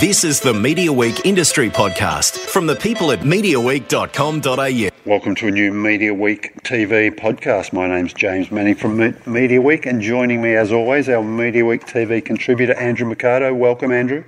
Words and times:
This 0.00 0.22
is 0.22 0.40
the 0.40 0.52
Media 0.52 0.92
Week 0.92 1.24
Industry 1.24 1.70
Podcast 1.70 2.36
from 2.38 2.66
the 2.66 2.76
people 2.76 3.10
at 3.10 3.20
MediaWeek.com.au. 3.20 4.88
Welcome 5.10 5.34
to 5.36 5.48
a 5.48 5.50
new 5.50 5.72
Media 5.72 6.12
Week 6.12 6.52
TV 6.62 7.10
podcast. 7.10 7.72
My 7.72 7.88
name's 7.88 8.12
James 8.12 8.50
Manning 8.50 8.74
from 8.74 8.96
Me- 8.98 9.14
Media 9.26 9.60
Week, 9.60 9.86
and 9.86 10.00
joining 10.02 10.42
me, 10.42 10.54
as 10.54 10.72
always, 10.72 11.08
our 11.08 11.22
Media 11.22 11.64
Week 11.64 11.84
TV 11.86 12.22
contributor, 12.24 12.74
Andrew 12.74 13.06
Mercado. 13.08 13.54
Welcome, 13.54 13.90
Andrew. 13.90 14.24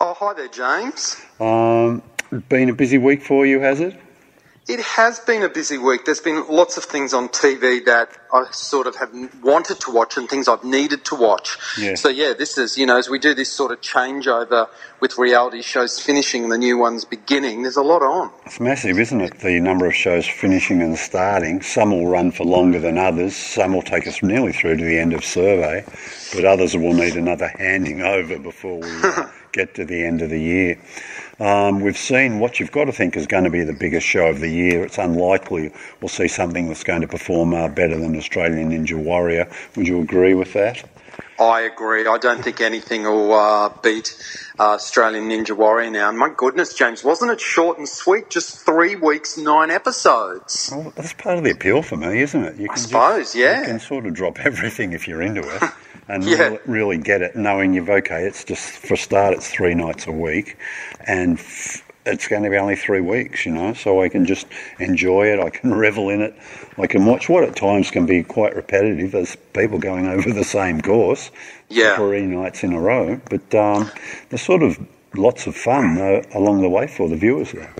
Oh, 0.00 0.14
hi 0.14 0.32
there, 0.34 0.48
James. 0.48 1.16
Um, 1.40 2.02
been 2.48 2.68
a 2.68 2.74
busy 2.74 2.98
week 2.98 3.22
for 3.22 3.44
you, 3.44 3.58
has 3.60 3.80
it? 3.80 3.98
It 4.68 4.80
has 4.80 5.18
been 5.18 5.42
a 5.42 5.48
busy 5.48 5.78
week. 5.78 6.04
There's 6.04 6.20
been 6.20 6.46
lots 6.48 6.76
of 6.76 6.84
things 6.84 7.12
on 7.12 7.28
TV 7.28 7.84
that 7.86 8.10
I 8.32 8.44
sort 8.52 8.86
of 8.86 8.94
have 8.96 9.10
wanted 9.42 9.80
to 9.80 9.90
watch 9.90 10.16
and 10.16 10.28
things 10.28 10.48
I've 10.48 10.62
needed 10.62 11.04
to 11.06 11.16
watch. 11.16 11.58
Yeah. 11.78 11.94
So, 11.94 12.08
yeah, 12.08 12.34
this 12.34 12.56
is, 12.58 12.78
you 12.78 12.86
know, 12.86 12.96
as 12.96 13.08
we 13.08 13.18
do 13.18 13.34
this 13.34 13.50
sort 13.50 13.72
of 13.72 13.80
changeover 13.80 14.68
with 15.00 15.18
reality 15.18 15.62
shows 15.62 15.98
finishing 15.98 16.44
and 16.44 16.52
the 16.52 16.58
new 16.58 16.78
ones 16.78 17.04
beginning, 17.04 17.62
there's 17.62 17.76
a 17.76 17.82
lot 17.82 18.02
on. 18.02 18.30
It's 18.46 18.60
massive, 18.60 18.98
isn't 18.98 19.20
it? 19.20 19.40
The 19.40 19.58
number 19.60 19.86
of 19.86 19.94
shows 19.94 20.26
finishing 20.26 20.82
and 20.82 20.96
starting. 20.96 21.62
Some 21.62 21.90
will 21.90 22.06
run 22.06 22.30
for 22.30 22.44
longer 22.44 22.78
than 22.78 22.98
others. 22.98 23.34
Some 23.34 23.72
will 23.72 23.82
take 23.82 24.06
us 24.06 24.22
nearly 24.22 24.52
through 24.52 24.76
to 24.76 24.84
the 24.84 24.98
end 24.98 25.14
of 25.14 25.24
survey, 25.24 25.84
but 26.34 26.44
others 26.44 26.76
will 26.76 26.94
need 26.94 27.16
another 27.16 27.48
handing 27.58 28.02
over 28.02 28.38
before 28.38 28.78
we 28.78 28.88
uh, 29.02 29.28
get 29.52 29.74
to 29.74 29.84
the 29.84 30.04
end 30.04 30.22
of 30.22 30.30
the 30.30 30.40
year. 30.40 30.78
Um, 31.40 31.80
we've 31.80 31.96
seen 31.96 32.38
what 32.38 32.60
you've 32.60 32.70
got 32.70 32.84
to 32.84 32.92
think 32.92 33.16
is 33.16 33.26
going 33.26 33.44
to 33.44 33.50
be 33.50 33.64
the 33.64 33.72
biggest 33.72 34.06
show 34.06 34.26
of 34.26 34.40
the 34.40 34.48
year. 34.48 34.84
It's 34.84 34.98
unlikely 34.98 35.72
we'll 36.00 36.10
see 36.10 36.28
something 36.28 36.68
that's 36.68 36.84
going 36.84 37.00
to 37.00 37.08
perform 37.08 37.54
uh, 37.54 37.68
better 37.68 37.98
than 37.98 38.14
Australian 38.16 38.70
Ninja 38.70 39.02
Warrior. 39.02 39.50
Would 39.74 39.88
you 39.88 40.00
agree 40.02 40.34
with 40.34 40.52
that? 40.52 40.84
I 41.38 41.62
agree. 41.62 42.06
I 42.06 42.18
don't 42.18 42.42
think 42.44 42.60
anything 42.60 43.04
will 43.04 43.32
uh, 43.32 43.70
beat 43.82 44.14
uh, 44.58 44.72
Australian 44.74 45.30
Ninja 45.30 45.56
Warrior 45.56 45.90
now. 45.90 46.10
And 46.10 46.18
my 46.18 46.28
goodness, 46.36 46.74
James, 46.74 47.02
wasn't 47.02 47.30
it 47.30 47.40
short 47.40 47.78
and 47.78 47.88
sweet? 47.88 48.28
Just 48.28 48.58
three 48.58 48.94
weeks, 48.94 49.38
nine 49.38 49.70
episodes. 49.70 50.68
Well, 50.70 50.92
that's 50.94 51.14
part 51.14 51.38
of 51.38 51.44
the 51.44 51.50
appeal 51.52 51.82
for 51.82 51.96
me, 51.96 52.20
isn't 52.20 52.44
it? 52.44 52.56
You 52.56 52.68
I 52.70 52.74
just- 52.74 52.88
suppose, 52.88 53.34
yeah. 53.34 53.60
You 53.60 53.66
can 53.66 53.80
sort 53.80 54.04
of 54.04 54.12
drop 54.12 54.38
everything 54.44 54.92
if 54.92 55.08
you're 55.08 55.22
into 55.22 55.40
it 55.40 55.62
and 56.10 56.24
Yeah. 56.24 56.36
really, 56.38 56.58
really 56.66 56.98
get 56.98 57.22
it, 57.22 57.36
knowing 57.36 57.72
you've 57.74 57.88
okay. 57.90 58.24
It's 58.24 58.44
just 58.44 58.70
for 58.70 58.94
a 58.94 58.96
start, 58.98 59.34
it's 59.34 59.50
three 59.50 59.74
nights 59.74 60.06
a 60.06 60.12
week, 60.12 60.56
and 61.06 61.38
f- 61.38 61.82
it's 62.06 62.26
going 62.28 62.42
to 62.42 62.50
be 62.50 62.56
only 62.56 62.76
three 62.76 63.00
weeks, 63.00 63.44
you 63.46 63.52
know. 63.52 63.74
So 63.74 64.02
I 64.02 64.08
can 64.08 64.24
just 64.24 64.46
enjoy 64.78 65.26
it. 65.26 65.38
I 65.38 65.50
can 65.50 65.72
revel 65.86 66.08
in 66.10 66.20
it. 66.22 66.34
I 66.78 66.86
can 66.86 67.04
watch 67.06 67.28
what 67.28 67.44
at 67.44 67.56
times 67.56 67.90
can 67.90 68.06
be 68.06 68.22
quite 68.22 68.54
repetitive. 68.56 69.14
as 69.14 69.36
people 69.52 69.78
going 69.78 70.06
over 70.08 70.32
the 70.32 70.44
same 70.44 70.80
course, 70.80 71.30
Yeah. 71.68 71.96
three 71.96 72.26
nights 72.26 72.64
in 72.64 72.72
a 72.72 72.80
row, 72.80 73.20
but 73.28 73.54
um, 73.54 73.90
there's 74.28 74.42
sort 74.42 74.62
of 74.62 74.78
lots 75.14 75.46
of 75.46 75.54
fun 75.56 75.98
uh, 75.98 76.22
along 76.34 76.62
the 76.62 76.68
way 76.68 76.86
for 76.86 77.08
the 77.08 77.16
viewers 77.16 77.52
there. 77.52 77.74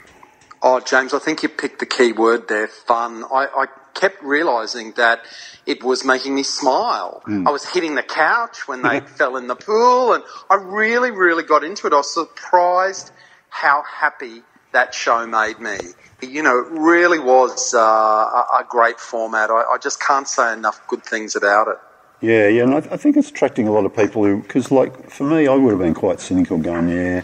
Oh, 0.63 0.79
James, 0.81 1.15
I 1.15 1.19
think 1.19 1.43
you 1.43 1.49
picked 1.49 1.79
the 1.79 1.87
key 1.87 2.13
word 2.13 2.49
there 2.49 2.69
fun. 2.69 3.25
I, 3.33 3.47
I 3.57 3.67
kept 3.95 4.23
realizing 4.23 4.93
that 4.93 5.25
it 5.67 5.83
was 5.83 6.05
making 6.05 6.35
me 6.35 6.43
smile. 6.43 7.23
I 7.47 7.51
was 7.51 7.65
hitting 7.65 7.95
the 7.95 8.03
couch 8.03 8.67
when 8.67 8.83
they 8.83 9.01
fell 9.19 9.37
in 9.37 9.47
the 9.47 9.57
pool, 9.57 10.15
and 10.15 10.25
I 10.49 10.57
really, 10.57 11.11
really 11.11 11.43
got 11.43 11.65
into 11.65 11.87
it. 11.87 11.93
I 11.93 11.97
was 11.97 12.13
surprised 12.13 13.13
how 13.49 13.83
happy 13.83 14.43
that 14.73 14.95
show 14.95 15.27
made 15.27 15.59
me. 15.61 15.79
You 16.23 16.43
know, 16.43 16.59
it 16.59 16.71
really 16.71 17.19
was 17.19 17.75
uh, 17.75 17.79
a, 17.79 18.61
a 18.61 18.67
great 18.69 19.01
format. 19.01 19.51
I, 19.51 19.63
I 19.63 19.79
just 19.79 20.01
can't 20.01 20.29
say 20.29 20.53
enough 20.53 20.87
good 20.87 21.03
things 21.03 21.37
about 21.37 21.69
it. 21.69 21.79
Yeah, 22.23 22.49
yeah, 22.49 22.65
and 22.65 22.75
I, 22.75 22.79
I 22.79 22.97
think 22.99 23.17
it's 23.17 23.31
attracting 23.31 23.67
a 23.67 23.73
lot 23.73 23.87
of 23.87 23.97
people 23.97 24.23
who, 24.25 24.43
because 24.43 24.71
like 24.71 25.09
for 25.09 25.25
me, 25.25 25.49
I 25.49 25.55
would 25.55 25.71
have 25.71 25.79
been 25.79 25.95
quite 25.95 26.21
cynical, 26.21 26.59
going, 26.59 26.91
yeah, 26.91 27.23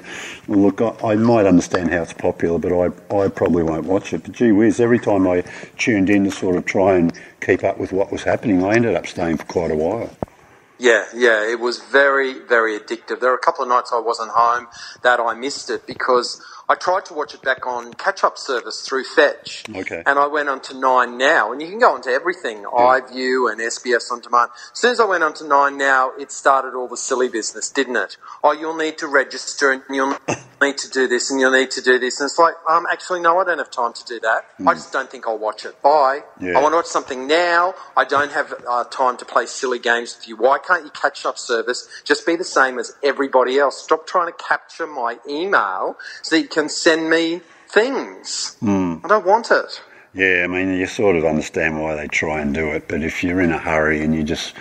well, 0.48 0.58
look, 0.60 0.80
I, 0.80 1.12
I 1.12 1.16
might 1.16 1.44
understand 1.44 1.90
how 1.90 2.00
it's 2.02 2.14
popular, 2.14 2.58
but 2.58 2.72
I, 2.72 2.86
I 3.14 3.28
probably 3.28 3.62
won't 3.62 3.84
watch 3.84 4.14
it. 4.14 4.22
But 4.22 4.32
gee 4.32 4.52
whiz, 4.52 4.80
every 4.80 4.98
time 4.98 5.28
I 5.28 5.42
tuned 5.76 6.08
in 6.08 6.24
to 6.24 6.30
sort 6.30 6.56
of 6.56 6.64
try 6.64 6.94
and 6.96 7.12
keep 7.42 7.62
up 7.62 7.76
with 7.76 7.92
what 7.92 8.10
was 8.10 8.22
happening, 8.22 8.64
I 8.64 8.74
ended 8.74 8.94
up 8.94 9.06
staying 9.06 9.36
for 9.36 9.44
quite 9.44 9.70
a 9.70 9.76
while. 9.76 10.10
Yeah, 10.78 11.04
yeah, 11.14 11.50
it 11.50 11.60
was 11.60 11.78
very, 11.80 12.38
very 12.38 12.78
addictive. 12.78 13.20
There 13.20 13.30
were 13.30 13.36
a 13.36 13.38
couple 13.38 13.64
of 13.64 13.68
nights 13.68 13.92
I 13.94 14.00
wasn't 14.00 14.30
home 14.30 14.66
that 15.02 15.20
I 15.20 15.34
missed 15.34 15.68
it 15.68 15.86
because 15.86 16.42
I 16.68 16.74
tried 16.74 17.04
to 17.06 17.14
watch 17.14 17.32
it 17.32 17.42
back 17.42 17.64
on 17.66 17.94
catch-up 17.94 18.36
service 18.36 18.82
through 18.82 19.04
Fetch. 19.04 19.64
Okay. 19.72 20.02
And 20.04 20.18
I 20.18 20.26
went 20.26 20.48
on 20.48 20.60
to 20.62 20.78
Nine 20.78 21.16
Now, 21.16 21.52
and 21.52 21.62
you 21.62 21.68
can 21.68 21.78
go 21.78 21.94
onto 21.94 22.10
everything, 22.10 22.64
iView 22.64 23.50
and 23.50 23.60
SBS 23.60 24.10
On 24.10 24.20
Demand. 24.20 24.50
As 24.72 24.80
soon 24.80 24.90
as 24.90 24.98
I 24.98 25.04
went 25.04 25.22
on 25.22 25.32
to 25.34 25.46
Nine 25.46 25.78
Now, 25.78 26.10
it 26.18 26.32
started 26.32 26.74
all 26.74 26.88
the 26.88 26.96
silly 26.96 27.28
business, 27.28 27.70
didn't 27.70 27.96
it? 27.96 28.16
Oh, 28.42 28.52
you'll 28.52 28.76
need 28.76 28.98
to 28.98 29.06
register, 29.06 29.70
and 29.70 29.82
you'll 29.88 30.16
need 30.60 30.78
to 30.78 30.90
do 30.90 31.06
this, 31.06 31.30
and 31.30 31.40
you'll 31.40 31.52
need 31.52 31.70
to 31.72 31.80
do 31.80 32.00
this. 32.00 32.18
And 32.20 32.28
it's 32.28 32.38
like, 32.38 32.54
um, 32.68 32.84
actually, 32.90 33.20
no, 33.20 33.38
I 33.38 33.44
don't 33.44 33.58
have 33.58 33.70
time 33.70 33.92
to 33.92 34.04
do 34.04 34.18
that. 34.20 34.46
I 34.66 34.74
just 34.74 34.92
don't 34.92 35.08
think 35.08 35.28
I'll 35.28 35.38
watch 35.38 35.64
it. 35.64 35.80
Bye. 35.82 36.22
Yeah. 36.40 36.58
I 36.58 36.62
want 36.62 36.72
to 36.72 36.76
watch 36.76 36.86
something 36.86 37.28
now. 37.28 37.74
I 37.96 38.04
don't 38.04 38.32
have 38.32 38.52
uh, 38.68 38.84
time 38.84 39.16
to 39.18 39.24
play 39.24 39.46
silly 39.46 39.78
games 39.78 40.16
with 40.16 40.26
you. 40.26 40.36
Why 40.36 40.58
can't 40.58 40.84
you 40.84 40.90
catch 40.90 41.24
up 41.24 41.38
service 41.38 41.88
just 42.04 42.26
be 42.26 42.34
the 42.34 42.44
same 42.44 42.80
as 42.80 42.96
everybody 43.04 43.58
else? 43.58 43.80
Stop 43.82 44.06
trying 44.06 44.26
to 44.26 44.36
capture 44.36 44.86
my 44.86 45.18
email 45.28 45.96
so 46.22 46.34
that 46.34 46.42
you 46.42 46.48
can 46.56 46.70
send 46.70 47.10
me 47.10 47.42
things. 47.68 48.58
I 49.04 49.08
don't 49.08 49.26
want 49.26 49.50
it. 49.52 49.82
Yeah, 50.14 50.42
I 50.44 50.48
mean, 50.48 50.74
you 50.78 50.86
sort 50.86 51.16
of 51.16 51.24
understand 51.24 51.82
why 51.82 51.96
they 51.96 52.08
try 52.08 52.40
and 52.40 52.54
do 52.54 52.68
it, 52.72 52.88
but 52.88 53.02
if 53.02 53.24
you're 53.24 53.40
in 53.40 53.52
a 53.52 53.58
hurry 53.58 54.02
and 54.02 54.14
you 54.14 54.24
just, 54.24 54.54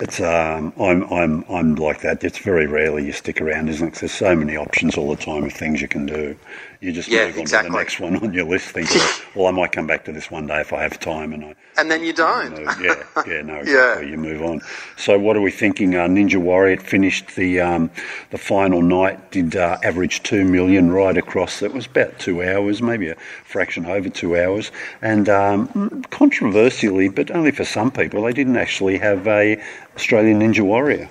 it's, 0.00 0.20
um, 0.20 0.72
I'm, 0.80 1.04
I'm, 1.12 1.44
I'm 1.50 1.76
like 1.76 2.02
that. 2.02 2.24
It's 2.24 2.38
very 2.38 2.66
rarely 2.66 3.06
you 3.06 3.12
stick 3.12 3.40
around, 3.42 3.68
isn't 3.70 3.88
it? 3.88 3.90
'Cause 3.92 4.00
there's 4.00 4.12
so 4.12 4.36
many 4.36 4.56
options 4.56 4.96
all 4.98 5.10
the 5.14 5.22
time 5.22 5.44
of 5.44 5.52
things 5.52 5.82
you 5.82 5.88
can 5.88 6.06
do. 6.06 6.36
You 6.80 6.92
just 6.92 7.08
Yeah, 7.08 7.26
move 7.26 7.34
on 7.36 7.40
exactly. 7.42 7.68
to 7.68 7.72
the 7.72 7.78
next 7.78 8.00
one 8.00 8.16
on 8.16 8.32
your 8.32 8.46
list, 8.46 8.68
thinking, 8.70 9.02
well, 9.34 9.48
I 9.48 9.50
might 9.50 9.70
come 9.70 9.86
back 9.86 10.02
to 10.06 10.12
this 10.12 10.30
one 10.30 10.46
day 10.46 10.60
if 10.62 10.72
I 10.72 10.82
have 10.82 10.98
time, 10.98 11.34
and 11.34 11.44
I. 11.44 11.54
And 11.76 11.90
then 11.90 12.02
you 12.02 12.14
don't. 12.14 12.50
move. 12.52 12.80
Yeah, 12.80 13.02
yeah, 13.26 13.42
no, 13.42 13.56
exactly. 13.60 14.06
Yeah. 14.06 14.10
You 14.12 14.16
move 14.16 14.42
on. 14.42 14.62
So, 14.96 15.18
what 15.18 15.36
are 15.36 15.42
we 15.42 15.50
thinking? 15.50 15.94
Uh, 15.94 16.06
Ninja 16.06 16.36
Warrior 16.38 16.78
finished 16.78 17.36
the 17.36 17.60
um, 17.60 17.90
the 18.30 18.38
final 18.38 18.80
night. 18.80 19.30
Did 19.30 19.56
uh, 19.56 19.76
average 19.84 20.22
two 20.22 20.44
million 20.46 20.90
right 20.90 21.16
across. 21.18 21.60
It 21.60 21.74
was 21.74 21.84
about 21.84 22.18
two 22.18 22.42
hours, 22.42 22.80
maybe 22.80 23.08
a 23.08 23.16
fraction 23.44 23.84
over 23.84 24.08
two 24.08 24.38
hours. 24.40 24.72
And 25.02 25.28
um, 25.28 26.02
controversially, 26.10 27.10
but 27.10 27.30
only 27.30 27.50
for 27.50 27.64
some 27.66 27.90
people, 27.90 28.22
they 28.22 28.32
didn't 28.32 28.56
actually 28.56 28.96
have 28.98 29.26
a 29.28 29.62
Australian 29.96 30.40
Ninja 30.40 30.62
Warrior. 30.62 31.10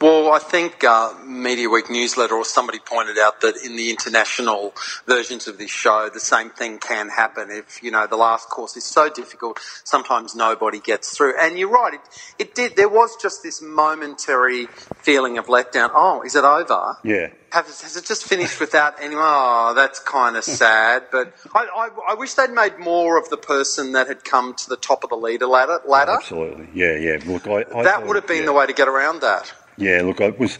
Well, 0.00 0.32
I 0.32 0.38
think 0.38 0.82
uh, 0.82 1.12
Media 1.26 1.68
Week 1.68 1.90
newsletter 1.90 2.34
or 2.34 2.44
somebody 2.46 2.78
pointed 2.78 3.18
out 3.18 3.42
that 3.42 3.56
in 3.62 3.76
the 3.76 3.90
international 3.90 4.72
versions 5.06 5.46
of 5.46 5.58
this 5.58 5.70
show, 5.70 6.08
the 6.10 6.20
same 6.20 6.48
thing 6.48 6.78
can 6.78 7.10
happen. 7.10 7.50
If 7.50 7.82
you 7.82 7.90
know 7.90 8.06
the 8.06 8.16
last 8.16 8.48
course 8.48 8.78
is 8.78 8.84
so 8.84 9.10
difficult, 9.10 9.60
sometimes 9.84 10.34
nobody 10.34 10.80
gets 10.80 11.14
through. 11.14 11.34
And 11.38 11.58
you're 11.58 11.68
right, 11.68 11.92
it, 11.92 12.00
it 12.38 12.54
did. 12.54 12.76
There 12.76 12.88
was 12.88 13.14
just 13.20 13.42
this 13.42 13.60
momentary 13.60 14.68
feeling 14.96 15.36
of 15.36 15.48
letdown. 15.48 15.90
Oh, 15.92 16.22
is 16.22 16.34
it 16.34 16.44
over? 16.44 16.96
Yeah. 17.04 17.28
Have, 17.52 17.66
has 17.66 17.96
it 17.96 18.06
just 18.06 18.24
finished 18.24 18.58
without 18.58 18.94
anyone? 19.02 19.24
Oh, 19.26 19.74
that's 19.74 19.98
kind 19.98 20.36
of 20.36 20.44
sad. 20.44 21.08
But 21.12 21.34
I, 21.54 21.66
I, 21.74 22.12
I 22.12 22.14
wish 22.14 22.34
they'd 22.34 22.52
made 22.52 22.78
more 22.78 23.18
of 23.18 23.28
the 23.28 23.36
person 23.36 23.92
that 23.92 24.06
had 24.06 24.24
come 24.24 24.54
to 24.54 24.68
the 24.68 24.76
top 24.76 25.04
of 25.04 25.10
the 25.10 25.16
leader 25.16 25.46
ladder. 25.46 25.80
ladder. 25.86 26.12
Absolutely. 26.12 26.68
Yeah, 26.72 26.96
yeah. 26.96 27.18
Look, 27.26 27.46
I, 27.48 27.66
I 27.74 27.82
That 27.82 28.06
would 28.06 28.16
have 28.16 28.26
been 28.26 28.38
yeah. 28.38 28.46
the 28.46 28.52
way 28.54 28.66
to 28.66 28.72
get 28.72 28.88
around 28.88 29.20
that. 29.22 29.52
Yeah, 29.80 30.02
look, 30.02 30.20
it 30.20 30.38
was 30.38 30.58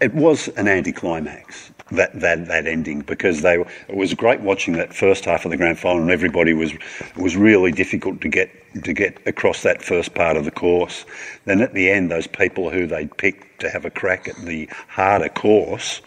it 0.00 0.12
was 0.14 0.48
an 0.48 0.68
anticlimax 0.68 1.70
that 1.92 2.18
that 2.20 2.46
that 2.46 2.66
ending 2.66 3.00
because 3.00 3.42
they 3.42 3.58
it 3.88 3.96
was 3.96 4.12
great 4.14 4.40
watching 4.40 4.74
that 4.74 4.92
first 4.92 5.24
half 5.24 5.44
of 5.44 5.50
the 5.50 5.56
grand 5.56 5.78
final 5.78 6.02
and 6.02 6.10
everybody 6.10 6.52
was 6.52 6.72
it 6.72 7.16
was 7.16 7.36
really 7.36 7.72
difficult 7.72 8.20
to 8.20 8.28
get 8.28 8.50
to 8.84 8.92
get 8.92 9.16
across 9.26 9.62
that 9.62 9.82
first 9.82 10.14
part 10.14 10.36
of 10.36 10.44
the 10.44 10.50
course. 10.50 11.06
Then 11.44 11.60
at 11.60 11.72
the 11.72 11.90
end, 11.90 12.10
those 12.10 12.26
people 12.26 12.68
who 12.70 12.86
they'd 12.86 13.16
picked 13.16 13.60
to 13.60 13.70
have 13.70 13.84
a 13.84 13.90
crack 13.90 14.28
at 14.28 14.36
the 14.36 14.68
harder 14.88 15.28
course 15.28 16.02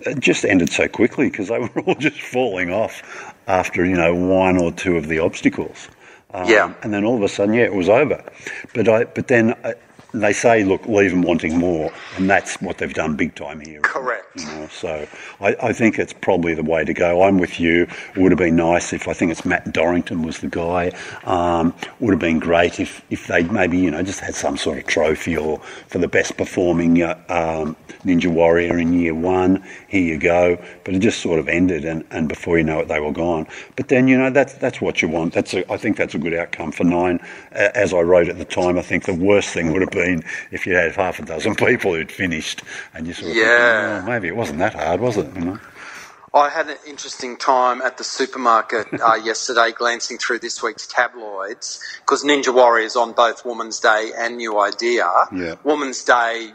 it 0.00 0.20
just 0.20 0.44
ended 0.44 0.70
so 0.70 0.88
quickly 0.88 1.30
because 1.30 1.48
they 1.48 1.58
were 1.74 1.80
all 1.80 1.94
just 1.94 2.20
falling 2.20 2.70
off 2.70 3.34
after 3.46 3.84
you 3.84 3.96
know 3.96 4.14
one 4.14 4.58
or 4.58 4.72
two 4.72 4.96
of 4.96 5.08
the 5.08 5.18
obstacles. 5.18 5.88
Um, 6.34 6.48
Yeah. 6.48 6.74
And 6.82 6.92
then 6.92 7.04
all 7.04 7.16
of 7.16 7.22
a 7.22 7.28
sudden, 7.28 7.54
yeah, 7.54 7.62
it 7.62 7.74
was 7.74 7.88
over. 7.88 8.22
But 8.74 8.88
I, 8.88 9.04
but 9.04 9.28
then 9.28 9.54
uh, 10.14 10.18
they 10.18 10.32
say, 10.32 10.64
look, 10.64 10.86
leave 10.86 11.10
them 11.10 11.22
wanting 11.22 11.58
more, 11.58 11.92
and 12.16 12.28
that's 12.28 12.60
what 12.60 12.78
they've 12.78 12.94
done 12.94 13.16
big 13.16 13.34
time 13.34 13.60
here. 13.60 13.80
Correct. 13.80 14.26
You 14.36 14.46
know, 14.46 14.68
so 14.68 15.06
I, 15.40 15.56
I 15.62 15.72
think 15.72 15.98
it's 15.98 16.12
probably 16.12 16.54
the 16.54 16.62
way 16.62 16.84
to 16.84 16.92
go. 16.92 17.22
I'm 17.22 17.38
with 17.38 17.58
you. 17.58 17.82
It 18.14 18.18
would 18.18 18.32
have 18.32 18.38
been 18.38 18.56
nice 18.56 18.92
if 18.92 19.08
I 19.08 19.12
think 19.12 19.32
it's 19.32 19.44
Matt 19.44 19.72
Dorrington 19.72 20.22
was 20.22 20.38
the 20.38 20.48
guy. 20.48 20.92
Um, 21.24 21.74
would 22.00 22.12
have 22.12 22.20
been 22.20 22.38
great 22.38 22.80
if 22.80 23.04
if 23.10 23.26
they'd 23.26 23.50
maybe 23.50 23.78
you 23.78 23.90
know 23.90 24.02
just 24.02 24.20
had 24.20 24.34
some 24.34 24.56
sort 24.56 24.78
of 24.78 24.86
trophy 24.86 25.36
or 25.36 25.58
for 25.88 25.98
the 25.98 26.08
best 26.08 26.36
performing 26.36 27.02
uh, 27.02 27.18
um, 27.28 27.76
Ninja 28.04 28.30
Warrior 28.30 28.78
in 28.78 28.92
year 28.92 29.14
one. 29.14 29.64
Here 29.88 30.02
you 30.02 30.18
go. 30.18 30.62
But 30.84 30.94
it 30.94 31.00
just 31.00 31.20
sort 31.20 31.38
of 31.38 31.48
ended, 31.48 31.84
and, 31.84 32.04
and 32.10 32.28
before 32.28 32.58
you 32.58 32.64
know 32.64 32.80
it, 32.80 32.88
they 32.88 33.00
were 33.00 33.12
gone. 33.12 33.46
But 33.76 33.88
then 33.88 34.08
you 34.08 34.18
know 34.18 34.30
that's 34.30 34.54
that's 34.54 34.80
what 34.80 35.02
you 35.02 35.08
want. 35.08 35.32
That's 35.32 35.54
a, 35.54 35.70
I 35.72 35.76
think 35.76 35.96
that's 35.96 36.14
a 36.14 36.18
good 36.18 36.34
outcome 36.34 36.72
for 36.72 36.84
nine. 36.84 37.20
As 37.52 37.92
I 37.92 38.00
wrote 38.00 38.28
at 38.28 38.38
the 38.38 38.44
time, 38.44 38.78
I 38.78 38.82
think 38.82 39.04
the 39.04 39.14
worst 39.14 39.50
thing 39.50 39.72
would 39.72 39.80
have 39.82 39.90
been 39.96 40.22
if 40.50 40.66
you 40.66 40.74
had 40.74 40.94
half 40.94 41.18
a 41.18 41.24
dozen 41.24 41.54
people 41.54 41.94
who'd 41.94 42.12
finished, 42.12 42.62
and 42.94 43.06
you 43.06 43.12
sort 43.14 43.30
of 43.30 43.36
Yeah. 43.36 43.44
thinking, 43.46 44.08
oh, 44.08 44.12
maybe 44.12 44.28
it 44.28 44.36
wasn't 44.36 44.58
that 44.60 44.74
hard, 44.74 45.00
was 45.00 45.16
it? 45.16 45.26
You 45.34 45.44
know? 45.46 45.58
I 46.34 46.50
had 46.50 46.68
an 46.68 46.76
interesting 46.86 47.38
time 47.38 47.80
at 47.80 47.96
the 47.96 48.04
supermarket 48.04 48.86
uh, 49.00 49.14
yesterday, 49.30 49.72
glancing 49.72 50.18
through 50.18 50.40
this 50.40 50.62
week's 50.62 50.86
tabloids, 50.86 51.80
because 52.00 52.22
Ninja 52.24 52.52
Warrior's 52.54 52.94
on 52.94 53.12
both 53.12 53.44
Woman's 53.46 53.80
Day 53.80 54.12
and 54.16 54.36
New 54.36 54.60
Idea. 54.60 55.08
Yeah. 55.32 55.54
Woman's 55.64 56.04
Day, 56.04 56.50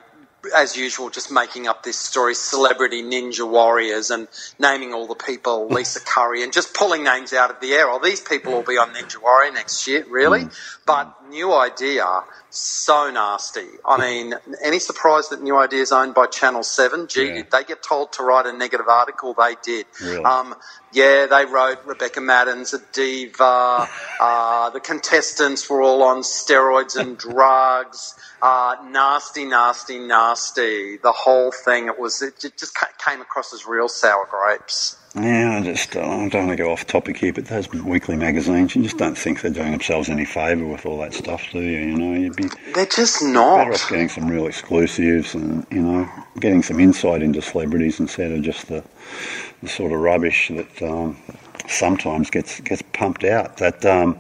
as 0.56 0.78
usual, 0.78 1.10
just 1.10 1.32
making 1.32 1.68
up 1.68 1.82
this 1.84 1.98
story, 1.98 2.36
celebrity 2.36 3.02
Ninja 3.02 3.50
Warriors, 3.50 4.12
and 4.12 4.28
naming 4.60 4.94
all 4.94 5.08
the 5.08 5.16
people, 5.16 5.68
Lisa 5.78 6.00
Curry, 6.00 6.44
and 6.44 6.54
just 6.54 6.76
pulling 6.76 7.04
names 7.04 7.34
out 7.34 7.50
of 7.50 7.60
the 7.60 7.74
air. 7.74 7.90
Oh, 7.90 8.00
these 8.04 8.22
people 8.22 8.52
will 8.54 8.64
be 8.64 8.78
on 8.78 8.94
Ninja 8.94 9.20
Warrior 9.22 9.52
next 9.52 9.88
year, 9.88 10.06
really? 10.10 10.44
But 10.86 11.18
New 11.32 11.52
Idea, 11.54 12.06
so 12.52 13.10
nasty. 13.10 13.66
I 13.86 13.98
mean, 13.98 14.36
any 14.64 14.78
surprise 14.80 15.30
that 15.30 15.42
New 15.42 15.58
Idea 15.58 15.82
is 15.82 15.92
owned 15.92 16.14
by 16.14 16.28
Channel 16.28 16.62
7? 16.64 17.08
Gee, 17.08 17.26
Yeah. 17.28 17.34
did 17.36 17.52
they 17.52 17.64
get 17.64 17.82
told 17.82 18.12
to 18.14 18.24
write 18.24 18.46
a 18.46 18.54
negative 18.54 18.88
article? 18.88 19.34
They 19.34 19.56
did. 19.64 19.86
Really? 20.02 20.24
Um, 20.24 20.56
yeah, 20.92 21.26
they 21.26 21.46
wrote 21.46 21.80
Rebecca 21.86 22.22
Maddern's 22.22 22.74
a 22.74 22.80
diva. 22.94 23.88
Uh, 24.22 24.70
the 24.70 24.80
contestants 24.80 25.68
were 25.68 25.82
all 25.82 26.04
on 26.04 26.18
steroids 26.22 26.96
and 26.96 27.18
drugs. 27.28 28.14
Uh, 28.40 28.76
nasty, 28.86 29.46
nasty, 29.46 29.98
nasty. 29.98 30.98
The 30.98 31.12
whole 31.12 31.52
thing, 31.52 31.88
it 31.88 31.98
was, 31.98 32.22
it 32.22 32.40
just 32.40 32.78
came 33.04 33.20
across 33.22 33.52
as 33.52 33.66
real 33.66 33.88
sour 33.90 34.28
grapes. 34.30 34.98
Yeah, 35.14 35.58
I 35.58 35.62
just 35.62 35.98
uh, 35.98 36.00
I 36.00 36.30
don't 36.30 36.48
want 36.48 36.50
to 36.52 36.56
go 36.56 36.72
off 36.72 36.88
topic 36.88 37.18
here, 37.18 37.34
but 37.34 37.46
those 37.46 37.70
weekly 37.70 38.16
magazines, 38.16 38.74
you 38.76 38.84
just 38.84 38.98
don't 38.98 39.18
think 39.18 39.42
they're 39.42 39.52
doing 39.52 39.72
themselves 39.72 40.08
any 40.08 40.24
favour 40.24 40.66
with 40.66 40.86
all 40.86 41.00
that 41.00 41.14
stuff, 41.14 41.44
do 41.52 41.60
you? 41.60 41.80
You 41.80 41.98
know, 41.98 42.14
you'd 42.14 42.38
be 42.38 42.48
They're 42.74 42.86
just 42.86 43.22
not 43.22 43.58
better 43.58 43.74
off 43.74 43.90
getting 43.90 44.08
some 44.08 44.30
real 44.30 44.48
exclusives 44.48 45.36
and 45.36 45.68
you 45.70 45.82
know 45.82 46.10
getting 46.40 46.64
some 46.64 46.80
insight 46.80 47.22
into 47.24 47.42
celebrities 47.42 48.00
instead 48.00 48.32
of 48.32 48.42
just 48.42 48.68
the, 48.68 48.86
the 49.62 49.68
sort 49.68 49.92
of 49.92 50.00
rubbish 50.00 50.48
that 50.48 50.82
um, 50.82 51.18
sometimes 51.68 52.30
gets 52.30 52.62
gets 52.62 52.82
pumped 52.94 53.26
out. 53.26 53.58
That 53.58 53.86
um, 53.86 54.18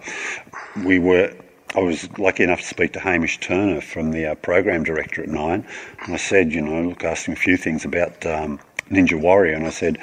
we 0.83 0.99
were. 0.99 1.33
I 1.73 1.79
was 1.79 2.09
lucky 2.19 2.43
enough 2.43 2.59
to 2.59 2.67
speak 2.67 2.91
to 2.93 2.99
Hamish 2.99 3.39
Turner 3.39 3.79
from 3.79 4.11
the 4.11 4.25
uh, 4.25 4.35
program 4.35 4.83
director 4.83 5.23
at 5.23 5.29
Nine, 5.29 5.65
and 6.01 6.13
I 6.13 6.17
said, 6.17 6.51
you 6.51 6.59
know, 6.59 6.89
look, 6.89 7.05
asked 7.05 7.27
him 7.27 7.33
a 7.33 7.37
few 7.37 7.55
things 7.55 7.85
about 7.85 8.25
um, 8.25 8.59
Ninja 8.89 9.17
Warrior, 9.17 9.53
and 9.53 9.65
I 9.65 9.69
said, 9.69 9.97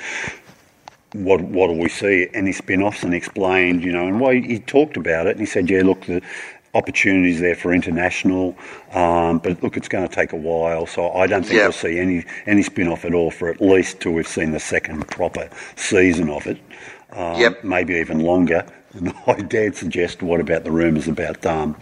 what 1.13 1.41
what 1.43 1.69
will 1.69 1.79
we 1.79 1.89
see? 1.89 2.29
Any 2.35 2.53
spin-offs? 2.53 3.03
And 3.03 3.15
explained, 3.15 3.83
you 3.85 3.93
know, 3.93 4.07
and 4.07 4.21
why 4.21 4.41
he 4.41 4.59
talked 4.61 4.97
about 4.97 5.27
it. 5.27 5.33
And 5.33 5.41
he 5.41 5.47
said, 5.47 5.69
yeah, 5.71 5.83
look, 5.83 6.03
the 6.07 6.21
opportunities 6.75 7.41
there 7.41 7.55
for 7.55 7.73
international, 7.73 8.55
um, 8.93 9.39
but 9.39 9.61
look, 9.63 9.77
it's 9.77 9.89
going 9.89 10.07
to 10.07 10.15
take 10.15 10.33
a 10.33 10.37
while. 10.37 10.87
So 10.87 11.11
I 11.13 11.27
don't 11.27 11.43
think 11.43 11.55
Yeah. 11.57 11.65
we'll 11.65 11.73
see 11.73 11.99
any 11.99 12.25
any 12.47 12.63
spin-off 12.63 13.05
at 13.05 13.15
all 13.15 13.31
for 13.31 13.49
at 13.49 13.61
least 13.61 14.01
till 14.01 14.13
we've 14.13 14.29
seen 14.29 14.53
the 14.53 14.61
second 14.61 15.09
proper 15.09 15.49
season 15.77 16.29
of 16.31 16.47
it. 16.47 16.59
Um, 17.13 17.41
Yep. 17.41 17.65
Maybe 17.65 17.95
even 17.95 18.21
longer. 18.21 18.65
And 18.95 19.13
I 19.27 19.35
dare 19.35 19.71
suggest, 19.75 20.23
what 20.23 20.41
about 20.41 20.65
the 20.65 20.71
rumours 20.71 21.09
about 21.09 21.45
um, 21.45 21.77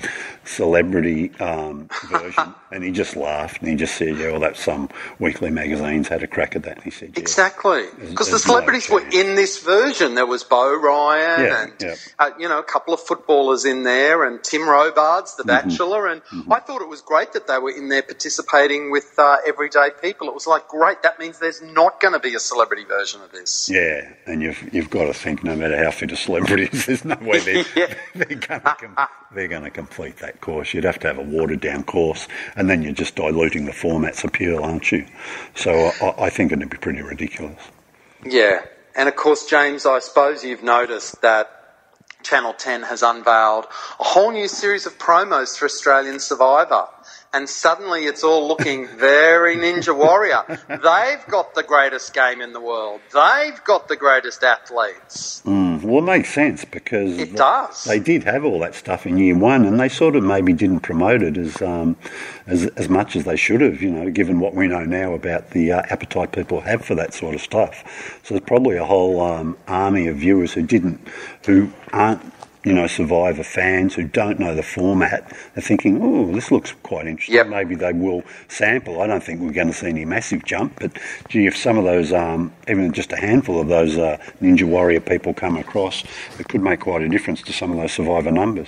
celebrity 0.46 1.34
um, 1.40 1.88
version? 2.10 2.54
and 2.72 2.82
he 2.84 2.90
just 2.90 3.16
laughed 3.16 3.60
and 3.60 3.70
he 3.70 3.76
just 3.76 3.96
said, 3.96 4.16
yeah, 4.18 4.30
well, 4.32 4.40
that's 4.40 4.62
some 4.62 4.88
weekly 5.18 5.50
magazines 5.50 6.08
had 6.08 6.22
a 6.22 6.26
crack 6.26 6.56
at 6.56 6.62
that. 6.64 6.76
And 6.76 6.84
he 6.84 6.90
said, 6.90 7.10
yeah. 7.14 7.20
Exactly, 7.20 7.84
because 8.00 8.26
the 8.26 8.32
there's 8.32 8.46
no 8.46 8.54
celebrities 8.54 8.90
were 8.90 9.04
in 9.12 9.34
this 9.36 9.62
version. 9.62 10.14
There 10.14 10.26
was 10.26 10.44
Beau 10.44 10.74
Ryan 10.74 11.40
Yeah, 11.44 11.62
and 11.62 11.72
yeah. 11.80 11.94
Uh, 12.18 12.30
you 12.38 12.48
know 12.48 12.58
a 12.58 12.62
couple 12.64 12.92
of 12.94 13.00
footballers 13.00 13.64
in 13.64 13.82
there, 13.84 14.24
and 14.24 14.42
Tim 14.42 14.68
Robards, 14.68 15.36
The 15.36 15.44
Mm-hmm. 15.46 15.68
Bachelor, 15.68 16.06
and 16.08 16.22
I 16.50 16.58
thought 16.60 16.82
it 16.82 16.88
was 16.88 17.00
great 17.00 17.32
that 17.34 17.46
they 17.46 17.58
were 17.58 17.70
in 17.70 17.88
there 17.88 18.02
participating 18.02 18.90
with 18.90 19.14
uh, 19.18 19.36
everyday 19.46 19.90
people. 20.02 20.28
It 20.28 20.34
was 20.34 20.46
like 20.46 20.66
great. 20.68 21.02
That 21.02 21.18
means 21.18 21.38
there's 21.38 21.62
not 21.62 22.00
going 22.00 22.12
to 22.14 22.18
be 22.20 22.34
a 22.34 22.40
celebrity 22.40 22.84
version 22.84 23.22
of 23.22 23.30
this. 23.32 23.68
Yeah, 23.72 24.08
and 24.26 24.42
you've 24.42 24.74
you've 24.74 24.90
got 24.90 25.04
to 25.06 25.14
think 25.14 25.44
no 25.44 25.54
matter 25.56 25.76
how 25.82 25.90
fit 25.92 26.10
a 26.12 26.16
celebrity 26.16 26.64
is, 26.72 26.86
there's 26.86 27.04
no 27.04 27.16
way 27.22 27.38
they're, 27.40 27.64
Yeah. 27.76 27.94
they're 28.14 28.36
going 28.36 28.60
to 28.60 28.76
com- 28.78 28.96
they're 29.32 29.48
going 29.48 29.64
to 29.64 29.70
complete 29.70 30.16
that 30.18 30.35
course. 30.40 30.74
You'd 30.74 30.84
have 30.84 30.98
to 31.00 31.06
have 31.06 31.18
a 31.18 31.22
watered 31.22 31.60
down 31.60 31.84
course, 31.84 32.28
and 32.56 32.68
then 32.68 32.82
you're 32.82 32.92
just 32.92 33.16
diluting 33.16 33.66
the 33.66 33.72
format's 33.72 34.24
appeal, 34.24 34.62
aren't 34.62 34.92
you? 34.92 35.06
So 35.54 35.92
I, 36.00 36.24
I 36.26 36.30
think 36.30 36.52
it'd 36.52 36.68
be 36.68 36.76
pretty 36.76 37.02
ridiculous. 37.02 37.60
Yeah, 38.24 38.62
and 38.96 39.08
of 39.08 39.16
course, 39.16 39.46
James, 39.46 39.86
I 39.86 39.98
suppose 39.98 40.44
you've 40.44 40.62
noticed 40.62 41.20
that 41.22 41.50
Channel 42.22 42.54
10 42.54 42.82
has 42.82 43.02
unveiled 43.02 43.66
a 44.00 44.04
whole 44.04 44.32
new 44.32 44.48
series 44.48 44.86
of 44.86 44.98
promos 44.98 45.56
for 45.56 45.66
Australian 45.66 46.18
Survivor. 46.18 46.88
And 47.34 47.48
suddenly 47.48 48.06
it's 48.06 48.24
all 48.24 48.48
looking 48.48 48.86
very 48.86 49.56
Ninja 49.56 49.94
Warrior. 49.94 50.42
They've 50.68 51.26
got 51.28 51.54
the 51.54 51.62
greatest 51.62 52.14
game 52.14 52.40
in 52.40 52.52
the 52.54 52.60
world. 52.60 53.00
They've 53.12 53.62
got 53.64 53.88
the 53.88 53.96
greatest 53.96 54.42
athletes. 54.42 55.42
Mm, 55.44 55.82
well, 55.82 55.98
it 55.98 56.06
makes 56.06 56.32
sense 56.32 56.64
because 56.64 57.18
It 57.18 57.34
does. 57.36 57.84
they 57.84 57.98
did 57.98 58.24
have 58.24 58.44
all 58.44 58.58
that 58.60 58.74
stuff 58.74 59.06
in 59.06 59.18
year 59.18 59.36
one, 59.36 59.66
and 59.66 59.78
they 59.78 59.88
sort 59.88 60.16
of 60.16 60.24
maybe 60.24 60.52
didn't 60.54 60.80
promote 60.80 61.22
it 61.22 61.36
as 61.36 61.60
um, 61.60 61.96
as 62.46 62.66
as 62.76 62.88
much 62.88 63.16
as 63.16 63.24
they 63.24 63.36
should 63.36 63.60
have. 63.60 63.82
You 63.82 63.90
know, 63.90 64.10
given 64.10 64.40
what 64.40 64.54
we 64.54 64.66
know 64.66 64.84
now 64.84 65.12
about 65.12 65.50
the 65.50 65.72
uh, 65.72 65.82
appetite 65.90 66.32
people 66.32 66.60
have 66.62 66.84
for 66.84 66.94
that 66.94 67.12
sort 67.12 67.34
of 67.34 67.40
stuff. 67.42 68.20
So 68.22 68.34
there's 68.34 68.46
probably 68.46 68.76
a 68.76 68.84
whole 68.84 69.20
um, 69.20 69.58
army 69.68 70.06
of 70.06 70.16
viewers 70.16 70.52
who 70.54 70.62
didn't, 70.62 71.00
who 71.44 71.70
aren't. 71.92 72.22
You 72.66 72.72
know, 72.72 72.88
Survivor 72.88 73.44
fans 73.44 73.94
who 73.94 74.02
don't 74.02 74.40
know 74.40 74.52
the 74.52 74.62
format 74.64 75.32
are 75.56 75.62
thinking, 75.62 76.00
"Oh, 76.02 76.32
this 76.32 76.50
looks 76.50 76.74
quite 76.82 77.06
interesting. 77.06 77.36
Yep. 77.36 77.46
Maybe 77.46 77.76
they 77.76 77.92
will 77.92 78.24
sample." 78.48 79.00
I 79.00 79.06
don't 79.06 79.22
think 79.22 79.40
we're 79.40 79.52
going 79.52 79.68
to 79.68 79.72
see 79.72 79.86
any 79.86 80.04
massive 80.04 80.44
jump, 80.44 80.80
but 80.80 80.90
gee, 81.28 81.46
if 81.46 81.56
some 81.56 81.78
of 81.78 81.84
those, 81.84 82.12
um, 82.12 82.52
even 82.66 82.92
just 82.92 83.12
a 83.12 83.16
handful 83.18 83.60
of 83.60 83.68
those 83.68 83.96
uh, 83.96 84.16
Ninja 84.42 84.64
Warrior 84.64 84.98
people 84.98 85.32
come 85.32 85.56
across, 85.56 86.02
it 86.40 86.48
could 86.48 86.60
make 86.60 86.80
quite 86.80 87.02
a 87.02 87.08
difference 87.08 87.40
to 87.42 87.52
some 87.52 87.70
of 87.70 87.76
those 87.76 87.92
Survivor 87.92 88.32
numbers. 88.32 88.66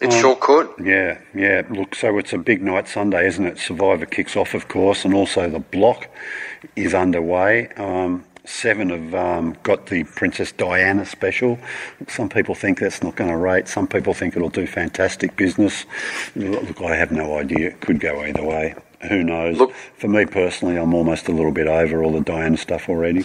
It 0.00 0.10
sure 0.10 0.36
could. 0.36 0.68
Yeah, 0.82 1.18
yeah. 1.34 1.62
Look, 1.68 1.94
so 1.94 2.16
it's 2.16 2.32
a 2.32 2.38
big 2.38 2.62
night 2.62 2.88
Sunday, 2.88 3.26
isn't 3.26 3.44
it? 3.44 3.58
Survivor 3.58 4.06
kicks 4.06 4.34
off, 4.34 4.54
of 4.54 4.68
course, 4.68 5.04
and 5.04 5.12
also 5.12 5.50
the 5.50 5.58
block 5.58 6.08
is 6.74 6.94
underway. 6.94 7.68
Um, 7.76 8.24
seven 8.48 8.90
have 8.90 9.14
um, 9.14 9.56
got 9.62 9.86
the 9.86 10.04
Princess 10.04 10.52
Diana 10.52 11.04
special. 11.04 11.58
Some 12.08 12.28
people 12.28 12.54
think 12.54 12.80
that's 12.80 13.02
not 13.02 13.14
going 13.16 13.30
to 13.30 13.36
rate. 13.36 13.68
Some 13.68 13.86
people 13.86 14.14
think 14.14 14.36
it'll 14.36 14.48
do 14.48 14.66
fantastic 14.66 15.36
business. 15.36 15.84
Look, 16.34 16.80
I 16.80 16.96
have 16.96 17.12
no 17.12 17.38
idea. 17.38 17.68
It 17.68 17.80
could 17.80 18.00
go 18.00 18.22
either 18.22 18.42
way. 18.42 18.74
Who 19.08 19.22
knows? 19.22 19.58
Look- 19.58 19.74
For 19.96 20.08
me 20.08 20.24
personally, 20.26 20.76
I'm 20.76 20.94
almost 20.94 21.28
a 21.28 21.32
little 21.32 21.52
bit 21.52 21.66
over 21.66 22.02
all 22.02 22.12
the 22.12 22.20
Diana 22.20 22.56
stuff 22.56 22.88
already. 22.88 23.24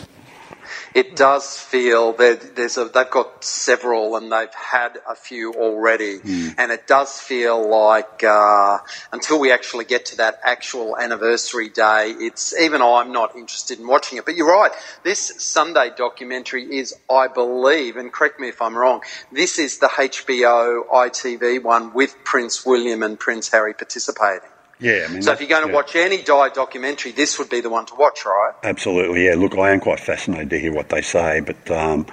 It 0.93 1.15
does 1.15 1.57
feel 1.57 2.13
that 2.13 2.55
there's 2.55 2.77
a, 2.77 2.85
they've 2.85 3.09
got 3.09 3.43
several 3.43 4.15
and 4.15 4.31
they've 4.31 4.53
had 4.53 4.97
a 5.09 5.15
few 5.15 5.53
already, 5.53 6.19
and 6.57 6.71
it 6.71 6.87
does 6.87 7.19
feel 7.19 7.67
like 7.67 8.23
uh, 8.23 8.77
until 9.11 9.39
we 9.39 9.51
actually 9.51 9.85
get 9.85 10.05
to 10.07 10.17
that 10.17 10.39
actual 10.43 10.97
anniversary 10.97 11.69
day, 11.69 12.13
it's 12.17 12.57
even 12.59 12.81
I'm 12.81 13.11
not 13.11 13.35
interested 13.35 13.79
in 13.79 13.87
watching 13.87 14.17
it. 14.17 14.25
But 14.25 14.35
you're 14.35 14.51
right, 14.51 14.71
this 15.03 15.33
Sunday 15.43 15.91
documentary 15.95 16.77
is, 16.77 16.95
I 17.09 17.27
believe, 17.27 17.97
and 17.97 18.11
correct 18.11 18.39
me 18.39 18.49
if 18.49 18.61
I'm 18.61 18.77
wrong, 18.77 19.01
this 19.31 19.59
is 19.59 19.79
the 19.79 19.87
HBO 19.87 20.87
ITV 20.87 21.63
one 21.63 21.93
with 21.93 22.15
Prince 22.23 22.65
William 22.65 23.03
and 23.03 23.19
Prince 23.19 23.49
Harry 23.49 23.73
participating. 23.73 24.52
Yeah, 24.79 25.05
I 25.07 25.13
mean. 25.13 25.21
So 25.21 25.31
if 25.31 25.39
you're 25.39 25.49
going 25.49 25.63
to 25.63 25.69
yeah. 25.69 25.75
watch 25.75 25.95
any 25.95 26.21
Di 26.21 26.49
documentary, 26.49 27.11
this 27.11 27.37
would 27.39 27.49
be 27.49 27.61
the 27.61 27.69
one 27.69 27.85
to 27.85 27.95
watch, 27.95 28.25
right? 28.25 28.53
Absolutely, 28.63 29.25
yeah. 29.25 29.35
Look, 29.35 29.57
I 29.57 29.71
am 29.71 29.79
quite 29.79 29.99
fascinated 29.99 30.49
to 30.49 30.59
hear 30.59 30.73
what 30.73 30.89
they 30.89 31.01
say, 31.01 31.39
but 31.39 31.71
um, 31.71 32.05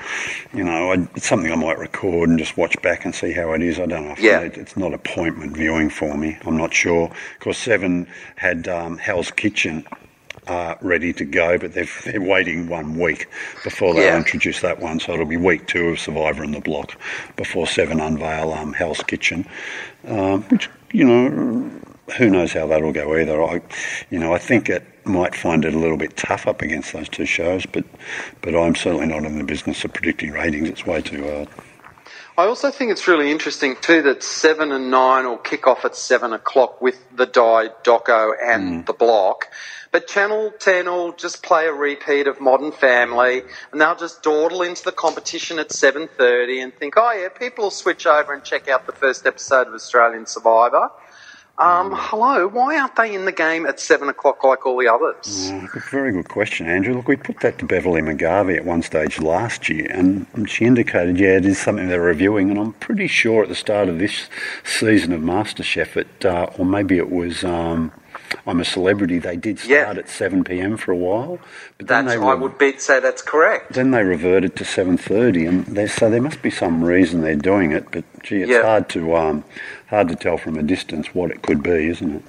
you 0.55 0.63
know, 0.63 0.93
I, 0.93 1.09
it's 1.17 1.27
something 1.27 1.51
I 1.51 1.57
might 1.57 1.79
record 1.79 2.29
and 2.29 2.39
just 2.39 2.57
watch 2.57 2.81
back 2.83 3.05
and 3.05 3.15
see 3.15 3.33
how 3.33 3.53
it 3.53 3.63
is. 3.63 3.81
I 3.81 3.87
don't 3.87 4.05
know. 4.05 4.13
If 4.13 4.21
Yeah. 4.21 4.41
it, 4.41 4.57
it's 4.57 4.77
not 4.77 4.95
appointment 4.95 5.57
viewing 5.57 5.91
for 5.91 6.17
me. 6.17 6.39
I'm 6.45 6.57
not 6.57 6.73
sure. 6.73 7.07
Of 7.09 7.41
course, 7.41 7.59
Seven 7.59 8.07
had 8.37 8.69
um, 8.69 8.99
Hell's 8.99 9.31
Kitchen. 9.31 9.87
Uh, 10.47 10.75
ready 10.81 11.13
to 11.13 11.25
go, 11.25 11.59
but 11.59 11.75
they're, 11.75 11.87
they're 12.05 12.21
waiting 12.21 12.67
one 12.69 12.99
week 12.99 13.29
before 13.63 13.95
they 13.95 14.07
Yeah. 14.07 14.17
introduce 14.17 14.63
that 14.63 14.81
one. 14.81 14.99
So 14.99 15.13
it'll 15.13 15.27
be 15.27 15.37
week 15.37 15.67
two 15.69 15.91
of 15.91 16.01
Survivor 16.01 16.43
in 16.43 16.53
the 16.53 16.61
Block 16.61 16.97
before 17.37 17.67
Seven 17.69 18.01
unveil 18.01 18.53
um, 18.53 18.73
Hell's 18.73 19.03
Kitchen, 19.03 19.47
um, 20.09 20.43
which 20.45 20.69
you 20.93 21.05
know 21.05 21.71
who 22.17 22.31
knows 22.31 22.53
how 22.53 22.67
that'll 22.67 22.93
go 22.93 23.17
either. 23.17 23.43
I, 23.43 23.61
you 24.11 24.19
know, 24.19 24.33
I 24.33 24.39
think 24.39 24.69
it 24.69 24.85
might 25.05 25.35
find 25.35 25.65
it 25.65 25.75
a 25.75 25.79
little 25.79 25.97
bit 25.97 26.17
tough 26.17 26.47
up 26.47 26.63
against 26.63 26.93
those 26.93 27.09
two 27.09 27.27
shows, 27.27 27.67
but 27.67 27.85
but 28.43 28.55
I'm 28.55 28.75
certainly 28.75 29.07
not 29.07 29.25
in 29.25 29.39
the 29.39 29.45
business 29.45 29.85
of 29.85 29.93
predicting 29.93 30.33
ratings. 30.33 30.69
It's 30.69 30.87
way 30.87 31.03
too 31.03 31.25
hard. 31.25 31.49
I 32.39 32.47
also 32.47 32.71
think 32.71 32.91
it's 32.91 33.07
really 33.07 33.31
interesting 33.31 33.77
too 33.83 34.01
that 34.03 34.23
seven 34.23 34.73
and 34.73 34.91
nine 34.91 35.27
will 35.27 35.37
kick 35.37 35.67
off 35.67 35.85
at 35.85 35.95
seven 35.95 36.33
o'clock 36.33 36.81
with 36.81 36.99
the 37.15 37.27
Di 37.27 37.69
Doco 37.85 38.33
and 38.43 38.83
mm. 38.83 38.87
the 38.87 38.95
Block. 38.95 39.49
But 39.93 40.07
Channel 40.07 40.53
10 40.59 40.87
will 40.87 41.13
just 41.13 41.43
play 41.43 41.67
a 41.67 41.73
repeat 41.73 42.29
of 42.29 42.41
Modern 42.41 42.71
Family, 42.71 43.43
and 43.73 43.81
they'll 43.81 43.97
just 43.97 44.23
dawdle 44.23 44.63
into 44.63 44.85
the 44.85 44.93
competition 44.93 45.59
at 45.59 45.71
7.30 45.71 46.63
and 46.63 46.73
think, 46.73 46.95
oh 46.97 47.13
yeah, 47.13 47.29
people 47.29 47.65
will 47.65 47.71
switch 47.73 48.07
over 48.07 48.33
and 48.33 48.45
check 48.45 48.69
out 48.69 48.87
the 48.87 48.93
first 48.93 49.27
episode 49.27 49.67
of 49.67 49.75
Australian 49.75 50.27
Survivor. 50.27 50.91
Um, 51.61 51.93
hello, 51.95 52.49
why 52.49 52.81
aren't 52.81 52.97
they 52.97 53.15
in 53.15 53.27
the 53.27 53.33
game 53.33 53.67
at 53.67 53.79
seven 53.79 54.09
o'clock 54.09 54.43
like 54.43 54.65
all 54.65 54.79
the 54.79 54.89
others? 54.89 55.51
Oh, 55.53 55.69
very 55.91 56.11
good 56.11 56.31
question, 56.31 56.67
Andrew. 56.67 56.95
Look, 56.95 57.07
we 57.07 57.17
put 57.17 57.41
that 57.41 57.59
to 57.59 57.67
Beverley 57.67 58.01
McGarvey 58.01 58.57
at 58.57 58.65
one 58.65 58.81
stage 58.81 59.21
last 59.21 59.69
year, 59.69 59.87
and 59.91 60.27
she 60.49 60.65
indicated, 60.65 61.19
yeah, 61.19 61.37
it 61.37 61.45
is 61.45 61.59
something 61.59 61.89
they're 61.89 62.01
reviewing, 62.01 62.49
and 62.49 62.59
I'm 62.59 62.73
pretty 62.73 63.09
sure 63.09 63.43
at 63.43 63.51
the 63.51 63.55
start 63.55 63.91
of 63.91 63.99
this 63.99 64.31
season 64.65 65.13
of 65.13 65.21
MasterChef, 65.21 65.99
it, 65.99 66.25
uh, 66.25 66.47
or 66.57 66.65
maybe 66.65 66.97
it 66.97 67.11
was 67.11 67.45
um, 67.45 67.93
I'm 68.47 68.61
a 68.61 68.65
Celebrity, 68.65 69.19
they 69.19 69.37
did 69.37 69.59
start 69.59 69.97
Yeah. 69.97 70.01
at 70.03 70.09
7 70.09 70.45
p.m. 70.45 70.77
for 70.77 70.93
a 70.93 70.97
while, 70.97 71.39
but 71.79 71.89
then 71.89 72.07
That's, 72.07 72.19
they 72.21 72.27
I 72.27 72.35
would 72.35 72.59
bet 72.59 72.81
say 72.81 73.01
that's 73.01 73.23
correct. 73.23 73.73
then 73.73 73.91
they 73.91 74.03
reverted 74.03 74.57
to 74.57 74.65
7:30, 74.65 75.49
and 75.49 75.67
they, 75.67 75.87
so 75.87 76.09
there 76.11 76.23
must 76.23 76.43
be 76.43 76.51
some 76.51 76.83
reason 76.85 77.21
they're 77.23 77.35
doing 77.37 77.73
it. 77.73 77.91
But 77.91 78.05
gee, 78.23 78.43
it's 78.43 78.51
Yeah. 78.51 78.63
hard 78.63 78.89
to 78.91 79.17
um, 79.17 79.45
hard 79.89 80.09
to 80.09 80.15
tell 80.17 80.39
from 80.39 80.57
a 80.57 80.63
distance 80.63 81.15
what 81.15 81.31
it 81.31 81.43
could 81.43 81.63
be, 81.63 81.89
isn't 81.89 82.17
it? 82.17 82.23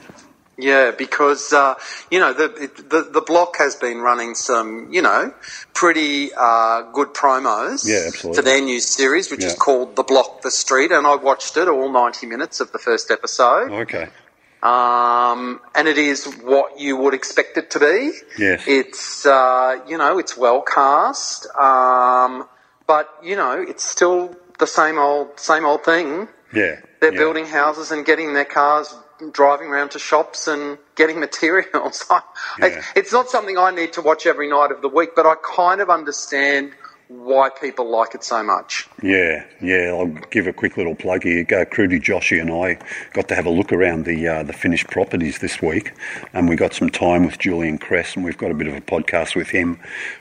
Yeah, 0.57 0.91
because 0.91 1.53
uh, 1.53 1.73
you 2.11 2.19
know 2.19 2.33
the, 2.33 2.53
it- 2.55 2.89
the 2.89 3.01
the 3.03 3.21
block 3.21 3.57
has 3.57 3.75
been 3.75 3.99
running 4.01 4.35
some 4.35 4.87
you 4.91 5.01
know 5.01 5.33
pretty 5.73 6.31
uh, 6.37 6.83
good 6.93 7.13
promos 7.15 7.87
Yeah, 7.87 8.11
for 8.11 8.41
their 8.43 8.61
new 8.61 8.79
series, 8.79 9.31
which 9.31 9.43
is 9.43 9.55
called 9.55 9.95
The 9.95 10.03
Block, 10.03 10.41
The 10.43 10.51
Street, 10.51 10.91
and 10.91 11.07
I 11.07 11.15
watched 11.15 11.57
it 11.57 11.67
all 11.67 11.91
ninety 11.91 12.27
minutes 12.27 12.59
of 12.59 12.71
the 12.73 12.79
first 12.79 13.09
episode. 13.09 13.71
Okay. 13.71 14.09
Um, 14.63 15.59
and 15.73 15.87
it 15.87 15.97
is 15.97 16.25
what 16.43 16.79
you 16.79 16.95
would 16.97 17.13
expect 17.13 17.57
it 17.57 17.71
to 17.71 17.79
be. 17.79 18.11
Yes. 18.37 18.63
It's, 18.67 19.25
uh, 19.25 19.79
you 19.87 19.97
know, 19.97 20.19
it's 20.19 20.37
well 20.37 20.61
cast. 20.61 21.47
Um, 21.55 22.47
but, 22.85 23.09
you 23.23 23.35
know, 23.35 23.59
it's 23.59 23.83
still 23.83 24.35
the 24.59 24.67
same 24.67 24.97
old, 24.99 25.39
same 25.39 25.65
old 25.65 25.83
thing. 25.83 26.27
Yeah. 26.53 26.79
They're 26.99 27.11
yeah. 27.13 27.19
building 27.19 27.45
houses 27.45 27.91
and 27.91 28.05
getting 28.05 28.33
their 28.33 28.45
cars, 28.45 28.93
driving 29.31 29.67
around 29.69 29.91
to 29.91 29.99
shops 29.99 30.47
and 30.47 30.77
getting 30.95 31.19
materials. 31.27 32.05
I- 32.11 32.21
Yeah. 32.59 32.83
It's 32.95 33.11
not 33.11 33.29
something 33.29 33.57
I 33.57 33.71
need 33.71 33.93
to 33.93 34.01
watch 34.01 34.27
every 34.27 34.47
night 34.49 34.71
of 34.71 34.81
the 34.81 34.89
week, 34.89 35.11
but 35.15 35.25
I 35.25 35.35
kind 35.55 35.81
of 35.81 35.89
understand 35.89 36.73
why 37.11 37.49
people 37.49 37.89
like 37.89 38.15
it 38.15 38.23
so 38.23 38.41
much. 38.41 38.87
Yeah, 39.03 39.45
yeah. 39.61 39.89
I'll 39.93 40.07
give 40.31 40.47
a 40.47 40.53
quick 40.53 40.77
little 40.77 40.95
plug 40.95 41.23
here. 41.23 41.41
Uh, 41.41 41.65
Kruti, 41.65 42.01
Joshi, 42.01 42.39
and 42.39 42.49
I 42.49 42.79
got 43.13 43.27
to 43.27 43.35
have 43.35 43.45
a 43.45 43.49
look 43.49 43.73
around 43.73 44.05
the 44.05 44.27
uh, 44.27 44.43
the 44.43 44.53
finished 44.53 44.87
properties 44.89 45.39
this 45.39 45.61
week, 45.61 45.91
and 46.33 46.47
we 46.47 46.55
got 46.55 46.73
some 46.73 46.89
time 46.89 47.25
with 47.25 47.37
Julian 47.37 47.77
Cress, 47.77 48.15
and 48.15 48.23
we've 48.23 48.37
got 48.37 48.49
a 48.51 48.53
bit 48.53 48.67
of 48.67 48.73
a 48.75 48.81
podcast 48.81 49.35
with 49.35 49.49
him, 49.49 49.79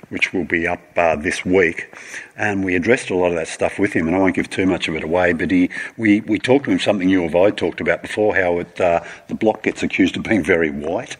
which 0.08 0.32
will 0.32 0.44
be 0.44 0.66
up 0.66 0.80
uh, 0.96 1.16
this 1.16 1.44
week. 1.44 1.94
And 2.36 2.64
we 2.64 2.74
addressed 2.74 3.10
a 3.10 3.14
lot 3.14 3.28
of 3.28 3.34
that 3.36 3.48
stuff 3.48 3.78
with 3.78 3.92
him, 3.92 4.06
and 4.06 4.16
I 4.16 4.18
won't 4.18 4.34
give 4.34 4.50
too 4.50 4.66
much 4.66 4.88
of 4.88 4.96
it 4.96 5.04
away. 5.04 5.32
But 5.32 5.50
he, 5.50 5.70
we, 5.96 6.20
we 6.22 6.38
talked 6.38 6.64
to 6.64 6.70
him 6.70 6.78
something 6.80 7.08
you 7.08 7.22
have 7.22 7.36
I 7.36 7.50
talked 7.50 7.80
about 7.80 8.02
before, 8.02 8.34
how 8.34 8.58
it 8.58 8.80
uh, 8.80 9.00
the 9.28 9.34
block 9.34 9.62
gets 9.62 9.82
accused 9.82 10.16
of 10.16 10.24
being 10.24 10.42
very 10.42 10.70
white, 10.70 11.16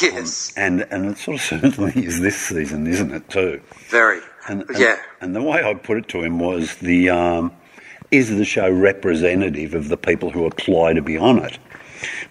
Yes, 0.00 0.52
and 0.56 0.86
and 0.90 1.06
it 1.10 1.18
sort 1.18 1.36
of 1.38 1.42
certainly 1.42 1.92
is 2.06 2.20
this 2.20 2.36
season, 2.36 2.86
isn't 2.86 3.12
it 3.12 3.28
too? 3.28 3.60
very. 3.88 4.20
And, 4.48 4.62
and, 4.68 4.78
yeah. 4.78 4.96
And 5.20 5.34
the 5.36 5.42
way 5.42 5.62
I 5.64 5.74
put 5.74 5.98
it 5.98 6.08
to 6.08 6.22
him 6.22 6.38
was 6.38 6.76
the 6.76 7.10
um, 7.10 7.52
is 8.10 8.28
the 8.28 8.44
show 8.44 8.70
representative 8.70 9.74
of 9.74 9.88
the 9.88 9.96
people 9.96 10.30
who 10.30 10.46
apply 10.46 10.94
to 10.94 11.02
be 11.02 11.16
on 11.16 11.38
it? 11.38 11.58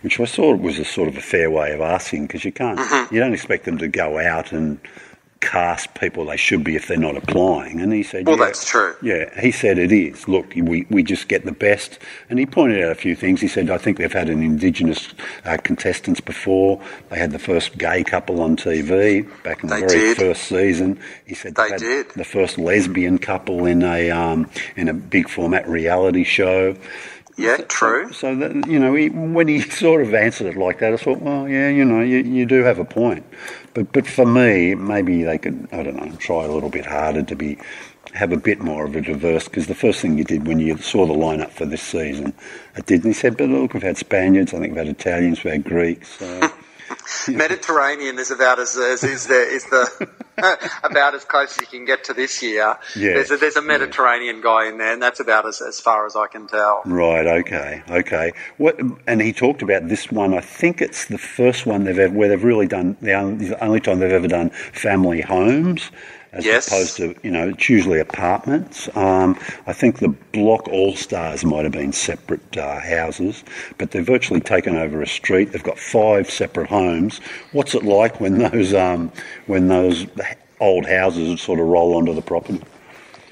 Which 0.01 0.19
I 0.19 0.25
thought 0.25 0.59
was 0.59 0.77
a 0.79 0.85
sort 0.85 1.07
of 1.07 1.17
a 1.17 1.21
fair 1.21 1.49
way 1.49 1.73
of 1.73 1.81
asking 1.81 2.27
because 2.27 2.43
you 2.43 2.51
can't, 2.51 2.77
Mm-hmm. 2.77 3.13
you 3.13 3.21
don't 3.21 3.33
expect 3.33 3.65
them 3.65 3.77
to 3.77 3.87
go 3.87 4.19
out 4.19 4.51
and 4.51 4.79
cast 5.41 5.93
people 5.95 6.25
they 6.25 6.37
should 6.37 6.63
be 6.63 6.75
if 6.75 6.87
they're 6.87 6.97
not 6.97 7.17
applying. 7.17 7.81
And 7.81 7.91
he 7.91 8.03
said, 8.03 8.25
Well, 8.27 8.37
yeah, 8.37 8.45
that's 8.45 8.69
true. 8.69 8.95
Yeah, 9.01 9.41
he 9.41 9.51
said 9.51 9.77
it 9.77 9.91
is. 9.91 10.27
Look, 10.27 10.53
we, 10.55 10.85
we 10.89 11.03
just 11.03 11.27
get 11.27 11.45
the 11.45 11.51
best. 11.51 11.99
And 12.29 12.39
he 12.39 12.45
pointed 12.45 12.83
out 12.83 12.91
a 12.91 12.95
few 12.95 13.15
things. 13.15 13.41
He 13.41 13.47
said, 13.47 13.69
I 13.69 13.77
think 13.77 13.97
they've 13.97 14.11
had 14.13 14.29
an 14.29 14.41
Indigenous 14.43 15.13
uh, 15.43 15.57
contestants 15.57 16.21
before. 16.21 16.81
They 17.09 17.17
had 17.17 17.31
the 17.31 17.39
first 17.39 17.77
gay 17.77 18.03
couple 18.03 18.41
on 18.41 18.55
TV 18.55 19.27
back 19.43 19.63
in 19.63 19.69
the 19.69 19.75
They 19.75 19.81
very 19.81 19.99
did. 19.99 20.17
first 20.17 20.43
season. 20.43 20.99
He 21.25 21.35
said 21.35 21.55
They 21.55 21.69
had 21.69 21.79
did. 21.79 22.09
the 22.11 22.23
first 22.23 22.57
lesbian 22.57 23.17
couple 23.17 23.65
in 23.65 23.83
a 23.83 24.11
um, 24.11 24.49
in 24.75 24.87
a 24.87 24.93
big 24.93 25.27
format 25.27 25.67
reality 25.67 26.23
show. 26.23 26.75
Yeah, 27.37 27.57
true. 27.57 28.11
So 28.13 28.35
that 28.35 28.67
you 28.67 28.79
know, 28.79 28.93
he, 28.93 29.09
when 29.09 29.47
he 29.47 29.61
sort 29.61 30.01
of 30.01 30.13
answered 30.13 30.47
it 30.47 30.57
like 30.57 30.79
that, 30.79 30.93
I 30.93 30.97
thought, 30.97 31.21
well, 31.21 31.47
yeah, 31.47 31.69
you 31.69 31.85
know, 31.85 32.01
you, 32.01 32.17
you 32.17 32.45
do 32.45 32.63
have 32.63 32.79
a 32.79 32.85
point. 32.85 33.25
But 33.73 33.91
but 33.93 34.07
for 34.07 34.25
me, 34.25 34.75
maybe 34.75 35.23
they 35.23 35.37
could, 35.37 35.67
I 35.71 35.83
don't 35.83 35.95
know, 35.95 36.15
try 36.17 36.43
a 36.43 36.51
little 36.51 36.69
bit 36.69 36.85
harder 36.85 37.23
to 37.23 37.35
be 37.35 37.57
have 38.13 38.31
a 38.31 38.37
bit 38.37 38.59
more 38.59 38.85
of 38.85 38.95
a 38.95 39.01
diverse. 39.01 39.45
Because 39.47 39.67
the 39.67 39.75
first 39.75 40.01
thing 40.01 40.17
you 40.17 40.23
did 40.23 40.45
when 40.45 40.59
you 40.59 40.77
saw 40.77 41.05
the 41.05 41.13
lineup 41.13 41.51
for 41.51 41.65
this 41.65 41.81
season, 41.81 42.33
it 42.75 42.85
did. 42.85 43.03
And 43.03 43.13
he 43.13 43.13
said, 43.13 43.37
but 43.37 43.49
look, 43.49 43.73
we've 43.73 43.83
had 43.83 43.97
Spaniards, 43.97 44.53
I 44.53 44.59
think 44.59 44.73
we've 44.73 44.85
had 44.85 44.87
Italians, 44.87 45.43
we've 45.43 45.53
had 45.53 45.63
Greeks. 45.63 46.19
So, 46.19 46.51
Mediterranean 47.27 48.19
is 48.19 48.31
about 48.31 48.59
as, 48.59 48.77
as 48.77 49.03
is 49.03 49.27
the 49.27 49.41
is 49.41 49.63
the 49.65 50.09
about 50.83 51.15
as 51.15 51.25
close 51.25 51.57
as 51.57 51.61
you 51.61 51.67
can 51.67 51.85
get 51.85 52.03
to 52.05 52.13
this 52.13 52.41
year. 52.41 52.77
Yeah, 52.95 53.13
there's 53.13 53.31
a, 53.31 53.37
there's 53.37 53.57
a 53.57 53.61
yeah. 53.61 53.67
Mediterranean 53.67 54.41
guy 54.41 54.67
in 54.67 54.77
there, 54.77 54.93
and 54.93 55.01
that's 55.01 55.19
about 55.19 55.45
as, 55.47 55.61
as 55.61 55.79
far 55.79 56.05
as 56.05 56.15
I 56.15 56.27
can 56.27 56.47
tell. 56.47 56.81
Right. 56.85 57.25
Okay. 57.25 57.83
Okay. 57.89 58.33
What? 58.57 58.79
And 59.07 59.21
he 59.21 59.33
talked 59.33 59.61
about 59.61 59.87
this 59.87 60.11
one. 60.11 60.33
I 60.33 60.41
think 60.41 60.81
it's 60.81 61.05
the 61.05 61.17
first 61.17 61.65
one 61.65 61.83
they've 61.83 61.97
ever 61.97 62.13
where 62.13 62.29
they've 62.29 62.43
really 62.43 62.67
done 62.67 62.97
the 63.01 63.13
only, 63.13 63.47
the 63.47 63.63
only 63.63 63.79
time 63.79 63.99
they've 63.99 64.11
ever 64.11 64.27
done 64.27 64.49
family 64.49 65.21
homes. 65.21 65.91
As 66.33 66.45
Yes. 66.45 66.67
opposed 66.67 66.95
to, 66.97 67.13
you 67.23 67.31
know, 67.31 67.49
it's 67.49 67.67
usually 67.69 67.99
apartments. 67.99 68.87
Um, 68.95 69.37
I 69.67 69.73
think 69.73 69.99
the 69.99 70.07
Block 70.31 70.67
All 70.69 70.95
Stars 70.95 71.43
might 71.43 71.63
have 71.63 71.73
been 71.73 71.91
separate 71.91 72.57
uh, 72.57 72.79
houses, 72.79 73.43
but 73.77 73.91
they've 73.91 74.05
virtually 74.05 74.39
taken 74.39 74.77
over 74.77 75.01
a 75.01 75.07
street. 75.07 75.51
They've 75.51 75.61
got 75.61 75.77
five 75.77 76.29
separate 76.29 76.67
homes. 76.69 77.19
What's 77.51 77.75
it 77.75 77.83
like 77.83 78.21
when 78.21 78.37
those 78.49 78.73
um, 78.73 79.11
when 79.47 79.67
those 79.67 80.05
old 80.61 80.85
houses 80.85 81.41
sort 81.41 81.59
of 81.59 81.67
roll 81.67 81.95
onto 81.95 82.13
the 82.13 82.21
property? 82.21 82.61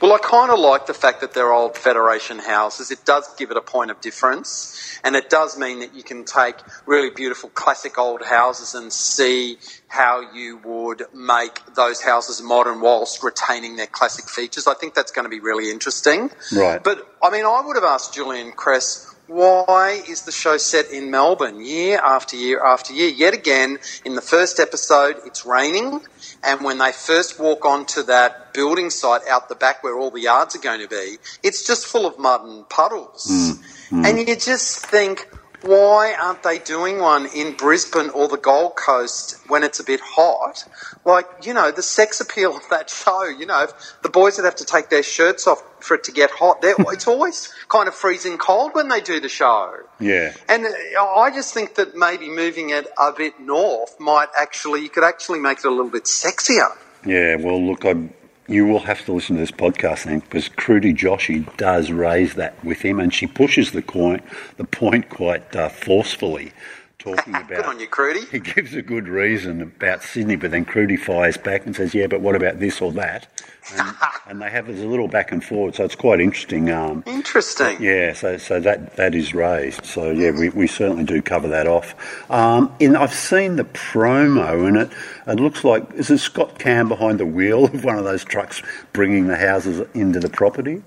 Well, 0.01 0.13
I 0.13 0.17
kind 0.19 0.51
of 0.51 0.59
like 0.59 0.85
the 0.85 0.93
fact 0.93 1.21
that 1.21 1.33
they're 1.33 1.51
old 1.51 1.77
Federation 1.77 2.39
houses. 2.39 2.89
It 2.91 3.05
does 3.05 3.33
give 3.35 3.51
it 3.51 3.57
a 3.57 3.61
point 3.61 3.91
of 3.91 3.99
difference, 3.99 4.99
and 5.03 5.15
it 5.15 5.29
does 5.29 5.57
mean 5.57 5.79
that 5.79 5.93
you 5.93 6.03
can 6.03 6.23
take 6.23 6.55
really 6.85 7.09
beautiful 7.09 7.49
classic 7.49 7.97
old 7.97 8.23
houses 8.23 8.73
and 8.73 8.93
see 8.93 9.57
how 9.87 10.31
you 10.33 10.57
would 10.63 11.03
make 11.13 11.73
those 11.75 12.01
houses 12.01 12.41
modern 12.41 12.79
whilst 12.79 13.23
retaining 13.23 13.75
their 13.75 13.87
classic 13.87 14.29
features. 14.29 14.67
I 14.67 14.73
think 14.73 14.93
that's 14.93 15.11
going 15.11 15.25
to 15.25 15.29
be 15.29 15.39
really 15.39 15.69
interesting. 15.69 16.31
Right. 16.55 16.81
But 16.81 17.05
I 17.21 17.29
mean, 17.29 17.45
I 17.45 17.61
would 17.65 17.75
have 17.75 17.83
asked 17.83 18.13
Julian 18.13 18.51
Cress. 18.51 19.08
Why 19.29 20.01
is 20.09 20.23
the 20.23 20.31
show 20.31 20.57
set 20.57 20.89
in 20.89 21.11
Melbourne 21.11 21.63
year 21.63 21.99
after 21.99 22.35
year 22.35 22.65
after 22.65 22.93
year? 22.93 23.09
Yet 23.09 23.35
again, 23.35 23.77
in 24.03 24.15
the 24.15 24.23
first 24.23 24.59
episode, 24.59 25.17
it's 25.23 25.45
raining, 25.45 26.01
and 26.43 26.61
when 26.61 26.79
they 26.79 26.91
first 26.91 27.39
walk 27.39 27.63
onto 27.63 28.01
that 28.03 28.55
building 28.55 28.89
site 28.89 29.21
out 29.29 29.47
the 29.47 29.53
back 29.53 29.83
where 29.83 29.95
all 29.95 30.09
the 30.09 30.21
yards 30.21 30.55
are 30.55 30.59
going 30.59 30.81
to 30.81 30.87
be, 30.87 31.17
it's 31.43 31.63
just 31.67 31.85
full 31.85 32.07
of 32.07 32.17
mud 32.17 32.43
and 32.43 32.67
puddles. 32.69 33.27
Mm, 33.29 33.99
mm. 33.99 34.05
And 34.07 34.17
you 34.27 34.35
just 34.35 34.83
think, 34.87 35.29
why 35.61 36.15
aren't 36.19 36.43
they 36.43 36.59
doing 36.59 36.99
one 36.99 37.27
in 37.35 37.53
Brisbane 37.53 38.09
or 38.11 38.27
the 38.27 38.37
Gold 38.37 38.75
Coast 38.75 39.37
when 39.47 39.63
it's 39.63 39.79
a 39.79 39.83
bit 39.83 39.99
hot? 40.01 40.65
Like, 41.05 41.25
you 41.43 41.53
know, 41.53 41.71
the 41.71 41.81
sex 41.81 42.21
appeal 42.21 42.55
of 42.55 42.63
that 42.69 42.89
show, 42.89 43.25
you 43.25 43.45
know, 43.45 43.63
if 43.63 43.73
the 44.01 44.09
boys 44.09 44.37
would 44.37 44.45
have 44.45 44.55
to 44.57 44.65
take 44.65 44.89
their 44.89 45.03
shirts 45.03 45.47
off 45.47 45.61
for 45.79 45.95
it 45.95 46.03
to 46.05 46.11
get 46.11 46.31
hot. 46.31 46.57
It's 46.91 47.07
always 47.07 47.53
kind 47.67 47.87
of 47.87 47.95
freezing 47.95 48.37
cold 48.37 48.73
when 48.73 48.89
they 48.89 48.99
do 49.01 49.19
the 49.19 49.29
show. 49.29 49.73
Yeah. 49.99 50.33
And 50.47 50.65
uh, 50.65 51.05
I 51.05 51.31
just 51.31 51.53
think 51.53 51.75
that 51.75 51.95
maybe 51.95 52.29
moving 52.29 52.71
it 52.71 52.87
a 52.97 53.11
bit 53.11 53.39
north 53.39 53.99
might 53.99 54.27
actually, 54.37 54.81
you 54.81 54.89
could 54.89 55.03
actually 55.03 55.39
make 55.39 55.59
it 55.59 55.65
a 55.65 55.69
little 55.69 55.89
bit 55.89 56.03
sexier. 56.03 56.75
Yeah, 57.05 57.35
well, 57.35 57.61
look, 57.61 57.85
I, 57.85 58.09
you 58.49 58.65
will 58.65 58.79
have 58.79 59.05
to 59.05 59.13
listen 59.13 59.35
to 59.35 59.41
this 59.41 59.51
podcast 59.51 60.05
then, 60.05 60.19
because 60.19 60.49
Kruti 60.49 60.95
Joshi 60.95 61.55
does 61.57 61.91
raise 61.91 62.33
that 62.33 62.61
with 62.65 62.81
him, 62.81 62.99
and 62.99 63.13
she 63.13 63.27
pushes 63.27 63.71
the 63.71 63.83
point, 63.83 64.23
the 64.57 64.63
point 64.65 65.09
quite 65.09 65.55
uh, 65.55 65.69
forcefully, 65.69 66.51
talking 66.99 67.33
about. 67.35 67.49
Good 67.49 67.65
on 67.65 67.79
you, 67.79 67.87
Kruti. 67.87 68.29
He 68.29 68.39
gives 68.39 68.75
a 68.75 68.81
good 68.81 69.07
reason 69.07 69.61
about 69.61 70.03
Sydney, 70.03 70.35
but 70.35 70.51
then 70.51 70.65
Kruti 70.65 70.99
fires 70.99 71.37
back 71.37 71.65
and 71.65 71.75
says, 71.75 71.95
"Yeah, 71.95 72.07
but 72.07 72.21
what 72.21 72.35
about 72.35 72.59
this 72.59 72.81
or 72.81 72.91
that?" 72.93 73.27
And, 73.75 73.95
and 74.27 74.41
they 74.41 74.49
have 74.49 74.67
this 74.67 74.79
little 74.79 75.07
back 75.07 75.31
and 75.31 75.43
forward, 75.43 75.75
so 75.75 75.83
it's 75.85 75.95
quite 75.95 76.19
interesting. 76.19 76.69
Um, 76.69 77.03
Interesting. 77.07 77.77
yeah, 77.81 78.13
so 78.13 78.37
so 78.37 78.59
that 78.59 78.95
that 78.97 79.15
is 79.15 79.33
raised. 79.33 79.85
So 79.85 80.11
yeah, 80.11 80.31
we, 80.31 80.49
we 80.49 80.67
certainly 80.67 81.03
do 81.03 81.21
cover 81.21 81.47
that 81.49 81.67
off. 81.67 81.95
Um, 82.31 82.73
in 82.79 82.95
I've 82.95 83.13
seen 83.13 83.55
the 83.55 83.65
promo, 83.65 84.67
and 84.67 84.77
it 84.77 84.91
it 85.27 85.39
looks 85.39 85.63
like 85.63 85.91
is 85.93 86.09
it 86.11 86.19
Scott 86.19 86.59
Cam 86.59 86.87
behind 86.89 87.19
the 87.19 87.25
wheel 87.25 87.65
of 87.65 87.83
one 87.83 87.97
of 87.97 88.03
those 88.05 88.23
trucks 88.23 88.61
bringing 88.93 89.27
the 89.27 89.37
houses 89.37 89.87
into 89.93 90.19
the 90.19 90.29
property? 90.29 90.83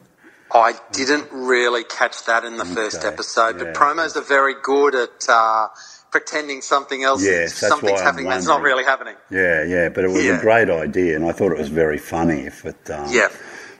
I 0.54 0.74
didn't 0.92 1.32
really 1.32 1.82
catch 1.84 2.26
that 2.26 2.44
in 2.44 2.58
the 2.58 2.64
first 2.66 2.98
Okay, 2.98 3.08
episode, 3.08 3.56
yeah. 3.58 3.64
but 3.64 3.74
promos 3.74 4.16
are 4.16 4.20
very 4.20 4.54
good 4.62 4.94
at 4.94 5.26
uh, 5.28 5.68
pretending 6.12 6.60
something 6.60 7.02
else, 7.02 7.24
Yes, 7.24 7.54
something's 7.54 8.00
happening 8.00 8.28
that's 8.28 8.46
not 8.46 8.60
really 8.62 8.84
happening. 8.84 9.16
Yeah, 9.30 9.64
yeah, 9.64 9.88
but 9.88 10.04
it 10.04 10.10
was 10.10 10.24
Yeah. 10.24 10.38
a 10.38 10.40
great 10.40 10.70
idea, 10.70 11.16
and 11.16 11.24
I 11.24 11.32
thought 11.32 11.50
it 11.50 11.58
was 11.58 11.70
very 11.70 11.98
funny. 11.98 12.42
If 12.42 12.64
it, 12.64 12.90
um, 12.90 13.06
Yeah. 13.10 13.28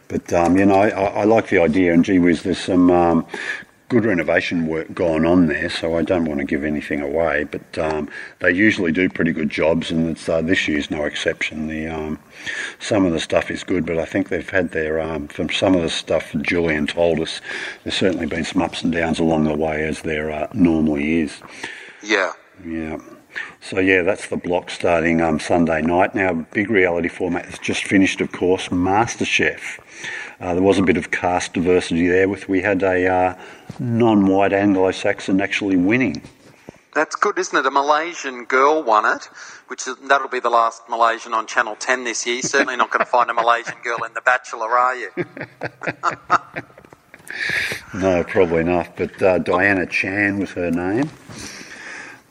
But 0.08 0.32
um, 0.32 0.56
you 0.58 0.66
know, 0.66 0.74
I, 0.74 0.88
I 0.88 1.24
like 1.24 1.48
the 1.48 1.58
idea, 1.58 1.92
and 1.92 2.04
gee 2.04 2.18
whiz, 2.18 2.42
there's 2.42 2.58
some 2.58 2.90
um, 2.90 3.26
good 3.88 4.04
renovation 4.04 4.66
work 4.66 4.92
going 4.94 5.24
on 5.26 5.46
there, 5.46 5.70
so 5.70 5.96
I 5.96 6.02
don't 6.02 6.24
want 6.24 6.40
to 6.40 6.44
give 6.44 6.64
anything 6.64 7.00
away. 7.02 7.44
But 7.44 7.78
um, 7.78 8.10
they 8.40 8.50
usually 8.50 8.92
do 8.92 9.08
pretty 9.08 9.32
good 9.32 9.48
jobs, 9.50 9.90
and 9.90 10.10
it's, 10.10 10.28
uh, 10.28 10.42
this 10.42 10.66
year's 10.68 10.90
no 10.90 11.04
exception. 11.04 11.68
The 11.68 11.86
um, 11.88 12.18
some 12.78 13.06
of 13.06 13.12
the 13.12 13.20
stuff 13.20 13.50
is 13.50 13.64
good, 13.64 13.86
but 13.86 13.98
I 13.98 14.04
think 14.06 14.28
they've 14.28 14.48
had 14.48 14.72
their 14.72 15.00
um, 15.00 15.28
from 15.28 15.48
some 15.50 15.74
of 15.74 15.82
the 15.82 15.90
stuff 15.90 16.32
Julian 16.42 16.86
told 16.86 17.20
us. 17.20 17.40
There's 17.84 17.94
certainly 17.96 18.26
been 18.26 18.44
some 18.44 18.62
ups 18.62 18.82
and 18.82 18.92
downs 18.92 19.18
along 19.18 19.44
the 19.44 19.56
way, 19.56 19.86
as 19.86 20.02
there 20.02 20.30
uh, 20.30 20.48
normally 20.54 21.20
is. 21.20 21.40
Yeah. 22.02 22.32
Yeah. 22.64 22.98
So 23.60 23.78
yeah, 23.78 24.02
that's 24.02 24.28
the 24.28 24.36
block 24.36 24.70
starting 24.70 25.20
um, 25.20 25.40
Sunday 25.40 25.82
night. 25.82 26.14
Now, 26.14 26.34
big 26.52 26.70
reality 26.70 27.08
format 27.08 27.46
has 27.46 27.58
just 27.58 27.84
finished, 27.84 28.20
of 28.20 28.32
course, 28.32 28.68
MasterChef. 28.68 29.80
Uh, 30.40 30.54
there 30.54 30.62
was 30.62 30.78
a 30.78 30.82
bit 30.82 30.96
of 30.96 31.10
cast 31.10 31.54
diversity 31.54 32.08
there, 32.08 32.28
with 32.28 32.48
we 32.48 32.60
had 32.60 32.82
a 32.82 33.06
uh, 33.06 33.38
non-white 33.78 34.52
Anglo-Saxon 34.52 35.40
actually 35.40 35.76
winning. 35.76 36.22
That's 36.94 37.16
good, 37.16 37.38
isn't 37.38 37.56
it? 37.56 37.64
A 37.64 37.70
Malaysian 37.70 38.44
girl 38.44 38.82
won 38.82 39.06
it, 39.16 39.24
which 39.68 39.86
is, 39.86 39.96
that'll 40.08 40.28
be 40.28 40.40
the 40.40 40.50
last 40.50 40.82
Malaysian 40.90 41.32
on 41.32 41.46
Channel 41.46 41.76
10 41.76 42.04
this 42.04 42.26
year. 42.26 42.34
You're 42.36 42.42
certainly 42.42 42.76
not 42.76 42.90
going 42.90 43.04
to 43.04 43.10
find 43.10 43.30
a 43.30 43.34
Malaysian 43.34 43.76
girl 43.82 44.04
in 44.04 44.12
The 44.12 44.20
Bachelor, 44.20 44.68
are 44.68 44.96
you? 44.96 45.10
no, 47.94 48.24
probably 48.24 48.64
not. 48.64 48.94
But 48.94 49.22
uh, 49.22 49.38
Diana 49.38 49.86
Chan 49.86 50.38
was 50.38 50.50
her 50.50 50.70
name. 50.70 51.08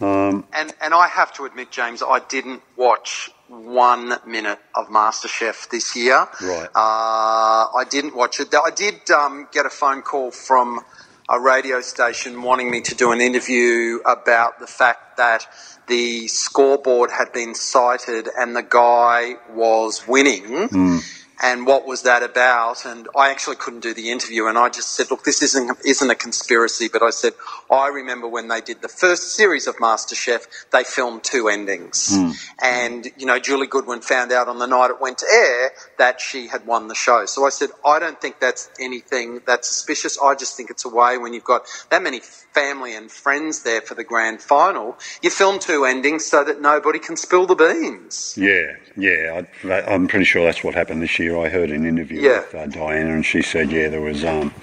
Um, 0.01 0.45
and 0.53 0.73
and 0.81 0.93
I 0.93 1.07
have 1.07 1.33
to 1.33 1.45
admit, 1.45 1.71
James, 1.71 2.01
I 2.01 2.19
didn't 2.19 2.61
watch 2.75 3.31
one 3.47 4.15
minute 4.25 4.59
of 4.75 4.87
MasterChef 4.87 5.69
this 5.69 5.95
year. 5.95 6.27
Right. 6.41 6.69
Uh, 6.73 7.67
I 7.75 7.83
didn't 7.89 8.15
watch 8.15 8.39
it. 8.39 8.53
I 8.53 8.71
did 8.71 9.09
um, 9.11 9.47
get 9.51 9.65
a 9.65 9.69
phone 9.69 10.01
call 10.01 10.31
from 10.31 10.81
a 11.29 11.39
radio 11.39 11.81
station 11.81 12.41
wanting 12.41 12.69
me 12.71 12.81
to 12.81 12.95
do 12.95 13.11
an 13.11 13.21
interview 13.21 13.99
about 14.05 14.59
the 14.59 14.67
fact 14.67 15.17
that 15.17 15.47
the 15.87 16.27
scoreboard 16.27 17.11
had 17.11 17.31
been 17.31 17.55
cited 17.55 18.27
and 18.37 18.55
the 18.55 18.63
guy 18.63 19.35
was 19.53 20.07
winning. 20.07 20.43
Mm 20.43 21.20
and 21.41 21.65
what 21.65 21.87
was 21.87 22.03
that 22.03 22.21
about? 22.21 22.85
And 22.85 23.07
I 23.17 23.31
actually 23.31 23.55
couldn't 23.55 23.79
do 23.79 23.93
the 23.93 24.11
interview, 24.11 24.45
and 24.45 24.57
I 24.57 24.69
just 24.69 24.89
said, 24.89 25.09
"Look, 25.09 25.23
this 25.23 25.41
isn't 25.41 25.77
isn't 25.83 26.09
a 26.09 26.15
conspiracy." 26.15 26.87
But 26.87 27.01
I 27.01 27.09
said, 27.09 27.33
"I 27.69 27.87
remember 27.87 28.27
when 28.27 28.47
they 28.47 28.61
did 28.61 28.81
the 28.81 28.87
first 28.87 29.35
series 29.35 29.67
of 29.67 29.75
MasterChef, 29.77 30.45
they 30.71 30.83
filmed 30.83 31.23
two 31.23 31.49
endings, 31.49 32.09
mm. 32.09 32.35
and 32.61 33.11
you 33.17 33.25
know, 33.25 33.39
Julie 33.39 33.67
Goodwin 33.67 34.01
found 34.01 34.31
out 34.31 34.47
on 34.47 34.59
the 34.59 34.67
night 34.67 34.91
it 34.91 35.01
went 35.01 35.17
to 35.19 35.27
air 35.31 35.71
that 36.01 36.19
she 36.19 36.47
had 36.47 36.65
won 36.65 36.87
the 36.87 36.95
show. 36.95 37.27
So 37.27 37.45
I 37.45 37.49
said, 37.49 37.69
I 37.85 37.99
don't 37.99 38.19
think 38.19 38.39
that's 38.39 38.71
anything 38.79 39.39
that's 39.45 39.67
suspicious. 39.67 40.17
I 40.17 40.33
just 40.33 40.57
think 40.57 40.71
it's 40.71 40.83
a 40.83 40.89
way 40.89 41.19
when 41.19 41.31
you've 41.31 41.43
got 41.43 41.67
that 41.91 42.01
many 42.01 42.21
family 42.21 42.95
and 42.95 43.11
friends 43.11 43.61
there 43.61 43.81
for 43.81 43.93
the 43.93 44.03
grand 44.03 44.41
final, 44.41 44.97
you 45.21 45.29
film 45.29 45.59
two 45.59 45.85
endings 45.85 46.25
so 46.25 46.43
that 46.43 46.59
nobody 46.59 46.97
can 46.97 47.15
spill 47.15 47.45
the 47.45 47.53
beans. 47.53 48.33
Yeah, 48.35 48.77
yeah, 48.97 49.43
I, 49.63 49.93
am 49.93 50.07
pretty 50.07 50.25
sure 50.25 50.43
that's 50.43 50.63
what 50.63 50.73
happened 50.73 51.03
this 51.03 51.19
year. 51.19 51.37
I 51.37 51.49
heard 51.49 51.69
an 51.69 51.85
interview 51.85 52.19
yeah. 52.19 52.39
with 52.39 52.55
uh, 52.55 52.65
Diana, 52.65 53.13
and 53.13 53.23
she 53.23 53.43
said, 53.43 53.71
yeah, 53.71 53.87
there 53.89 54.01
was 54.01 54.25
um, 54.25 54.55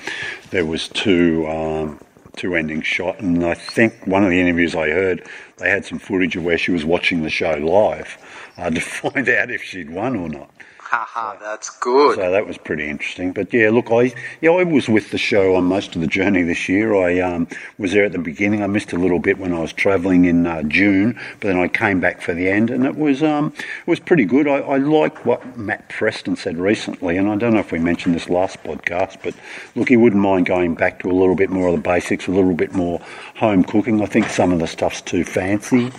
there 0.50 0.66
was 0.66 0.88
two 0.88 1.46
um, 1.46 2.00
two 2.34 2.56
endings 2.56 2.84
shot, 2.84 3.20
and 3.20 3.46
I 3.46 3.54
think 3.54 4.08
one 4.08 4.24
of 4.24 4.30
the 4.30 4.40
interviews 4.40 4.74
I 4.74 4.90
heard, 4.90 5.24
they 5.58 5.70
had 5.70 5.84
some 5.84 6.00
footage 6.00 6.34
of 6.34 6.42
where 6.42 6.58
she 6.58 6.72
was 6.72 6.84
watching 6.84 7.22
the 7.22 7.30
show 7.30 7.52
live 7.52 8.18
uh, 8.56 8.70
to 8.78 8.80
find 8.80 9.28
out 9.28 9.52
if 9.52 9.62
she'd 9.62 9.90
won 9.90 10.16
or 10.16 10.28
not. 10.28 10.50
Haha, 10.90 11.36
that's 11.38 11.68
good. 11.68 12.16
So 12.16 12.30
that 12.30 12.46
was 12.46 12.56
pretty 12.56 12.88
interesting. 12.88 13.32
But 13.32 13.52
yeah, 13.52 13.68
look, 13.68 13.90
I 13.90 14.14
yeah 14.40 14.52
I 14.52 14.64
was 14.64 14.88
with 14.88 15.10
the 15.10 15.18
show 15.18 15.54
on 15.54 15.64
most 15.64 15.94
of 15.94 16.00
the 16.00 16.06
journey 16.06 16.42
this 16.42 16.66
year. 16.66 16.94
I 16.94 17.20
um, 17.20 17.46
was 17.76 17.92
there 17.92 18.06
at 18.06 18.12
the 18.12 18.18
beginning. 18.18 18.62
I 18.62 18.68
missed 18.68 18.94
a 18.94 18.96
little 18.96 19.18
bit 19.18 19.36
when 19.36 19.52
I 19.52 19.60
was 19.60 19.74
travelling 19.74 20.24
in 20.24 20.46
uh, 20.46 20.62
June, 20.62 21.20
but 21.40 21.48
then 21.48 21.58
I 21.58 21.68
came 21.68 22.00
back 22.00 22.22
for 22.22 22.32
the 22.32 22.48
end, 22.48 22.70
and 22.70 22.86
it 22.86 22.96
was 22.96 23.22
um, 23.22 23.52
it 23.58 23.90
was 23.90 24.00
pretty 24.00 24.24
good. 24.24 24.48
I, 24.48 24.60
I 24.60 24.78
like 24.78 25.26
what 25.26 25.58
Matt 25.58 25.90
Preston 25.90 26.36
said 26.36 26.56
recently, 26.56 27.18
and 27.18 27.28
I 27.28 27.36
don't 27.36 27.52
know 27.52 27.60
if 27.60 27.70
we 27.70 27.78
mentioned 27.78 28.14
this 28.14 28.30
last 28.30 28.64
podcast, 28.64 29.18
but 29.22 29.34
look, 29.74 29.90
he 29.90 29.96
wouldn't 29.98 30.22
mind 30.22 30.46
going 30.46 30.74
back 30.74 31.00
to 31.00 31.10
a 31.10 31.12
little 31.12 31.36
bit 31.36 31.50
more 31.50 31.68
of 31.68 31.74
the 31.74 31.82
basics, 31.82 32.28
a 32.28 32.30
little 32.30 32.54
bit 32.54 32.72
more 32.72 32.98
home 33.36 33.62
cooking. 33.62 34.00
I 34.00 34.06
think 34.06 34.30
some 34.30 34.52
of 34.52 34.58
the 34.58 34.66
stuff's 34.66 35.02
too 35.02 35.24
fancy. 35.24 35.92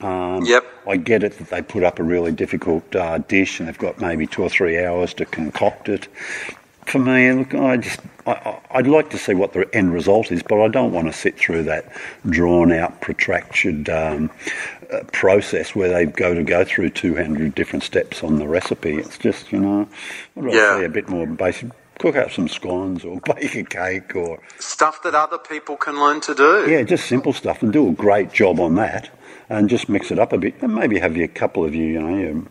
Um, 0.00 0.44
yep. 0.44 0.64
I 0.86 0.96
get 0.96 1.22
it 1.22 1.38
that 1.38 1.50
they 1.50 1.62
put 1.62 1.82
up 1.82 1.98
a 1.98 2.02
really 2.02 2.32
difficult 2.32 2.94
uh, 2.96 3.18
dish 3.18 3.60
and 3.60 3.68
they've 3.68 3.78
got 3.78 4.00
maybe 4.00 4.26
two 4.26 4.42
or 4.42 4.48
three 4.48 4.82
hours 4.82 5.14
to 5.14 5.26
concoct 5.26 5.88
it. 5.88 6.08
For 6.86 6.98
me, 6.98 7.30
look, 7.32 7.54
I 7.54 7.76
just 7.76 8.00
I, 8.26 8.58
would 8.74 8.86
like 8.86 9.10
to 9.10 9.18
see 9.18 9.34
what 9.34 9.52
the 9.52 9.72
end 9.74 9.92
result 9.92 10.32
is, 10.32 10.42
but 10.42 10.60
I 10.60 10.68
don't 10.68 10.92
want 10.92 11.06
to 11.06 11.12
sit 11.12 11.38
through 11.38 11.64
that 11.64 11.92
drawn 12.28 12.72
out, 12.72 13.00
protracted 13.00 13.88
um, 13.88 14.30
uh, 14.92 15.04
process 15.12 15.74
where 15.74 15.88
they 15.88 16.06
go 16.06 16.34
to 16.34 16.42
go 16.42 16.64
through 16.64 16.90
200 16.90 17.54
different 17.54 17.84
steps 17.84 18.24
on 18.24 18.38
the 18.38 18.48
recipe. 18.48 18.96
It's 18.96 19.18
just, 19.18 19.52
you 19.52 19.60
know, 19.60 19.88
I'd 20.36 20.44
rather 20.44 20.56
yeah. 20.56 20.78
see 20.78 20.84
a 20.84 20.88
bit 20.88 21.08
more 21.08 21.26
basic 21.26 21.70
cook 22.00 22.16
up 22.16 22.32
some 22.32 22.48
scones 22.48 23.04
or 23.04 23.20
bake 23.34 23.54
a 23.54 23.62
cake 23.62 24.16
or 24.16 24.40
stuff 24.58 25.02
that 25.02 25.14
other 25.14 25.38
people 25.38 25.76
can 25.76 26.00
learn 26.00 26.20
to 26.22 26.34
do. 26.34 26.66
Yeah, 26.68 26.82
just 26.82 27.06
simple 27.06 27.32
stuff 27.32 27.62
and 27.62 27.72
do 27.72 27.88
a 27.88 27.92
great 27.92 28.32
job 28.32 28.58
on 28.58 28.74
that 28.76 29.10
and 29.50 29.68
just 29.68 29.88
mix 29.88 30.10
it 30.10 30.18
up 30.18 30.32
a 30.32 30.38
bit 30.38 30.54
and 30.62 30.74
maybe 30.74 30.98
have 30.98 31.16
a 31.16 31.28
couple 31.28 31.64
of 31.64 31.74
you, 31.74 31.84
you 31.84 32.00
know, 32.00 32.16
your, 32.16 32.42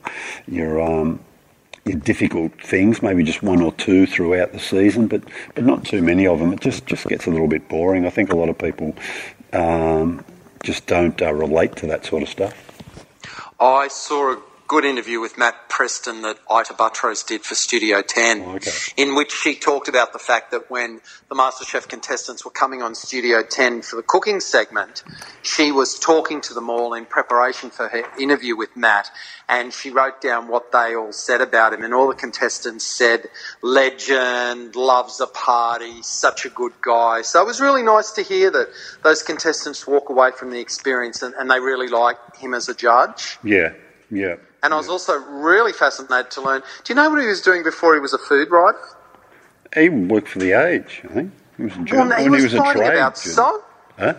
your 0.47 0.81
um, 0.81 1.19
difficult 1.85 2.51
things, 2.61 3.01
maybe 3.01 3.23
just 3.23 3.41
one 3.41 3.61
or 3.61 3.71
two 3.73 4.05
throughout 4.05 4.51
the 4.51 4.59
season, 4.59 5.07
but 5.07 5.23
but 5.55 5.63
not 5.63 5.85
too 5.85 6.01
many 6.01 6.27
of 6.27 6.39
them. 6.39 6.53
It 6.53 6.59
just 6.59 6.85
just 6.85 7.07
gets 7.07 7.25
a 7.25 7.31
little 7.31 7.47
bit 7.47 7.67
boring. 7.69 8.05
I 8.05 8.09
think 8.09 8.31
a 8.31 8.35
lot 8.35 8.49
of 8.49 8.57
people 8.57 8.93
um, 9.53 10.23
just 10.63 10.85
don't 10.85 11.19
uh, 11.21 11.33
relate 11.33 11.75
to 11.77 11.87
that 11.87 12.05
sort 12.05 12.21
of 12.21 12.29
stuff. 12.29 12.53
I 13.59 13.87
saw 13.87 14.33
a 14.33 14.41
good 14.69 14.85
interview 14.85 15.19
with 15.19 15.35
Matt 15.35 15.67
Preston 15.67 16.21
that 16.21 16.37
Ita 16.47 16.75
Buttrose 16.75 17.25
did 17.25 17.41
for 17.41 17.55
Studio 17.55 18.03
10, 18.03 18.41
oh, 18.41 18.55
okay. 18.57 18.69
in 18.97 19.15
which 19.15 19.31
she 19.31 19.55
talked 19.55 19.87
about 19.87 20.13
the 20.13 20.19
fact 20.19 20.51
that 20.51 20.69
when 20.69 21.01
the 21.27 21.33
MasterChef 21.33 21.87
contestants 21.87 22.45
were 22.45 22.51
coming 22.51 22.83
on 22.83 22.93
Studio 22.93 23.41
10 23.41 23.81
for 23.81 23.95
the 23.95 24.03
cooking 24.03 24.39
segment, 24.39 25.03
she 25.41 25.71
was 25.71 25.97
talking 25.97 26.39
to 26.41 26.53
them 26.53 26.69
all 26.69 26.93
in 26.93 27.07
preparation 27.07 27.71
for 27.71 27.87
her 27.87 28.03
interview 28.19 28.55
with 28.55 28.77
Matt, 28.77 29.09
and 29.49 29.73
she 29.73 29.89
wrote 29.89 30.21
down 30.21 30.47
what 30.47 30.71
they 30.71 30.95
all 30.95 31.11
said 31.11 31.41
about 31.41 31.73
him, 31.73 31.83
and 31.83 31.91
all 31.91 32.07
the 32.07 32.13
contestants 32.13 32.85
said, 32.85 33.27
legend, 33.63 34.75
loves 34.75 35.19
a 35.19 35.25
party, 35.25 36.03
such 36.03 36.45
a 36.45 36.49
good 36.49 36.73
guy. 36.81 37.23
So 37.23 37.41
it 37.41 37.47
was 37.47 37.59
really 37.59 37.81
nice 37.81 38.11
to 38.11 38.21
hear 38.21 38.51
that 38.51 38.67
those 39.03 39.23
contestants 39.23 39.87
walk 39.87 40.11
away 40.11 40.29
from 40.29 40.51
the 40.51 40.59
experience 40.59 41.23
and, 41.23 41.33
and 41.33 41.49
they 41.49 41.59
really 41.59 41.87
like 41.87 42.35
him 42.35 42.53
as 42.53 42.69
a 42.69 42.75
judge. 42.75 43.39
Yeah, 43.43 43.73
yeah. 44.11 44.35
And 44.61 44.73
I 44.73 44.77
was 44.77 44.89
also 44.89 45.17
really 45.17 45.73
fascinated 45.73 46.31
to 46.31 46.41
learn. 46.41 46.61
Do 46.83 46.91
you 46.91 46.95
know 46.95 47.09
what 47.09 47.21
he 47.21 47.27
was 47.27 47.41
doing 47.41 47.63
before 47.63 47.93
he 47.93 47.99
was 47.99 48.13
a 48.13 48.17
food 48.17 48.51
writer? 48.51 48.77
He 49.73 49.89
worked 49.89 50.27
for 50.27 50.39
the 50.39 50.51
Age, 50.51 51.01
I 51.05 51.13
think. 51.13 51.31
He 51.57 51.63
was 51.63 51.73
a 51.73 51.83
journalist. 51.83 52.11
Well, 52.11 52.23
he, 52.23 52.29
was, 52.29 52.51
he 52.51 52.57
was 52.57 52.65
writing 52.65 52.83
about 52.83 53.17
soap. 53.17 53.65
Huh? 53.97 54.13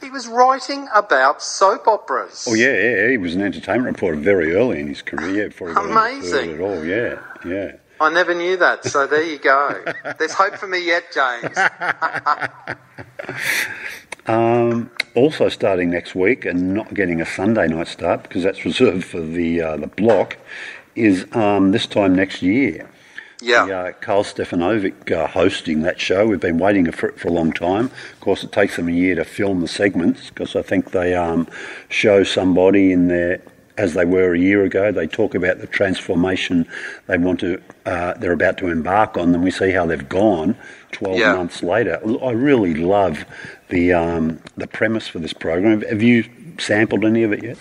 he 0.00 0.10
was 0.10 0.28
writing 0.28 0.88
about 0.94 1.42
soap 1.42 1.86
operas. 1.86 2.46
Oh 2.48 2.54
yeah, 2.54 2.72
yeah, 2.72 3.10
he 3.10 3.18
was 3.18 3.34
an 3.34 3.42
entertainment 3.42 3.96
reporter 3.96 4.16
very 4.16 4.54
early 4.54 4.80
in 4.80 4.88
his 4.88 5.02
career. 5.02 5.42
Yeah, 5.42 5.48
before 5.48 5.68
he 5.68 5.74
Amazing. 5.76 6.54
at 6.54 6.60
all. 6.60 6.84
Yeah, 6.84 7.20
yeah. 7.44 7.72
I 8.00 8.10
never 8.10 8.32
knew 8.32 8.56
that, 8.56 8.84
so 8.84 9.06
there 9.06 9.22
you 9.22 9.38
go. 9.38 9.84
There's 10.18 10.32
hope 10.32 10.56
for 10.56 10.68
me 10.68 10.86
yet, 10.86 11.04
James. 11.12 11.58
um, 14.26 14.90
also 15.18 15.48
starting 15.48 15.90
next 15.90 16.14
week 16.14 16.44
and 16.44 16.74
not 16.74 16.94
getting 16.94 17.20
a 17.20 17.26
Sunday 17.26 17.66
night 17.68 17.88
start 17.88 18.22
because 18.22 18.42
that's 18.42 18.64
reserved 18.64 19.04
for 19.04 19.20
the 19.20 19.60
uh, 19.60 19.76
the 19.76 19.86
block 19.86 20.36
is 20.94 21.26
um, 21.32 21.72
this 21.72 21.86
time 21.86 22.14
next 22.14 22.42
year. 22.42 22.88
Yeah. 23.40 23.66
The, 23.66 23.76
uh, 23.76 23.92
Karl 23.92 24.24
Stefanovic 24.24 25.12
uh, 25.12 25.26
hosting 25.28 25.82
that 25.82 26.00
show. 26.00 26.26
We've 26.26 26.40
been 26.40 26.58
waiting 26.58 26.90
for 26.90 27.08
it 27.08 27.20
for 27.20 27.28
a 27.28 27.32
long 27.32 27.52
time. 27.52 27.86
Of 27.86 28.20
course, 28.20 28.42
it 28.42 28.52
takes 28.52 28.76
them 28.76 28.88
a 28.88 28.92
year 28.92 29.14
to 29.14 29.24
film 29.24 29.60
the 29.60 29.68
segments 29.68 30.28
because 30.28 30.56
I 30.56 30.62
think 30.62 30.90
they 30.90 31.14
um, 31.14 31.46
show 31.88 32.24
somebody 32.24 32.92
in 32.92 33.08
there 33.08 33.40
as 33.76 33.94
they 33.94 34.04
were 34.04 34.34
a 34.34 34.38
year 34.38 34.64
ago. 34.64 34.90
They 34.90 35.06
talk 35.06 35.36
about 35.36 35.58
the 35.58 35.68
transformation 35.68 36.66
they 37.06 37.16
want 37.16 37.40
to, 37.40 37.62
uh, 37.86 38.14
they're 38.14 38.32
about 38.32 38.58
to 38.58 38.68
embark 38.68 39.16
on. 39.16 39.30
Then 39.30 39.42
we 39.42 39.52
see 39.52 39.70
how 39.70 39.86
they've 39.86 40.08
gone 40.08 40.56
12 40.92 41.18
yeah. 41.18 41.34
months 41.34 41.62
later. 41.62 42.00
I 42.22 42.32
really 42.32 42.74
love 42.74 43.24
the 43.68 43.92
um, 43.92 44.40
the 44.56 44.66
premise 44.66 45.08
for 45.08 45.18
this 45.18 45.32
program. 45.32 45.82
Have 45.82 46.02
you 46.02 46.24
sampled 46.58 47.04
any 47.04 47.22
of 47.22 47.32
it 47.32 47.42
yet? 47.42 47.58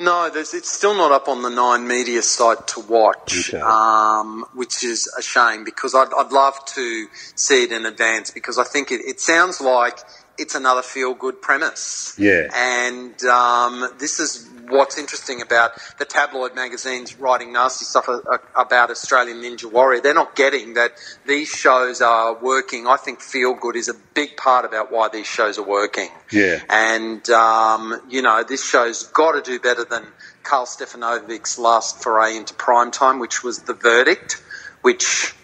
No, 0.00 0.28
it's 0.34 0.70
still 0.70 0.94
not 0.94 1.12
up 1.12 1.28
on 1.28 1.42
the 1.42 1.48
Nine 1.48 1.86
Media 1.86 2.20
site 2.20 2.66
to 2.68 2.80
watch, 2.80 3.54
okay. 3.54 3.60
um, 3.60 4.44
which 4.52 4.82
is 4.82 5.12
a 5.16 5.22
shame 5.22 5.62
because 5.62 5.94
I'd, 5.94 6.12
I'd, 6.18 6.32
love 6.32 6.62
to 6.74 7.06
see 7.36 7.62
it 7.62 7.70
in 7.70 7.86
advance 7.86 8.32
because 8.32 8.58
I 8.58 8.64
think 8.64 8.90
it, 8.90 9.00
it 9.02 9.20
sounds 9.20 9.60
like 9.60 10.00
it's 10.36 10.56
another 10.56 10.82
feel 10.82 11.14
good 11.14 11.40
premise. 11.40 12.16
Yeah. 12.18 12.48
And 12.52 13.22
um, 13.24 13.88
this 13.98 14.18
is 14.18 14.50
what's 14.68 14.98
interesting 14.98 15.40
about 15.40 15.72
the 15.98 16.04
tabloid 16.04 16.54
magazines 16.54 17.18
writing 17.18 17.52
nasty 17.52 17.84
stuff 17.84 18.08
about 18.54 18.90
Australian 18.90 19.38
Ninja 19.38 19.70
Warrior. 19.70 20.00
They're 20.00 20.14
not 20.14 20.36
getting 20.36 20.74
that 20.74 20.92
these 21.26 21.48
shows 21.48 22.00
are 22.00 22.34
working. 22.34 22.86
I 22.86 22.96
think 22.96 23.20
Feel 23.20 23.54
Good 23.54 23.76
is 23.76 23.88
a 23.88 23.94
big 24.14 24.36
part 24.36 24.64
about 24.64 24.92
why 24.92 25.08
these 25.08 25.26
shows 25.26 25.58
are 25.58 25.66
working. 25.66 26.08
Yeah. 26.30 26.60
And, 26.68 27.28
um, 27.30 28.00
you 28.08 28.22
know, 28.22 28.44
this 28.46 28.64
show's 28.64 29.04
got 29.04 29.32
to 29.32 29.42
do 29.42 29.58
better 29.58 29.84
than 29.84 30.06
Karl 30.42 30.66
Stefanovic's 30.66 31.58
last 31.58 32.02
foray 32.02 32.36
into 32.36 32.54
prime 32.54 32.90
time, 32.90 33.18
which 33.18 33.42
was 33.42 33.60
The 33.60 33.74
Verdict, 33.74 34.42
which 34.82 35.34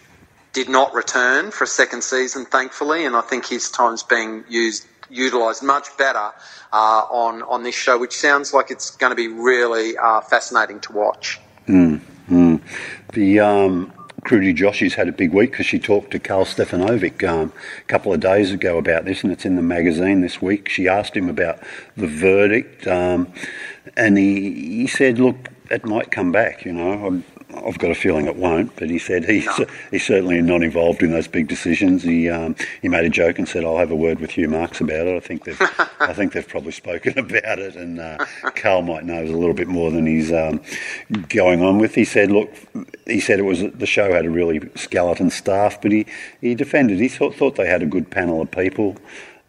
did 0.53 0.69
not 0.69 0.93
return 0.93 1.51
for 1.51 1.63
a 1.63 1.67
second 1.67 2.03
season, 2.03 2.45
thankfully, 2.45 3.05
and 3.05 3.15
I 3.15 3.21
think 3.21 3.47
his 3.47 3.71
time's 3.71 4.03
being 4.03 4.43
used 4.49 4.85
utilised 5.11 5.63
much 5.63 5.95
better 5.97 6.31
uh, 6.73 7.03
on 7.11 7.43
on 7.43 7.63
this 7.63 7.75
show, 7.75 7.97
which 7.99 8.15
sounds 8.15 8.53
like 8.53 8.71
it's 8.71 8.91
going 8.91 9.11
to 9.11 9.15
be 9.15 9.27
really 9.27 9.97
uh, 9.97 10.21
fascinating 10.21 10.79
to 10.81 10.93
watch. 10.93 11.39
Mm, 11.67 12.01
mm. 12.29 12.61
The 13.13 13.39
um, 13.39 13.93
Kruti 14.23 14.55
Joshi's 14.55 14.93
had 14.93 15.07
a 15.07 15.11
big 15.11 15.33
week 15.33 15.51
because 15.51 15.65
she 15.65 15.79
talked 15.79 16.11
to 16.11 16.19
Karl 16.19 16.45
Stefanovic 16.45 17.27
um, 17.27 17.51
a 17.79 17.87
couple 17.87 18.13
of 18.13 18.19
days 18.19 18.51
ago 18.51 18.77
about 18.77 19.05
this, 19.05 19.23
and 19.23 19.31
it's 19.31 19.45
in 19.45 19.55
the 19.55 19.61
magazine 19.61 20.21
this 20.21 20.41
week. 20.41 20.69
She 20.69 20.87
asked 20.87 21.15
him 21.15 21.29
about 21.29 21.59
the 21.97 22.07
verdict, 22.07 22.87
um, 22.87 23.31
and 23.97 24.17
he 24.17 24.51
he 24.51 24.87
said, 24.87 25.19
"Look, 25.19 25.49
it 25.69 25.85
might 25.85 26.11
come 26.11 26.31
back. 26.31 26.65
You 26.65 26.73
know, 26.73 27.23
I've 27.55 27.77
got 27.77 27.91
a 27.91 27.95
feeling 27.95 28.27
it 28.27 28.35
won't, 28.35 28.75
but 28.75 28.89
he 28.89 28.99
said 28.99 29.25
he's, 29.25 29.45
no. 29.45 29.65
he's 29.91 30.05
certainly 30.05 30.41
not 30.41 30.63
involved 30.63 31.03
in 31.03 31.11
those 31.11 31.27
big 31.27 31.47
decisions. 31.47 32.03
He 32.03 32.29
um, 32.29 32.55
he 32.81 32.87
made 32.87 33.05
a 33.05 33.09
joke 33.09 33.39
and 33.39 33.47
said, 33.47 33.63
"I'll 33.63 33.77
have 33.77 33.91
a 33.91 33.95
word 33.95 34.19
with 34.19 34.31
Hugh 34.31 34.49
Marks 34.49 34.81
about 34.81 35.07
it." 35.07 35.15
I 35.15 35.19
think 35.19 35.43
they've 35.43 35.61
I 35.99 36.13
think 36.13 36.33
they've 36.33 36.47
probably 36.47 36.71
spoken 36.71 37.17
about 37.19 37.59
it, 37.59 37.75
and 37.75 37.99
uh, 37.99 38.25
Karl 38.55 38.81
might 38.81 39.05
know 39.05 39.21
a 39.21 39.25
little 39.25 39.53
bit 39.53 39.67
more 39.67 39.91
than 39.91 40.05
he's 40.05 40.31
um, 40.31 40.61
going 41.29 41.61
on 41.63 41.77
with. 41.77 41.95
He 41.95 42.05
said, 42.05 42.31
"Look," 42.31 42.51
he 43.05 43.19
said 43.19 43.39
it 43.39 43.43
was 43.43 43.61
the 43.61 43.85
show 43.85 44.13
had 44.13 44.25
a 44.25 44.29
really 44.29 44.61
skeleton 44.75 45.29
staff, 45.29 45.81
but 45.81 45.91
he, 45.91 46.05
he 46.41 46.55
defended. 46.55 46.99
He 46.99 47.07
thought 47.07 47.35
thought 47.35 47.55
they 47.55 47.67
had 47.67 47.81
a 47.81 47.87
good 47.87 48.09
panel 48.09 48.41
of 48.41 48.51
people. 48.51 48.97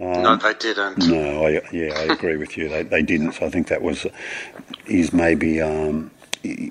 Um, 0.00 0.22
no, 0.22 0.36
they 0.36 0.54
didn't. 0.54 1.06
No, 1.06 1.46
I, 1.46 1.60
yeah, 1.72 1.92
I 1.94 2.12
agree 2.12 2.36
with 2.36 2.56
you. 2.56 2.68
They, 2.68 2.82
they 2.82 3.02
didn't. 3.02 3.32
So 3.32 3.46
I 3.46 3.50
think 3.50 3.68
that 3.68 3.82
was, 3.82 4.04
is 4.86 5.12
maybe 5.12 5.60
um, 5.60 6.10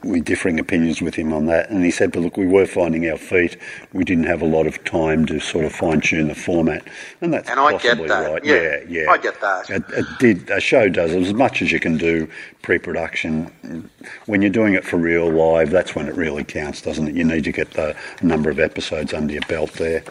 we 0.03 0.19
differing 0.19 0.59
opinions 0.59 1.01
with 1.01 1.15
him 1.15 1.31
on 1.33 1.45
that, 1.45 1.69
and 1.69 1.83
he 1.83 1.91
said, 1.91 2.11
"But 2.11 2.21
look, 2.21 2.37
we 2.37 2.47
were 2.47 2.65
finding 2.65 3.09
our 3.09 3.17
feet. 3.17 3.57
We 3.93 4.03
didn't 4.03 4.25
have 4.25 4.41
a 4.41 4.45
lot 4.45 4.67
of 4.67 4.83
time 4.83 5.25
to 5.27 5.39
sort 5.39 5.65
of 5.65 5.73
fine 5.73 6.01
tune 6.01 6.27
the 6.27 6.35
format, 6.35 6.83
and 7.21 7.33
that's 7.33 7.49
and 7.49 7.59
I 7.59 7.71
possibly 7.73 8.07
get 8.07 8.07
that. 8.09 8.31
right. 8.31 8.45
Yeah, 8.45 8.55
yeah, 8.55 9.03
yeah, 9.03 9.11
I 9.11 9.17
get 9.17 9.39
that. 9.41 9.69
It, 9.69 9.83
it 9.91 10.05
did. 10.19 10.49
A 10.49 10.59
show 10.59 10.89
does 10.89 11.11
as 11.11 11.33
much 11.33 11.61
as 11.61 11.71
you 11.71 11.79
can 11.79 11.97
do 11.97 12.27
pre-production. 12.61 13.89
When 14.25 14.41
you're 14.41 14.51
doing 14.51 14.73
it 14.73 14.83
for 14.83 14.97
real 14.97 15.29
live, 15.29 15.69
that's 15.69 15.95
when 15.95 16.07
it 16.07 16.15
really 16.15 16.43
counts, 16.43 16.81
doesn't 16.81 17.07
it? 17.07 17.15
You 17.15 17.23
need 17.23 17.43
to 17.45 17.51
get 17.51 17.71
the 17.71 17.95
number 18.21 18.49
of 18.49 18.59
episodes 18.59 19.13
under 19.13 19.33
your 19.33 19.43
belt 19.47 19.73
there. 19.73 20.03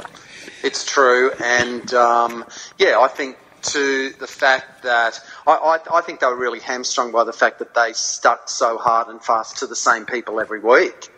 It's 0.63 0.85
true, 0.85 1.33
and 1.43 1.93
um, 1.95 2.45
yeah, 2.79 2.99
I 2.99 3.09
think 3.09 3.37
to 3.63 4.11
the 4.19 4.27
fact 4.27 4.83
that 4.83 5.21
I, 5.47 5.53
I, 5.53 5.99
I, 5.99 6.01
think 6.01 6.21
they 6.21 6.27
were 6.27 6.37
really 6.37 6.61
hamstrung 6.61 7.13
by 7.13 7.25
the 7.25 7.33
fact 7.33 7.59
that 7.59 7.75
they 7.75 7.93
stuck 7.93 8.49
so 8.49 8.79
hard 8.79 9.09
and 9.09 9.23
fast 9.23 9.59
to 9.59 9.67
the 9.67 9.77
same 9.77 10.07
people 10.07 10.41
every 10.41 10.61
week. 10.61 11.11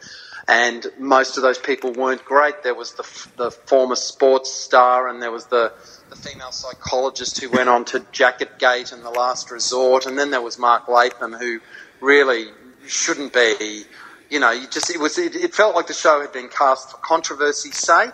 And 0.48 0.85
most 0.98 1.37
of 1.37 1.42
those 1.42 1.59
people 1.59 1.92
weren't 1.92 2.24
great. 2.24 2.62
There 2.62 2.74
was 2.74 2.94
the, 2.94 3.05
the 3.37 3.50
former 3.50 3.94
sports 3.94 4.52
star, 4.52 5.09
and 5.09 5.22
there 5.22 5.31
was 5.31 5.46
the, 5.46 5.72
the 6.11 6.16
female 6.16 6.50
psychologist 6.50 7.40
who 7.40 7.48
went 7.48 7.68
on 7.68 7.85
to 7.87 8.05
Jacket 8.11 8.59
Gate 8.59 8.90
and 8.92 9.05
The 9.05 9.11
Last 9.11 9.50
Resort, 9.50 10.07
and 10.07 10.18
then 10.18 10.31
there 10.31 10.42
was 10.42 10.59
Mark 10.59 10.88
Latham, 10.88 11.33
who 11.33 11.61
really 12.00 12.48
shouldn't 12.87 13.33
be. 13.33 13.85
You 14.31 14.40
know, 14.40 14.50
you 14.50 14.66
just 14.66 14.90
it 14.90 14.98
was 14.98 15.16
it, 15.16 15.37
it 15.37 15.55
felt 15.55 15.76
like 15.76 15.87
the 15.87 15.94
show 15.94 16.20
had 16.20 16.33
been 16.33 16.48
cast 16.48 16.90
for 16.90 16.96
controversy's 16.96 17.76
sake 17.76 18.12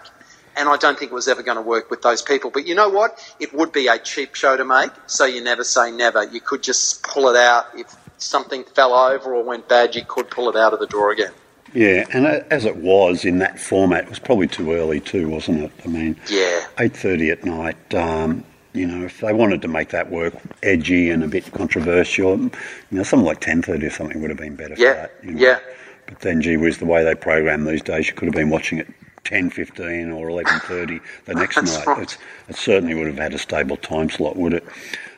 and 0.57 0.69
I 0.69 0.77
don't 0.77 0.99
think 0.99 1.11
it 1.11 1.15
was 1.15 1.29
ever 1.29 1.43
going 1.43 1.57
to 1.57 1.63
work 1.63 1.91
with 1.91 2.03
those 2.03 2.23
people. 2.23 2.51
But 2.51 2.67
you 2.67 2.75
know 2.75 2.89
what? 2.89 3.19
It 3.41 3.53
would 3.53 3.73
be 3.73 3.89
a 3.89 3.99
cheap 3.99 4.35
show 4.35 4.57
to 4.57 4.65
make, 4.65 4.91
so 5.07 5.25
you 5.25 5.43
never 5.43 5.65
say 5.65 5.91
never. 5.91 6.25
You 6.25 6.41
could 6.41 6.63
just 6.63 7.03
pull 7.03 7.29
it 7.29 7.37
out 7.37 7.67
if 7.75 7.95
something 8.19 8.65
fell 8.65 8.95
over 8.95 9.35
or 9.35 9.43
went 9.43 9.69
bad. 9.69 9.95
You 9.95 10.05
could 10.05 10.31
pull 10.31 10.49
it 10.49 10.57
out 10.57 10.73
of 10.73 10.81
the 10.81 10.87
drawer 10.87 11.11
again. 11.11 11.33
Yeah, 11.75 12.07
and 12.13 12.27
as 12.27 12.65
it 12.65 12.77
was 12.77 13.25
in 13.25 13.39
that 13.39 13.61
format, 13.61 14.05
it 14.05 14.11
was 14.11 14.19
probably 14.19 14.49
too 14.49 14.73
early 14.73 15.01
too, 15.01 15.29
wasn't 15.29 15.65
it? 15.65 15.73
I 15.85 15.89
mean, 15.89 16.17
yeah, 16.29 16.67
eight 16.79 16.97
thirty 16.97 17.31
at 17.31 17.45
night. 17.45 17.95
Um, 17.95 18.45
you 18.73 18.87
know, 18.87 19.05
if 19.05 19.21
they 19.21 19.33
wanted 19.33 19.63
to 19.63 19.69
make 19.69 19.91
that 19.91 20.11
work 20.11 20.35
edgy 20.63 21.11
and 21.11 21.23
a 21.25 21.29
bit 21.29 21.51
controversial, 21.53 22.39
you 22.39 22.51
know, 22.91 23.03
something 23.03 23.27
like 23.27 23.41
ten 23.41 23.61
thirty 23.61 23.87
or 23.87 23.91
something 23.91 24.21
would 24.21 24.31
have 24.31 24.39
been 24.39 24.57
better. 24.57 24.75
Yeah, 24.79 24.93
for 24.93 25.01
that, 25.01 25.15
you 25.23 25.31
know? 25.33 25.41
yeah. 25.41 25.59
But 26.07 26.21
then, 26.21 26.41
gee 26.41 26.57
whiz, 26.57 26.79
the 26.79 26.87
way 26.87 27.05
they 27.05 27.15
program 27.15 27.67
these 27.67 27.83
days, 27.83 28.09
you 28.09 28.15
could 28.15 28.27
have 28.27 28.35
been 28.35 28.49
watching 28.49 28.79
it 28.79 28.89
10.15 29.29 30.17
or 30.17 30.29
11.30 30.29 31.01
the 31.27 31.35
next 31.35 31.57
night. 31.63 31.87
Right. 31.87 32.19
it 32.49 32.57
certainly 32.57 32.95
would 32.95 33.07
have 33.07 33.19
had 33.19 33.35
a 33.35 33.39
stable 33.39 33.77
time 33.77 34.09
slot, 34.09 34.37
would 34.37 34.55
it? 34.55 34.65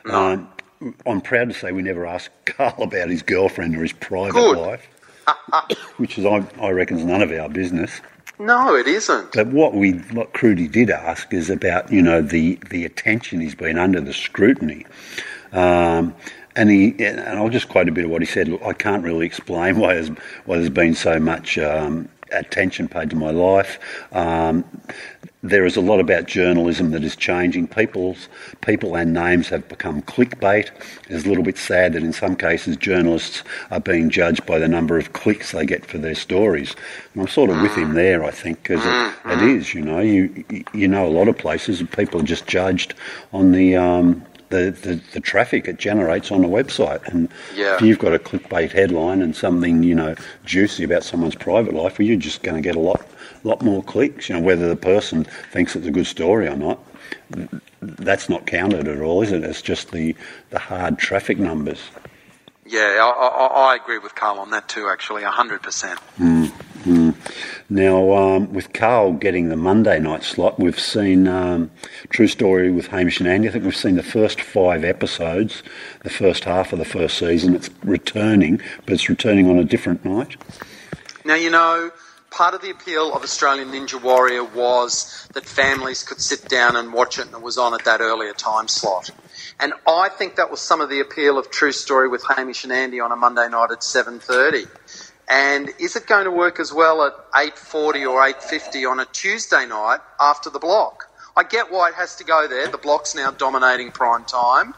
No. 0.05 0.13
Um, 0.15 0.49
I'm 1.05 1.21
proud 1.21 1.47
to 1.49 1.53
say 1.53 1.71
we 1.71 1.81
never 1.81 2.05
asked 2.05 2.31
Karl 2.45 2.83
about 2.83 3.09
his 3.09 3.21
girlfriend 3.21 3.75
or 3.75 3.83
his 3.83 3.93
private 3.93 4.33
Good. 4.33 4.57
life, 4.57 4.87
which 5.97 6.17
is, 6.17 6.25
I, 6.25 6.45
I 6.59 6.71
reckon, 6.71 6.97
is 6.97 7.05
none 7.05 7.21
of 7.21 7.31
our 7.31 7.47
business. 7.47 8.01
No, 8.39 8.75
it 8.75 8.87
isn't. 8.87 9.33
But 9.33 9.47
what 9.47 9.75
we, 9.75 9.93
what 10.13 10.33
Kruti 10.33 10.69
did 10.69 10.89
ask 10.89 11.31
is 11.33 11.49
about, 11.49 11.91
you 11.91 12.01
know, 12.01 12.21
the, 12.21 12.57
the 12.69 12.85
attention 12.85 13.39
he's 13.39 13.55
been 13.55 13.77
under, 13.77 14.01
the 14.01 14.13
scrutiny. 14.13 14.85
Um, 15.51 16.15
and 16.55 16.69
he, 16.69 16.95
and 17.05 17.21
I'll 17.21 17.49
just 17.49 17.69
quote 17.69 17.87
a 17.87 17.91
bit 17.91 18.05
of 18.05 18.11
what 18.11 18.21
he 18.21 18.25
said. 18.25 18.47
Look, 18.47 18.63
I 18.63 18.73
can't 18.73 19.03
really 19.03 19.25
explain 19.27 19.77
why 19.77 19.93
there's, 19.93 20.09
why 20.45 20.57
there's 20.57 20.69
been 20.69 20.95
so 20.95 21.19
much 21.19 21.57
um, 21.59 22.09
attention 22.31 22.87
paid 22.87 23.09
to 23.09 23.15
my 23.15 23.31
life. 23.31 23.79
Um, 24.11 24.65
there 25.43 25.65
is 25.65 25.75
a 25.75 25.81
lot 25.81 25.99
about 25.99 26.27
journalism 26.27 26.91
that 26.91 27.03
is 27.03 27.15
changing. 27.15 27.67
People's 27.67 28.29
people 28.61 28.95
and 28.95 29.11
names 29.11 29.49
have 29.49 29.67
become 29.67 30.03
clickbait. 30.03 30.69
It's 31.09 31.25
a 31.25 31.27
little 31.27 31.43
bit 31.43 31.57
sad 31.57 31.93
that 31.93 32.03
in 32.03 32.13
some 32.13 32.35
cases 32.35 32.77
journalists 32.77 33.43
are 33.71 33.79
being 33.79 34.09
judged 34.09 34.45
by 34.45 34.59
the 34.59 34.67
number 34.67 34.99
of 34.99 35.13
clicks 35.13 35.51
they 35.51 35.65
get 35.65 35.85
for 35.85 35.97
their 35.97 36.13
stories. 36.13 36.75
And 37.13 37.23
I'm 37.23 37.27
sort 37.27 37.49
of 37.49 37.59
with 37.61 37.75
him 37.75 37.95
there, 37.95 38.23
I 38.23 38.31
think, 38.31 38.61
because 38.61 38.85
it, 38.85 39.31
it 39.31 39.41
is. 39.41 39.73
You 39.73 39.81
know, 39.81 39.99
you 39.99 40.45
you 40.73 40.87
know 40.87 41.07
a 41.07 41.09
lot 41.09 41.27
of 41.27 41.37
places 41.37 41.79
and 41.79 41.91
people 41.91 42.21
are 42.21 42.25
just 42.25 42.45
judged 42.45 42.93
on 43.33 43.51
the 43.51 43.75
um, 43.75 44.23
the, 44.51 44.71
the, 44.71 45.01
the, 45.13 45.19
traffic 45.19 45.67
it 45.67 45.77
generates 45.77 46.31
on 46.31 46.43
a 46.45 46.47
website. 46.47 47.05
And 47.07 47.29
yeah. 47.55 47.75
if 47.75 47.81
you've 47.81 47.99
got 47.99 48.13
a 48.13 48.19
clickbait 48.19 48.71
headline 48.71 49.21
and 49.21 49.35
something, 49.35 49.83
you 49.83 49.95
know, 49.95 50.15
juicy 50.45 50.83
about 50.83 51.03
someone's 51.03 51.35
private 51.35 51.73
life, 51.73 51.97
well, 51.97 52.07
you're 52.07 52.17
just 52.17 52.43
going 52.43 52.55
to 52.55 52.61
get 52.61 52.75
a 52.75 52.79
lot, 52.79 53.05
lot 53.43 53.61
more 53.61 53.81
clicks, 53.83 54.29
you 54.29 54.35
know, 54.35 54.41
whether 54.41 54.67
the 54.67 54.75
person 54.75 55.23
thinks 55.51 55.75
it's 55.75 55.87
a 55.87 55.91
good 55.91 56.07
story 56.07 56.47
or 56.47 56.55
not. 56.55 56.79
That's 57.81 58.29
not 58.29 58.45
counted 58.45 58.87
at 58.87 59.01
all, 59.01 59.23
is 59.23 59.31
it? 59.31 59.43
It's 59.43 59.61
just 59.61 59.91
the, 59.91 60.15
the 60.51 60.59
hard 60.59 60.99
traffic 60.99 61.39
numbers. 61.39 61.81
Yeah, 62.65 62.99
I, 63.01 63.09
I, 63.09 63.71
I 63.71 63.75
agree 63.75 63.97
with 63.97 64.15
Karl 64.15 64.39
on 64.39 64.51
that 64.51 64.69
too, 64.69 64.87
actually, 64.87 65.23
100%. 65.23 65.97
Mm. 66.19 66.40
Now, 67.69 68.13
um, 68.13 68.53
with 68.53 68.73
Karl 68.73 69.13
getting 69.13 69.49
the 69.49 69.55
Monday 69.55 69.99
night 69.99 70.23
slot, 70.23 70.59
we've 70.59 70.79
seen 70.79 71.27
um, 71.27 71.71
True 72.09 72.27
Story 72.27 72.71
with 72.71 72.87
Hamish 72.87 73.19
and 73.19 73.29
Andy. 73.29 73.47
I 73.47 73.51
think 73.51 73.63
we've 73.63 73.75
seen 73.75 73.95
the 73.95 74.03
first 74.03 74.41
five 74.41 74.83
episodes, 74.83 75.63
the 76.03 76.09
first 76.09 76.43
half 76.43 76.73
of 76.73 76.79
the 76.79 76.85
first 76.85 77.17
season. 77.17 77.55
It's 77.55 77.69
returning, 77.83 78.61
but 78.85 78.93
it's 78.93 79.07
returning 79.09 79.49
on 79.49 79.57
a 79.57 79.63
different 79.63 80.03
night. 80.03 80.35
Now, 81.23 81.35
you 81.35 81.49
know, 81.49 81.91
part 82.31 82.53
of 82.53 82.61
the 82.61 82.71
appeal 82.71 83.13
of 83.13 83.23
Australian 83.23 83.69
Ninja 83.69 84.01
Warrior 84.01 84.43
was 84.43 85.27
that 85.33 85.45
families 85.45 86.03
could 86.03 86.19
sit 86.19 86.49
down 86.49 86.75
and 86.75 86.91
watch 86.91 87.19
it, 87.19 87.27
and 87.27 87.35
it 87.35 87.41
was 87.41 87.57
on 87.57 87.73
at 87.73 87.85
that 87.85 88.01
earlier 88.01 88.33
time 88.33 88.67
slot. 88.67 89.11
And 89.59 89.73
I 89.87 90.09
think 90.09 90.35
that 90.37 90.49
was 90.49 90.59
some 90.59 90.81
of 90.81 90.89
the 90.89 90.99
appeal 90.99 91.37
of 91.37 91.51
True 91.51 91.71
Story 91.71 92.07
with 92.09 92.23
Hamish 92.25 92.63
and 92.63 92.73
Andy 92.73 92.99
on 92.99 93.11
a 93.11 93.15
Monday 93.15 93.47
night 93.47 93.71
at 93.71 93.83
7:30 93.83 94.67
and 95.31 95.69
is 95.79 95.95
it 95.95 96.07
going 96.07 96.25
to 96.25 96.31
work 96.31 96.59
as 96.59 96.73
well 96.73 97.03
at 97.05 97.13
8.40 97.31 98.11
or 98.11 98.21
8.50 98.21 98.91
on 98.91 98.99
a 98.99 99.05
Tuesday 99.05 99.65
night 99.65 99.99
after 100.19 100.49
the 100.49 100.59
block? 100.59 101.09
I 101.37 101.43
get 101.43 101.71
why 101.71 101.87
it 101.87 101.95
has 101.95 102.17
to 102.17 102.25
go 102.25 102.49
there. 102.49 102.67
The 102.67 102.77
block's 102.77 103.15
now 103.15 103.31
dominating 103.31 103.91
prime 103.91 104.25
time. 104.25 104.73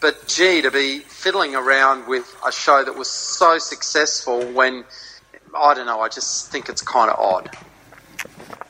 But 0.00 0.26
gee, 0.26 0.62
to 0.62 0.70
be 0.70 1.00
fiddling 1.00 1.54
around 1.54 2.08
with 2.08 2.34
a 2.46 2.50
show 2.50 2.82
that 2.82 2.96
was 2.96 3.10
so 3.10 3.58
successful 3.58 4.40
when, 4.52 4.84
I 5.54 5.74
don't 5.74 5.84
know, 5.84 6.00
I 6.00 6.08
just 6.08 6.50
think 6.50 6.70
it's 6.70 6.80
kind 6.80 7.10
of 7.10 7.18
odd. 7.18 7.54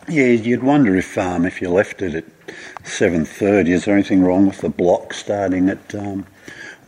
Yeah, 0.08 0.26
you'd 0.26 0.64
wonder 0.64 0.96
if 0.96 1.16
um, 1.16 1.46
if 1.46 1.62
you 1.62 1.70
left 1.70 2.02
it 2.02 2.16
at 2.16 2.24
7.30, 2.82 3.68
is 3.68 3.84
there 3.84 3.94
anything 3.94 4.24
wrong 4.24 4.48
with 4.48 4.62
the 4.62 4.68
block 4.68 5.14
starting 5.14 5.68
at 5.68 5.94
um, 5.94 6.26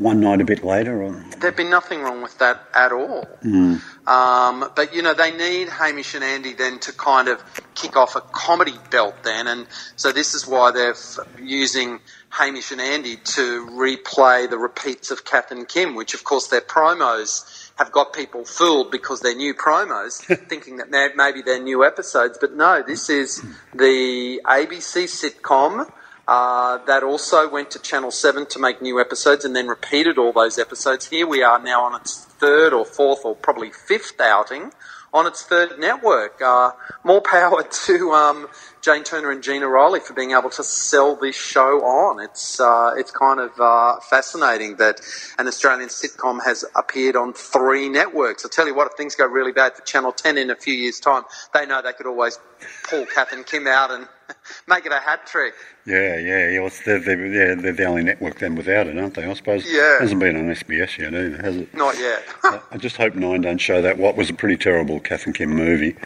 one 0.03 0.21
night 0.21 0.41
a 0.41 0.45
bit 0.45 0.65
later? 0.65 1.03
Or? 1.03 1.25
There'd 1.39 1.57
be 1.57 1.65
nothing 1.65 2.03
wrong 2.03 2.23
with 2.23 2.39
that 2.39 2.63
at 2.75 2.93
all. 2.93 3.27
Mm. 3.43 3.81
Um, 4.07 4.71
but 4.75 4.95
you 4.95 5.03
know, 5.03 5.15
they 5.15 5.31
need 5.31 5.69
Hamish 5.69 6.15
and 6.15 6.25
Andy 6.25 6.55
then 6.55 6.79
to 6.81 6.93
kind 6.93 7.29
of 7.29 7.43
kick 7.75 7.97
off 7.97 8.17
a 8.17 8.21
comedy 8.21 8.75
belt 8.91 9.15
then, 9.23 9.47
and 9.47 9.67
so 9.97 10.13
this 10.13 10.35
is 10.35 10.47
why 10.47 10.71
they're 10.73 10.91
f- 10.91 11.19
using 11.41 12.01
Hamish 12.31 12.73
and 12.73 12.81
Andy 12.81 13.17
to 13.17 13.67
replay 13.67 14.49
the 14.49 14.59
repeats 14.59 15.11
of 15.11 15.25
Kath 15.25 15.51
and 15.51 15.69
Kim, 15.69 15.95
which 15.95 16.15
of 16.15 16.25
course 16.25 16.49
their 16.49 16.61
promos 16.61 17.71
have 17.77 17.93
got 17.93 18.13
people 18.13 18.45
fooled 18.45 18.91
because 18.91 19.21
they're 19.21 19.35
new 19.35 19.55
promos, 19.55 20.23
thinking 20.49 20.79
that 20.79 20.91
maybe 21.17 21.43
they're 21.43 21.63
new 21.63 21.85
episodes. 21.85 22.39
But 22.41 22.55
no, 22.55 22.83
this 22.87 23.09
is 23.09 23.43
the 23.75 24.41
ABC 24.45 25.05
sitcom. 25.05 25.91
Uh, 26.29 26.79
that 26.87 27.03
also 27.03 27.51
went 27.51 27.71
to 27.73 27.79
Channel 27.81 28.11
7 28.11 28.47
to 28.47 28.59
make 28.59 28.81
new 28.81 29.01
episodes 29.01 29.45
and 29.45 29.57
then 29.57 29.67
repeated 29.67 30.19
all 30.19 30.33
those 30.33 30.59
episodes. 30.59 31.09
Here 31.09 31.27
we 31.27 31.43
are 31.43 31.59
now 31.59 31.83
on 31.85 32.01
its 32.01 32.25
third 32.25 32.73
or 32.73 32.85
fourth 32.85 33.25
or 33.25 33.35
probably 33.35 33.71
fifth 33.71 34.21
outing 34.21 34.73
on 35.13 35.27
its 35.27 35.43
third 35.43 35.79
network. 35.79 36.41
Uh, 36.41 36.73
more 37.05 37.21
power 37.21 37.63
to 37.87 38.13
um, 38.13 38.49
Jane 38.83 39.05
Turner 39.05 39.31
and 39.31 39.45
Gina 39.45 39.69
Riley 39.69 40.01
for 40.01 40.13
being 40.13 40.33
able 40.33 40.51
to 40.51 40.65
sell 40.65 41.15
this 41.15 41.37
show 41.37 41.85
on. 41.85 42.19
It's 42.19 42.59
uh, 42.59 42.95
it's 42.97 43.13
kind 43.13 43.39
of 43.39 43.53
uh, 43.61 44.01
fascinating 44.01 44.77
that 44.77 45.01
an 45.39 45.47
Australian 45.47 45.89
sitcom 45.89 46.43
has 46.45 46.65
appeared 46.75 47.15
on 47.15 47.33
three 47.33 47.89
networks. 47.89 48.45
I 48.45 48.49
tell 48.51 48.67
you 48.67 48.75
what, 48.75 48.89
if 48.89 48.95
things 48.97 49.15
go 49.15 49.25
really 49.25 49.53
bad 49.53 49.75
for 49.77 49.83
Channel 49.83 50.11
10 50.11 50.37
in 50.37 50.51
a 50.51 50.57
few 50.57 50.75
years' 50.75 50.99
time, 50.99 51.23
they 51.55 51.65
know 51.65 51.81
they 51.81 51.93
could 51.93 52.07
always 52.07 52.41
pull 52.83 53.07
Kath 53.07 53.33
and 53.33 53.47
Kim 53.47 53.69
out 53.69 53.93
and 53.93 54.09
make 54.67 54.85
it 54.85 54.91
a 54.91 54.99
hat 54.99 55.29
trick. 55.29 55.55
Yeah, 55.87 56.19
yeah, 56.19 56.51
yeah. 56.51 56.61
Well, 56.61 56.71
they're, 56.85 56.99
they're, 56.99 57.57
they're 57.57 57.73
the 57.73 57.85
only 57.85 58.03
network 58.03 58.41
then 58.41 58.57
without 58.57 58.89
it, 58.89 58.99
aren't 58.99 59.15
they? 59.15 59.25
I 59.25 59.35
suppose. 59.35 59.65
Yeah. 59.65 59.97
It 59.97 60.03
Hasn't 60.03 60.21
been 60.21 60.35
on 60.37 60.47
SBS 60.47 60.99
yet 60.99 61.15
either, 61.15 61.41
has 61.41 61.57
it? 61.57 61.73
Not 61.73 61.97
yet. 61.99 62.25
I 62.73 62.79
just 62.79 62.97
hope 62.97 63.15
Nine 63.15 63.43
don't 63.43 63.59
show 63.59 63.81
that. 63.81 63.99
What 63.99 64.17
was 64.17 64.29
a 64.29 64.35
pretty 64.35 64.57
terrible 64.57 64.99
Kath 64.99 65.27
and 65.27 65.35
Kim 65.37 65.51
movie. 65.51 65.97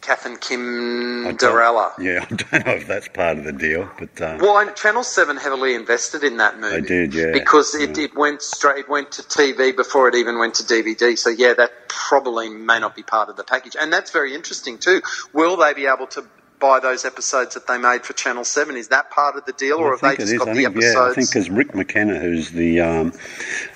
Kath 0.00 0.26
and 0.26 0.40
Kimderella. 0.40 1.92
Yeah, 1.98 2.26
I 2.30 2.34
don't 2.34 2.66
know 2.66 2.72
if 2.72 2.86
that's 2.86 3.08
part 3.08 3.38
of 3.38 3.44
the 3.44 3.52
deal, 3.52 3.90
but 3.98 4.20
uh, 4.20 4.38
Well, 4.40 4.58
and 4.58 4.74
Channel 4.76 5.02
Seven 5.02 5.36
heavily 5.36 5.74
invested 5.74 6.24
in 6.24 6.36
that 6.38 6.58
movie. 6.58 6.80
They 6.80 6.86
did, 6.86 7.14
yeah. 7.14 7.32
because 7.32 7.74
it, 7.74 7.96
it 7.98 8.16
went 8.16 8.42
straight, 8.42 8.78
it 8.78 8.88
went 8.88 9.12
to 9.12 9.22
TV 9.22 9.74
before 9.74 10.08
it 10.08 10.14
even 10.14 10.38
went 10.38 10.54
to 10.54 10.62
DVD. 10.62 11.16
So 11.18 11.30
yeah, 11.30 11.54
that 11.54 11.88
probably 11.88 12.48
may 12.48 12.78
not 12.78 12.94
be 12.94 13.02
part 13.02 13.28
of 13.28 13.36
the 13.36 13.44
package, 13.44 13.76
and 13.78 13.92
that's 13.92 14.10
very 14.10 14.34
interesting 14.34 14.78
too. 14.78 15.02
Will 15.32 15.56
they 15.56 15.74
be 15.74 15.86
able 15.86 16.06
to 16.08 16.24
buy 16.58 16.80
those 16.80 17.04
episodes 17.04 17.54
that 17.54 17.66
they 17.66 17.78
made 17.78 18.04
for 18.04 18.12
Channel 18.12 18.44
Seven? 18.44 18.76
Is 18.76 18.88
that 18.88 19.10
part 19.10 19.36
of 19.36 19.44
the 19.44 19.52
deal, 19.52 19.78
or 19.78 19.92
have 19.92 20.00
they 20.00 20.16
just 20.16 20.32
is. 20.32 20.38
got 20.38 20.48
I 20.48 20.54
the 20.54 20.64
think, 20.64 20.76
yeah, 20.82 20.94
I 21.10 21.12
think 21.14 21.30
because 21.30 21.50
Rick 21.50 21.74
McKenna, 21.74 22.18
who's 22.18 22.50
the 22.50 22.80
um, 22.80 23.12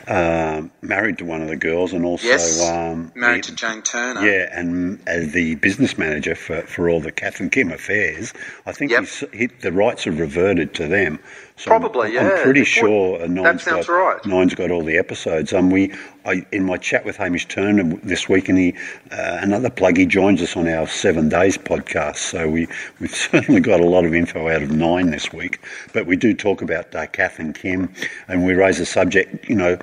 uh, 0.06 0.62
married 0.80 1.18
to 1.18 1.24
one 1.24 1.42
of 1.42 1.48
the 1.48 1.56
girls, 1.56 1.92
and 1.92 2.04
also 2.04 2.26
yes, 2.26 2.60
um, 2.68 3.12
married 3.14 3.44
the- 3.44 3.48
to 3.50 3.54
Jane 3.56 3.82
Turner. 3.82 4.24
Yeah, 4.24 4.48
and 4.52 5.00
as 5.06 5.32
the 5.32 5.54
business 5.56 5.96
manager 5.98 6.34
for, 6.34 6.62
for 6.62 6.88
all 6.90 7.00
the 7.00 7.12
Kath 7.12 7.40
and 7.40 7.50
Kim 7.50 7.70
affairs, 7.72 8.32
I 8.66 8.72
think 8.72 8.90
Yep. 8.90 9.04
he, 9.32 9.46
the 9.46 9.72
rights 9.72 10.04
have 10.04 10.18
reverted 10.18 10.74
to 10.74 10.86
them. 10.88 11.18
So 11.56 11.68
Probably, 11.68 12.08
I'm, 12.18 12.26
yeah. 12.26 12.30
I'm 12.30 12.42
pretty 12.42 12.64
sure 12.64 13.18
point. 13.18 13.38
uh, 13.38 13.42
That 13.42 13.64
got, 13.64 13.88
right. 13.88 14.26
Nine's 14.26 14.54
got 14.54 14.70
all 14.70 14.82
the 14.82 14.96
episodes. 14.96 15.52
Um, 15.52 15.70
we, 15.70 15.92
I, 16.24 16.44
in 16.50 16.64
my 16.64 16.76
chat 16.76 17.04
with 17.04 17.16
Hamish 17.16 17.46
Turner 17.46 17.84
this 18.02 18.28
week, 18.28 18.48
and 18.48 18.58
he, 18.58 18.72
uh, 19.10 19.38
another 19.42 19.70
plug, 19.70 19.96
he 19.96 20.06
joins 20.06 20.40
us 20.42 20.56
on 20.56 20.66
our 20.66 20.86
Seven 20.88 21.28
Days 21.28 21.58
podcast. 21.58 22.16
So 22.16 22.48
we, 22.48 22.66
we've 23.00 23.14
certainly 23.14 23.60
got 23.60 23.80
a 23.80 23.86
lot 23.86 24.04
of 24.04 24.14
info 24.14 24.48
out 24.48 24.62
of 24.62 24.70
Nine 24.70 25.10
this 25.10 25.32
week. 25.32 25.60
But 25.92 26.06
we 26.06 26.16
do 26.16 26.34
talk 26.34 26.62
about 26.62 26.94
uh, 26.94 27.06
Kath 27.06 27.38
and 27.38 27.54
Kim, 27.54 27.92
and 28.28 28.44
we 28.44 28.54
raise 28.54 28.78
the 28.78 28.86
subject, 28.86 29.48
you 29.48 29.54
know, 29.54 29.78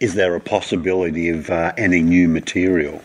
is 0.00 0.14
there 0.14 0.34
a 0.34 0.40
possibility 0.40 1.28
of 1.28 1.48
uh, 1.48 1.72
any 1.78 2.02
new 2.02 2.26
material? 2.26 3.00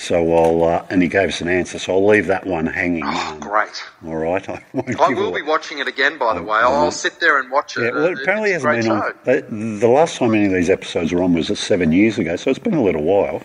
So 0.00 0.32
I'll, 0.34 0.64
uh, 0.64 0.86
and 0.88 1.02
he 1.02 1.08
gave 1.08 1.28
us 1.28 1.42
an 1.42 1.48
answer, 1.48 1.78
so 1.78 1.92
I'll 1.92 2.06
leave 2.06 2.26
that 2.28 2.46
one 2.46 2.64
hanging. 2.64 3.02
Oh, 3.04 3.32
um, 3.32 3.38
great! 3.38 3.82
All 4.06 4.16
right, 4.16 4.48
I 4.48 4.64
I 4.98 5.08
will 5.10 5.30
be 5.30 5.42
watching 5.42 5.78
it 5.78 5.88
again. 5.88 6.16
By 6.16 6.34
the 6.34 6.42
way, 6.42 6.58
I'll, 6.58 6.74
I'll 6.74 6.90
sit 6.90 7.20
there 7.20 7.38
and 7.38 7.50
watch 7.50 7.76
it. 7.76 7.82
Yeah, 7.82 7.90
well, 7.90 8.04
it 8.06 8.22
apparently 8.22 8.52
it's 8.52 8.64
hasn't 8.64 8.84
been 8.86 8.92
on. 8.92 9.12
The, 9.24 9.78
the 9.78 9.88
last 9.88 10.16
time 10.16 10.32
any 10.34 10.46
of 10.46 10.52
these 10.52 10.70
episodes 10.70 11.12
were 11.12 11.22
on 11.22 11.34
was 11.34 11.46
seven 11.58 11.92
years 11.92 12.18
ago, 12.18 12.36
so 12.36 12.48
it's 12.48 12.58
been 12.58 12.72
a 12.72 12.82
little 12.82 13.02
while. 13.02 13.42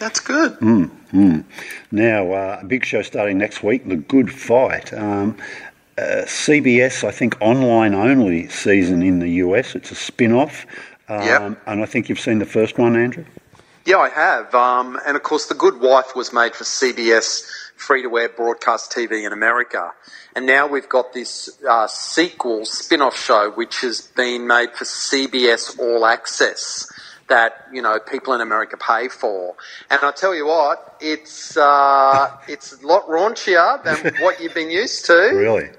That's 0.00 0.18
good. 0.18 0.58
Mm. 0.58 1.44
Now, 1.92 2.32
uh, 2.32 2.58
a 2.60 2.64
big 2.64 2.84
show 2.84 3.02
starting 3.02 3.38
next 3.38 3.62
week, 3.62 3.88
The 3.88 3.94
Good 3.94 4.32
Fight. 4.32 4.92
Um, 4.92 5.36
uh, 5.96 6.24
CBS, 6.24 7.04
I 7.04 7.12
think, 7.12 7.40
online 7.40 7.94
only 7.94 8.48
season 8.48 9.04
in 9.04 9.20
the 9.20 9.28
US. 9.44 9.76
It's 9.76 9.92
a 9.92 9.94
spin 9.94 10.32
off. 10.32 10.66
Um, 11.08 11.22
Yep. 11.22 11.62
And 11.66 11.82
I 11.82 11.86
think 11.86 12.08
you've 12.08 12.18
seen 12.18 12.40
the 12.40 12.46
first 12.46 12.76
one, 12.76 12.96
Andrew? 12.96 13.24
Yeah, 13.84 13.98
I 13.98 14.10
have. 14.10 14.54
Um, 14.54 14.98
and 15.06 15.16
of 15.16 15.22
course, 15.22 15.46
The 15.46 15.54
Good 15.54 15.80
Wife 15.80 16.14
was 16.14 16.32
made 16.32 16.54
for 16.54 16.64
CBS 16.64 17.44
free 17.76 18.02
to 18.02 18.16
air 18.16 18.28
broadcast 18.28 18.92
TV 18.92 19.26
in 19.26 19.32
America. 19.32 19.92
And 20.36 20.46
now 20.46 20.66
we've 20.66 20.88
got 20.88 21.12
this 21.12 21.50
uh, 21.68 21.88
sequel 21.88 22.64
spin 22.64 23.02
off 23.02 23.18
show 23.18 23.50
which 23.50 23.80
has 23.80 24.00
been 24.00 24.46
made 24.46 24.72
for 24.72 24.84
CBS 24.84 25.78
All 25.78 26.06
Access 26.06 26.90
that, 27.28 27.66
you 27.72 27.82
know, 27.82 27.98
people 27.98 28.34
in 28.34 28.40
America 28.40 28.76
pay 28.76 29.08
for. 29.08 29.56
And 29.90 30.00
I 30.02 30.12
tell 30.12 30.34
you 30.34 30.46
what, 30.46 30.96
it's, 31.00 31.56
uh, 31.56 32.36
it's 32.46 32.80
a 32.80 32.86
lot 32.86 33.08
raunchier 33.08 33.82
than 33.82 34.14
what 34.22 34.40
you've 34.40 34.54
been 34.54 34.70
used 34.70 35.06
to. 35.06 35.32
Really? 35.34 35.70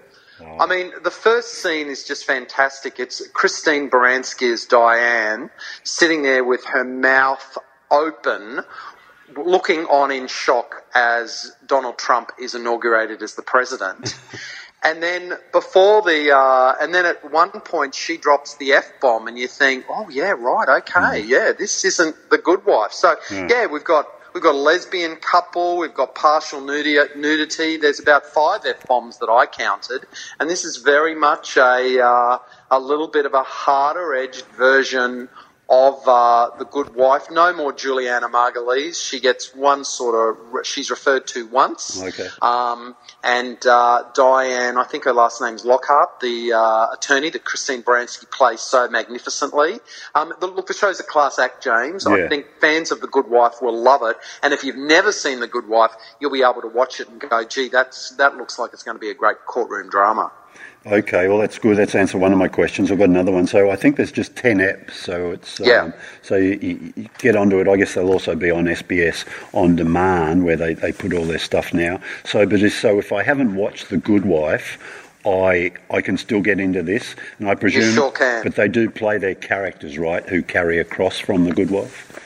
I 0.60 0.66
mean, 0.66 0.92
the 1.04 1.12
first 1.12 1.62
scene 1.62 1.88
is 1.88 2.04
just 2.04 2.26
fantastic. 2.26 3.00
It's 3.00 3.26
Christine 3.30 3.90
Baranski 3.90 4.52
as 4.52 4.66
Diane 4.66 5.50
sitting 5.84 6.22
there 6.22 6.44
with 6.44 6.66
her 6.66 6.84
mouth 6.84 7.58
open, 7.94 8.62
looking 9.38 9.86
on 9.86 10.12
in 10.12 10.28
shock 10.28 10.84
as 10.94 11.56
Donald 11.66 11.98
Trump 11.98 12.32
is 12.40 12.56
inaugurated 12.56 13.22
as 13.22 13.36
the 13.36 13.42
president. 13.42 14.20
and 14.84 15.02
then 15.02 15.34
before 15.52 16.02
the, 16.02 16.36
uh, 16.36 16.76
and 16.82 16.94
then 16.94 17.06
at 17.06 17.32
one 17.32 17.52
point 17.52 17.96
she 17.96 18.18
drops 18.18 18.58
the 18.58 18.74
F 18.74 18.92
bomb, 19.00 19.28
and 19.28 19.38
you 19.38 19.48
think, 19.48 19.86
oh 19.90 20.10
yeah, 20.10 20.32
right, 20.32 20.82
okay, 20.82 21.24
yeah, 21.24 21.54
this 21.58 21.86
isn't 21.86 22.16
the 22.30 22.38
good 22.38 22.66
wife. 22.66 22.92
So 22.92 23.16
yeah, 23.32 23.68
we've 23.68 23.84
got. 23.84 24.08
We've 24.34 24.42
got 24.42 24.56
a 24.56 24.58
lesbian 24.58 25.18
couple. 25.18 25.78
We've 25.78 25.94
got 25.94 26.16
partial 26.16 26.60
nudity. 26.60 26.98
nudity. 27.16 27.78
There's 27.78 28.00
about 28.00 28.26
five 28.26 28.66
f 28.66 28.88
bombs 28.88 29.20
that 29.20 29.30
I 29.30 29.46
counted, 29.46 30.08
and 30.40 30.50
this 30.50 30.66
is 30.66 30.78
very 30.78 31.14
much 31.14 31.56
a 31.56 32.04
uh, 32.04 32.40
a 32.72 32.80
little 32.80 33.08
bit 33.08 33.28
of 33.28 33.36
a 33.36 33.44
harder 33.44 34.16
edged 34.16 34.46
version 34.58 35.30
of 35.70 36.08
uh, 36.08 36.52
the 36.60 36.66
Good 36.66 36.94
Wife. 36.96 37.32
No 37.32 37.54
more 37.54 37.72
Julianna 37.74 38.28
Margulies. 38.28 39.02
She 39.02 39.20
gets 39.20 39.56
one 39.56 39.86
sort 39.86 40.38
of. 40.38 40.66
She's 40.66 40.90
referred 40.90 41.26
to 41.28 41.48
once. 41.48 42.02
Okay. 42.04 42.28
Um, 42.42 42.96
and 43.24 43.66
uh, 43.66 44.04
Diane, 44.14 44.78
I 44.78 44.84
think 44.84 45.06
her 45.06 45.14
last 45.14 45.42
name's 45.42 45.66
Lockhart, 45.66 46.20
the 46.20 46.54
uh, 46.54 46.88
attorney 46.94 47.30
that 47.32 47.46
Christine 47.46 47.82
Baranski 47.82 48.30
plays 48.30 48.62
so 48.62 48.88
magnificently. 48.90 49.80
Um, 50.14 50.34
the, 50.40 50.48
look, 50.48 50.68
the 50.68 50.74
show's 50.74 51.00
a 51.00 51.04
class 51.04 51.40
act, 51.40 51.64
James. 51.64 52.06
Yeah. 52.08 52.26
I 52.26 52.28
think 52.28 52.48
fans 52.60 52.92
of 52.92 53.02
The 53.02 53.08
Good 53.08 53.30
Wife 53.30 53.62
will 53.62 53.82
love 53.82 54.02
it. 54.04 54.18
And 54.42 54.54
if 54.54 54.64
you've 54.64 54.76
never 54.76 55.12
seen 55.12 55.40
The 55.40 55.48
Good 55.48 55.68
Wife, 55.68 55.92
you'll 56.20 56.32
be 56.32 56.44
able 56.44 56.62
to 56.62 56.68
watch 56.68 57.00
it 57.00 57.08
and 57.08 57.20
go, 57.20 57.44
gee, 57.46 57.70
that's, 57.70 58.12
that 58.18 58.36
looks 58.38 58.60
like 58.60 58.74
it's 58.74 58.84
going 58.84 58.96
to 58.96 59.02
be 59.02 59.10
a 59.10 59.16
great 59.16 59.38
courtroom 59.46 59.90
drama. 59.90 60.32
Okay, 60.86 61.30
well 61.30 61.38
that's 61.38 61.58
good. 61.60 61.78
That's 61.78 61.96
answered 61.96 62.20
one 62.20 62.34
of 62.34 62.38
my 62.38 62.50
questions. 62.50 62.92
I've 62.92 62.98
got 62.98 63.08
another 63.08 63.32
one. 63.32 63.48
So 63.48 63.72
I 63.72 63.76
think 63.78 63.96
there's 63.96 64.12
just 64.12 64.36
ten 64.36 64.58
apps. 64.58 64.92
So 64.92 65.32
it's 65.32 65.62
um, 65.62 65.68
Yeah. 65.68 65.92
So 66.22 66.36
you, 66.36 66.58
you 66.62 66.94
you 66.98 67.10
get 67.20 67.38
onto 67.38 67.60
it. 67.60 67.68
I 67.70 67.78
guess 67.78 67.94
they'll 67.94 68.12
also 68.12 68.36
be 68.36 68.52
on 68.52 68.66
SBS 68.66 69.26
on 69.54 69.78
demand 69.78 70.44
where 70.44 70.58
they, 70.58 70.74
they 70.74 70.92
put 70.92 71.14
all 71.14 71.24
their 71.24 71.40
stuff 71.40 71.74
now. 71.74 72.02
So 72.26 72.46
but 72.46 72.62
it's, 72.62 72.76
so 72.76 73.00
if 73.00 73.14
I 73.14 73.24
haven't 73.24 73.56
watched 73.56 73.90
The 73.90 73.98
Good 73.98 74.26
Wife, 74.26 74.78
I 75.26 75.72
I 75.90 76.02
can 76.02 76.18
still 76.18 76.42
get 76.42 76.60
into 76.60 76.84
this, 76.84 77.16
and 77.40 77.48
I 77.48 77.56
presume. 77.56 77.84
You 77.84 77.92
sure 77.94 78.12
can. 78.12 78.44
But 78.44 78.56
they 78.56 78.68
do 78.68 78.90
play 78.90 79.18
their 79.18 79.36
characters 79.36 79.98
right, 79.98 80.28
who 80.28 80.42
carry 80.42 80.80
across 80.80 81.18
from 81.18 81.46
The 81.46 81.54
Good 81.54 81.72
Wife. 81.72 82.20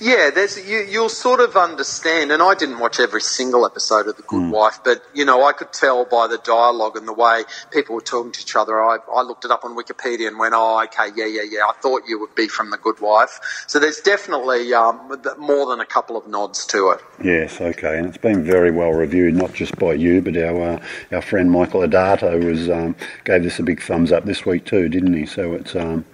Yeah, 0.00 0.30
there's 0.30 0.58
you, 0.68 0.80
you'll 0.80 1.08
sort 1.08 1.40
of 1.40 1.56
understand, 1.56 2.30
and 2.30 2.42
I 2.42 2.54
didn't 2.54 2.80
watch 2.80 3.00
every 3.00 3.22
single 3.22 3.64
episode 3.64 4.06
of 4.08 4.16
The 4.16 4.22
Good 4.22 4.50
Wife, 4.50 4.80
but 4.84 5.02
you 5.14 5.24
know 5.24 5.44
I 5.44 5.52
could 5.52 5.72
tell 5.72 6.04
by 6.04 6.26
the 6.26 6.36
dialogue 6.38 6.96
and 6.96 7.08
the 7.08 7.14
way 7.14 7.44
people 7.70 7.94
were 7.94 8.02
talking 8.02 8.32
to 8.32 8.40
each 8.40 8.56
other. 8.56 8.82
I, 8.82 8.98
I 9.10 9.22
looked 9.22 9.46
it 9.46 9.50
up 9.50 9.64
on 9.64 9.74
Wikipedia 9.74 10.28
and 10.28 10.38
went, 10.38 10.52
"Oh, 10.54 10.82
okay, 10.84 11.08
yeah, 11.16 11.24
yeah, 11.24 11.42
yeah." 11.48 11.64
I 11.66 11.72
thought 11.80 12.02
you 12.06 12.20
would 12.20 12.34
be 12.34 12.46
from 12.46 12.70
The 12.70 12.76
Good 12.76 13.00
Wife, 13.00 13.40
so 13.66 13.78
there's 13.78 14.00
definitely 14.00 14.74
um, 14.74 15.18
more 15.38 15.66
than 15.66 15.80
a 15.80 15.86
couple 15.86 16.18
of 16.18 16.26
nods 16.26 16.66
to 16.66 16.90
it. 16.90 17.00
Yes, 17.24 17.58
okay, 17.58 17.98
and 17.98 18.06
it's 18.06 18.18
been 18.18 18.44
very 18.44 18.70
well 18.70 18.90
reviewed, 18.90 19.34
not 19.34 19.54
just 19.54 19.76
by 19.78 19.94
you, 19.94 20.20
but 20.20 20.36
our 20.36 20.62
uh, 20.62 20.86
our 21.10 21.22
friend 21.22 21.50
Michael 21.50 21.80
Idato 21.80 22.44
was 22.44 22.68
um, 22.68 22.94
gave 23.24 23.42
this 23.42 23.58
a 23.58 23.62
big 23.62 23.80
thumbs 23.80 24.12
up 24.12 24.26
this 24.26 24.44
week 24.44 24.66
too, 24.66 24.90
didn't 24.90 25.14
he? 25.14 25.24
So 25.24 25.54
it's 25.54 25.74
um, 25.74 26.04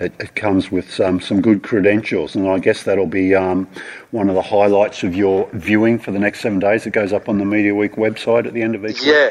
it, 0.00 0.12
it 0.18 0.34
comes 0.34 0.72
with 0.72 0.92
some 0.92 1.20
some 1.20 1.40
good 1.40 1.62
credentials, 1.62 2.34
and 2.34 2.48
I 2.48 2.58
guess 2.58 2.82
that'll 2.82 3.06
be 3.06 3.27
um, 3.34 3.68
one 4.10 4.28
of 4.28 4.34
the 4.34 4.42
highlights 4.42 5.02
of 5.02 5.14
your 5.14 5.48
viewing 5.52 5.98
for 5.98 6.10
the 6.10 6.18
next 6.18 6.40
seven 6.40 6.58
days. 6.58 6.86
It 6.86 6.92
goes 6.92 7.12
up 7.12 7.28
on 7.28 7.38
the 7.38 7.44
Media 7.44 7.74
Week 7.74 7.92
website 7.92 8.46
at 8.46 8.54
the 8.54 8.62
end 8.62 8.74
of 8.74 8.84
each 8.84 9.00
week. 9.00 9.08
Yeah. 9.08 9.30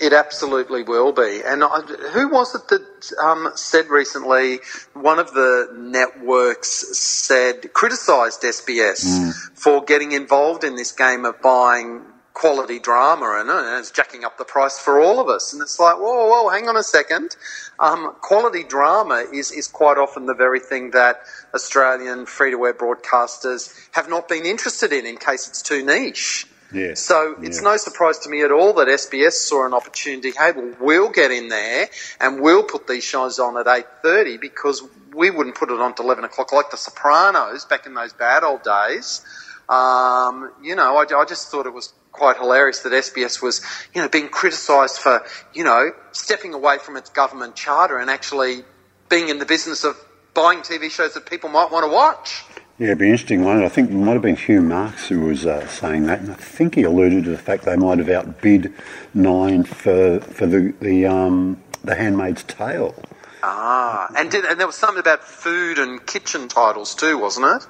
It 0.00 0.12
absolutely 0.12 0.84
will 0.84 1.12
be. 1.12 1.40
And 1.44 1.64
I, 1.64 1.80
who 2.12 2.28
was 2.28 2.54
it 2.54 2.68
that 2.68 3.12
um, 3.20 3.50
said 3.56 3.88
recently? 3.88 4.60
One 4.92 5.18
of 5.18 5.34
the 5.34 5.74
networks 5.76 6.96
said 6.96 7.72
criticised 7.72 8.42
SBS 8.42 9.04
mm. 9.04 9.34
for 9.54 9.82
getting 9.82 10.12
involved 10.12 10.62
in 10.62 10.76
this 10.76 10.92
game 10.92 11.24
of 11.24 11.42
buying 11.42 12.02
quality 12.38 12.78
drama 12.78 13.38
and, 13.40 13.50
and 13.50 13.80
it's 13.80 13.90
jacking 13.90 14.24
up 14.24 14.38
the 14.38 14.44
price 14.44 14.78
for 14.78 15.00
all 15.00 15.18
of 15.18 15.28
us. 15.28 15.52
And 15.52 15.60
it's 15.60 15.80
like, 15.80 15.96
whoa, 15.96 16.28
whoa, 16.28 16.48
hang 16.48 16.68
on 16.68 16.76
a 16.76 16.84
second. 16.84 17.36
Um, 17.80 18.14
quality 18.20 18.62
drama 18.62 19.26
is, 19.32 19.50
is 19.50 19.66
quite 19.66 19.98
often 19.98 20.26
the 20.26 20.34
very 20.34 20.60
thing 20.60 20.92
that 20.92 21.20
Australian 21.52 22.26
free 22.26 22.52
to 22.52 22.64
air 22.64 22.74
broadcasters 22.74 23.74
have 23.90 24.08
not 24.08 24.28
been 24.28 24.46
interested 24.46 24.92
in 24.92 25.04
in 25.04 25.16
case 25.16 25.48
it's 25.48 25.62
too 25.62 25.84
niche. 25.84 26.46
Yeah. 26.72 26.94
So 26.94 27.34
it's 27.42 27.58
yeah. 27.58 27.70
no 27.70 27.76
surprise 27.76 28.18
to 28.20 28.30
me 28.30 28.42
at 28.42 28.52
all 28.52 28.72
that 28.74 28.86
SBS 28.86 29.32
saw 29.32 29.66
an 29.66 29.74
opportunity. 29.74 30.30
Hey, 30.30 30.52
well, 30.52 30.74
we'll 30.80 31.10
get 31.10 31.32
in 31.32 31.48
there 31.48 31.88
and 32.20 32.40
we'll 32.40 32.62
put 32.62 32.86
these 32.86 33.04
shows 33.04 33.38
on 33.38 33.56
at 33.56 33.66
eight 33.66 33.86
thirty 34.02 34.36
because 34.36 34.82
we 35.14 35.30
wouldn't 35.30 35.56
put 35.56 35.70
it 35.70 35.80
on 35.80 35.94
to 35.94 36.02
eleven 36.02 36.24
o'clock 36.24 36.52
like 36.52 36.70
The 36.70 36.76
Sopranos 36.76 37.64
back 37.64 37.86
in 37.86 37.94
those 37.94 38.12
bad 38.12 38.44
old 38.44 38.62
days. 38.64 39.22
Um, 39.68 40.50
you 40.62 40.74
know, 40.76 40.96
I, 40.96 41.02
I 41.02 41.24
just 41.24 41.50
thought 41.50 41.66
it 41.66 41.72
was 41.72 41.92
quite 42.12 42.36
hilarious 42.36 42.80
that 42.80 42.92
SBS 42.92 43.42
was, 43.42 43.64
you 43.94 44.02
know, 44.02 44.08
being 44.08 44.28
criticised 44.28 44.98
for, 44.98 45.24
you 45.54 45.64
know, 45.64 45.92
stepping 46.12 46.54
away 46.54 46.78
from 46.78 46.96
its 46.96 47.10
government 47.10 47.54
charter 47.54 47.98
and 47.98 48.10
actually 48.10 48.64
being 49.08 49.28
in 49.28 49.38
the 49.38 49.46
business 49.46 49.84
of 49.84 49.96
buying 50.34 50.60
TV 50.60 50.90
shows 50.90 51.14
that 51.14 51.28
people 51.28 51.48
might 51.48 51.70
want 51.70 51.84
to 51.84 51.90
watch. 51.90 52.44
Yeah, 52.78 52.88
it'd 52.88 52.98
be 52.98 53.10
interesting 53.10 53.44
one. 53.44 53.64
I 53.64 53.68
think 53.68 53.90
it 53.90 53.94
might 53.94 54.12
have 54.12 54.22
been 54.22 54.36
Hugh 54.36 54.62
Marks 54.62 55.08
who 55.08 55.20
was 55.22 55.44
uh, 55.44 55.66
saying 55.66 56.06
that, 56.06 56.20
and 56.20 56.30
I 56.30 56.34
think 56.34 56.76
he 56.76 56.84
alluded 56.84 57.24
to 57.24 57.30
the 57.30 57.38
fact 57.38 57.64
they 57.64 57.74
might 57.74 57.98
have 57.98 58.08
outbid 58.08 58.72
Nine 59.14 59.64
for 59.64 60.20
for 60.20 60.46
the 60.46 60.72
the 60.80 61.06
um, 61.06 61.60
the 61.82 61.96
Handmaid's 61.96 62.44
Tale. 62.44 62.94
Ah, 63.42 64.08
and 64.16 64.30
did, 64.30 64.44
and 64.44 64.60
there 64.60 64.66
was 64.66 64.76
something 64.76 65.00
about 65.00 65.24
food 65.24 65.78
and 65.78 66.04
kitchen 66.06 66.46
titles 66.46 66.94
too, 66.94 67.18
wasn't 67.18 67.46
it? 67.46 67.68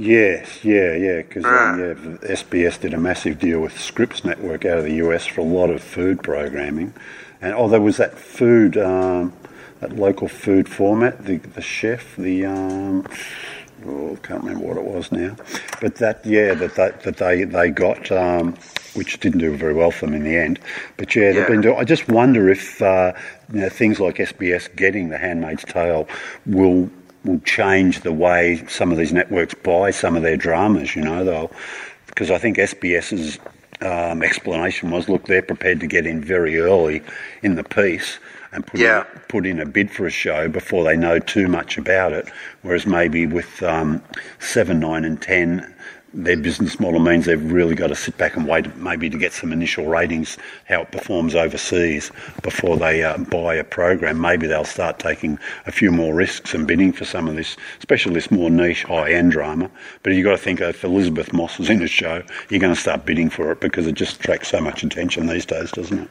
Yes, 0.00 0.64
yeah, 0.64 0.94
yeah, 0.94 1.16
because 1.18 1.44
um, 1.44 1.78
yeah, 1.78 2.34
SBS 2.34 2.80
did 2.80 2.94
a 2.94 2.98
massive 2.98 3.38
deal 3.38 3.60
with 3.60 3.78
Scripps 3.78 4.24
Network 4.24 4.64
out 4.64 4.78
of 4.78 4.84
the 4.84 4.94
US 4.94 5.26
for 5.26 5.42
a 5.42 5.44
lot 5.44 5.68
of 5.68 5.82
food 5.82 6.22
programming, 6.22 6.94
and 7.42 7.52
oh, 7.52 7.68
there 7.68 7.82
was 7.82 7.98
that 7.98 8.18
food, 8.18 8.78
um, 8.78 9.34
that 9.80 9.94
local 9.94 10.26
food 10.26 10.70
format, 10.70 11.26
the 11.26 11.36
the 11.36 11.60
chef, 11.60 12.16
the 12.16 12.46
um, 12.46 13.06
oh, 13.84 14.16
can't 14.22 14.42
remember 14.42 14.68
what 14.68 14.78
it 14.78 14.84
was 14.84 15.12
now, 15.12 15.36
but 15.82 15.96
that 15.96 16.24
yeah, 16.24 16.54
that 16.54 16.76
that, 16.76 17.02
that 17.02 17.18
they 17.18 17.44
they 17.44 17.68
got. 17.68 18.10
Um, 18.10 18.56
which 18.94 19.20
didn't 19.20 19.38
do 19.38 19.56
very 19.56 19.72
well 19.72 19.92
for 19.92 20.06
them 20.06 20.16
in 20.16 20.24
the 20.24 20.36
end, 20.36 20.58
but 20.96 21.14
yeah, 21.14 21.30
they've 21.30 21.46
been 21.46 21.60
doing. 21.60 21.78
I 21.78 21.84
just 21.84 22.08
wonder 22.08 22.48
if 22.48 22.82
uh, 22.82 23.12
you 23.52 23.60
know, 23.60 23.68
things 23.68 24.00
like 24.00 24.16
SBS 24.16 24.74
getting 24.74 25.10
The 25.10 25.16
Handmaid's 25.16 25.62
Tale 25.62 26.08
will 26.44 26.90
will 27.24 27.40
change 27.40 28.00
the 28.00 28.12
way 28.12 28.64
some 28.68 28.90
of 28.92 28.98
these 28.98 29.12
networks 29.12 29.54
buy 29.54 29.90
some 29.90 30.16
of 30.16 30.22
their 30.22 30.36
dramas. 30.36 30.96
You 30.96 31.02
know, 31.02 31.24
they'll 31.24 31.50
because 32.06 32.30
I 32.30 32.38
think 32.38 32.58
SBS's 32.58 33.38
um, 33.80 34.22
explanation 34.22 34.90
was, 34.90 35.08
look, 35.08 35.26
they're 35.26 35.42
prepared 35.42 35.80
to 35.80 35.86
get 35.86 36.06
in 36.06 36.22
very 36.22 36.58
early 36.58 37.02
in 37.42 37.54
the 37.54 37.64
piece 37.64 38.18
and 38.52 38.66
put, 38.66 38.80
yeah. 38.80 39.04
in, 39.14 39.20
put 39.28 39.46
in 39.46 39.60
a 39.60 39.66
bid 39.66 39.90
for 39.90 40.06
a 40.06 40.10
show 40.10 40.48
before 40.48 40.84
they 40.84 40.96
know 40.96 41.18
too 41.18 41.48
much 41.48 41.78
about 41.78 42.12
it. 42.12 42.28
Whereas 42.62 42.86
maybe 42.86 43.26
with 43.26 43.62
um, 43.62 44.02
7, 44.38 44.78
9 44.78 45.04
and 45.04 45.22
10, 45.22 45.74
their 46.12 46.36
business 46.36 46.80
model 46.80 47.00
means 47.00 47.24
they've 47.24 47.52
really 47.52 47.74
got 47.74 47.88
to 47.88 47.94
sit 47.94 48.16
back 48.18 48.36
and 48.36 48.46
wait 48.46 48.74
maybe 48.76 49.08
to 49.08 49.18
get 49.18 49.32
some 49.32 49.52
initial 49.52 49.86
ratings, 49.86 50.36
how 50.66 50.82
it 50.82 50.90
performs 50.90 51.34
overseas 51.34 52.10
before 52.42 52.76
they 52.76 53.04
uh, 53.04 53.16
buy 53.18 53.54
a 53.54 53.64
program. 53.64 54.20
Maybe 54.20 54.46
they'll 54.46 54.64
start 54.64 54.98
taking 54.98 55.38
a 55.66 55.72
few 55.72 55.90
more 55.90 56.14
risks 56.14 56.54
and 56.54 56.66
bidding 56.66 56.92
for 56.92 57.04
some 57.04 57.28
of 57.28 57.36
this, 57.36 57.56
especially 57.78 58.14
this 58.14 58.30
more 58.30 58.50
niche 58.50 58.84
high-end 58.84 59.32
drama. 59.32 59.70
But 60.02 60.14
you've 60.14 60.24
got 60.24 60.32
to 60.32 60.38
think 60.38 60.60
if 60.60 60.82
Elisabeth 60.82 61.32
Moss 61.32 61.60
is 61.60 61.70
in 61.70 61.82
a 61.82 61.88
show, 61.88 62.22
you're 62.48 62.60
going 62.60 62.74
to 62.74 62.80
start 62.80 63.06
bidding 63.06 63.30
for 63.30 63.52
it 63.52 63.60
because 63.60 63.86
it 63.86 63.94
just 63.94 64.16
attracts 64.16 64.48
so 64.48 64.60
much 64.60 64.82
attention 64.82 65.26
these 65.26 65.46
days, 65.46 65.70
doesn't 65.70 65.98
it? 65.98 66.10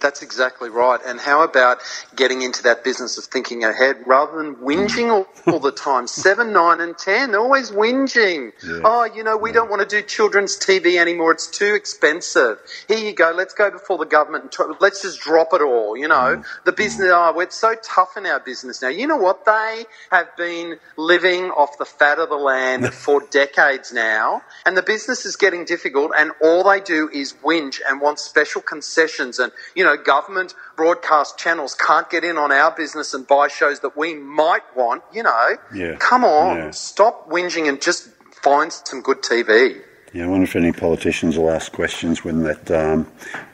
That's 0.00 0.22
exactly 0.22 0.70
right. 0.70 1.00
And 1.04 1.18
how 1.20 1.42
about 1.42 1.78
getting 2.14 2.42
into 2.42 2.62
that 2.64 2.84
business 2.84 3.18
of 3.18 3.24
thinking 3.24 3.64
ahead 3.64 3.96
rather 4.06 4.36
than 4.38 4.56
whinging 4.56 5.10
all, 5.10 5.26
all 5.52 5.60
the 5.60 5.72
time? 5.72 6.06
Seven, 6.06 6.52
nine, 6.52 6.80
and 6.80 6.96
ten, 6.96 7.30
they're 7.30 7.40
always 7.40 7.70
whinging. 7.70 8.52
Yeah. 8.64 8.80
Oh, 8.84 9.04
you 9.04 9.24
know, 9.24 9.36
we 9.36 9.50
yeah. 9.50 9.54
don't 9.54 9.70
want 9.70 9.88
to 9.88 9.88
do 9.88 10.06
children's 10.06 10.58
TV 10.58 10.98
anymore. 10.98 11.32
It's 11.32 11.46
too 11.46 11.74
expensive. 11.74 12.58
Here 12.86 12.98
you 12.98 13.12
go. 13.12 13.32
Let's 13.34 13.54
go 13.54 13.70
before 13.70 13.98
the 13.98 14.06
government 14.06 14.44
and 14.44 14.52
try, 14.52 14.72
let's 14.80 15.02
just 15.02 15.20
drop 15.20 15.48
it 15.52 15.62
all. 15.62 15.96
You 15.96 16.08
know, 16.08 16.36
mm. 16.36 16.44
the 16.64 16.72
business, 16.72 17.08
oh, 17.12 17.32
we're 17.34 17.50
so 17.50 17.74
tough 17.82 18.16
in 18.16 18.26
our 18.26 18.40
business 18.40 18.82
now. 18.82 18.88
You 18.88 19.06
know 19.06 19.16
what? 19.16 19.44
They 19.44 19.84
have 20.10 20.36
been 20.36 20.78
living 20.96 21.50
off 21.50 21.78
the 21.78 21.84
fat 21.84 22.18
of 22.18 22.28
the 22.28 22.36
land 22.36 22.92
for 22.94 23.22
decades 23.30 23.92
now, 23.92 24.42
and 24.64 24.76
the 24.76 24.82
business 24.82 25.24
is 25.26 25.36
getting 25.36 25.64
difficult, 25.64 26.12
and 26.16 26.32
all 26.42 26.64
they 26.64 26.80
do 26.80 27.08
is 27.12 27.34
whinge 27.44 27.80
and 27.88 28.00
want 28.00 28.18
special 28.18 28.60
concessions 28.60 29.38
and, 29.38 29.52
you 29.74 29.84
know, 29.84 29.87
know, 29.88 30.02
government 30.02 30.54
broadcast 30.76 31.38
channels 31.38 31.74
can't 31.74 32.08
get 32.10 32.24
in 32.24 32.36
on 32.36 32.52
our 32.52 32.70
business 32.70 33.14
and 33.14 33.26
buy 33.26 33.48
shows 33.48 33.80
that 33.80 33.96
we 33.96 34.14
might 34.14 34.62
want, 34.76 35.02
you 35.12 35.22
know. 35.22 35.56
Yeah. 35.74 35.96
Come 35.96 36.24
on, 36.24 36.56
yeah. 36.56 36.70
stop 36.70 37.28
whinging 37.28 37.68
and 37.68 37.80
just 37.80 38.08
find 38.42 38.72
some 38.72 39.02
good 39.02 39.22
TV. 39.22 39.82
Yeah, 40.14 40.24
I 40.24 40.28
wonder 40.28 40.44
if 40.44 40.56
any 40.56 40.72
politicians 40.72 41.36
will 41.36 41.50
ask 41.50 41.70
questions 41.70 42.24
when 42.24 42.42
that 42.44 42.70
um, 42.70 43.06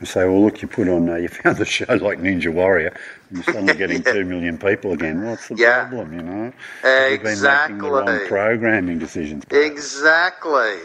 say, 0.03 0.23
"Well, 0.23 0.41
look, 0.45 0.61
you 0.61 0.69
put 0.69 0.87
on, 0.87 1.09
uh, 1.09 1.15
you 1.15 1.27
found 1.27 1.59
a 1.59 1.65
show 1.65 1.93
like 1.95 2.19
Ninja 2.19 2.53
Warrior, 2.53 2.95
and 3.29 3.37
you're 3.37 3.43
suddenly 3.43 3.73
getting 3.77 4.01
yeah. 4.05 4.13
two 4.13 4.23
million 4.23 4.57
people 4.57 4.93
again. 4.93 5.25
What's 5.25 5.49
the 5.49 5.55
yeah. 5.55 5.89
problem? 5.89 6.13
You 6.13 6.21
know, 6.21 6.53
exactly. 6.83 7.17
been 7.17 7.41
making 7.41 7.77
the 7.79 7.89
wrong 7.91 8.27
programming 8.27 8.99
decisions. 8.99 9.43
Exactly. 9.51 10.77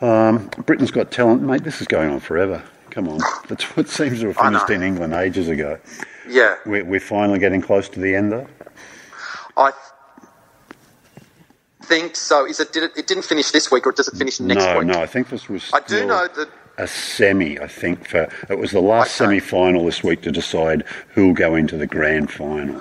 Um, 0.00 0.50
Britain's 0.66 0.90
Got 0.90 1.12
Talent, 1.12 1.42
mate. 1.42 1.62
This 1.62 1.80
is 1.80 1.86
going 1.86 2.10
on 2.10 2.18
forever. 2.18 2.62
Come 2.94 3.08
on, 3.08 3.20
that's 3.48 3.64
what 3.76 3.88
seems 3.88 4.20
to 4.20 4.28
have 4.28 4.36
finished 4.36 4.70
in 4.70 4.80
England 4.80 5.14
ages 5.14 5.48
ago. 5.48 5.80
Yeah, 6.28 6.54
we're, 6.64 6.84
we're 6.84 7.00
finally 7.00 7.40
getting 7.40 7.60
close 7.60 7.88
to 7.88 7.98
the 7.98 8.14
end, 8.14 8.30
though. 8.30 8.46
I 9.56 9.72
think 11.82 12.14
so. 12.14 12.46
Is 12.46 12.60
it? 12.60 12.72
Did 12.72 12.84
it? 12.84 12.92
It 12.96 13.08
didn't 13.08 13.24
finish 13.24 13.50
this 13.50 13.68
week, 13.72 13.84
or 13.88 13.90
does 13.90 14.06
it 14.06 14.16
finish 14.16 14.38
next 14.38 14.64
no, 14.64 14.78
week? 14.78 14.86
No, 14.86 14.92
no. 14.92 15.02
I 15.02 15.06
think 15.06 15.28
this 15.28 15.48
was. 15.48 15.68
I 15.72 15.80
do 15.80 16.06
know 16.06 16.28
that 16.36 16.48
a 16.78 16.86
semi. 16.86 17.58
I 17.58 17.66
think 17.66 18.06
for 18.06 18.28
it 18.48 18.58
was 18.58 18.70
the 18.70 18.80
last 18.80 19.20
okay. 19.20 19.40
semi-final 19.40 19.84
this 19.84 20.04
week 20.04 20.22
to 20.22 20.30
decide 20.30 20.84
who'll 21.08 21.34
go 21.34 21.56
into 21.56 21.76
the 21.76 21.88
grand 21.88 22.30
final. 22.30 22.80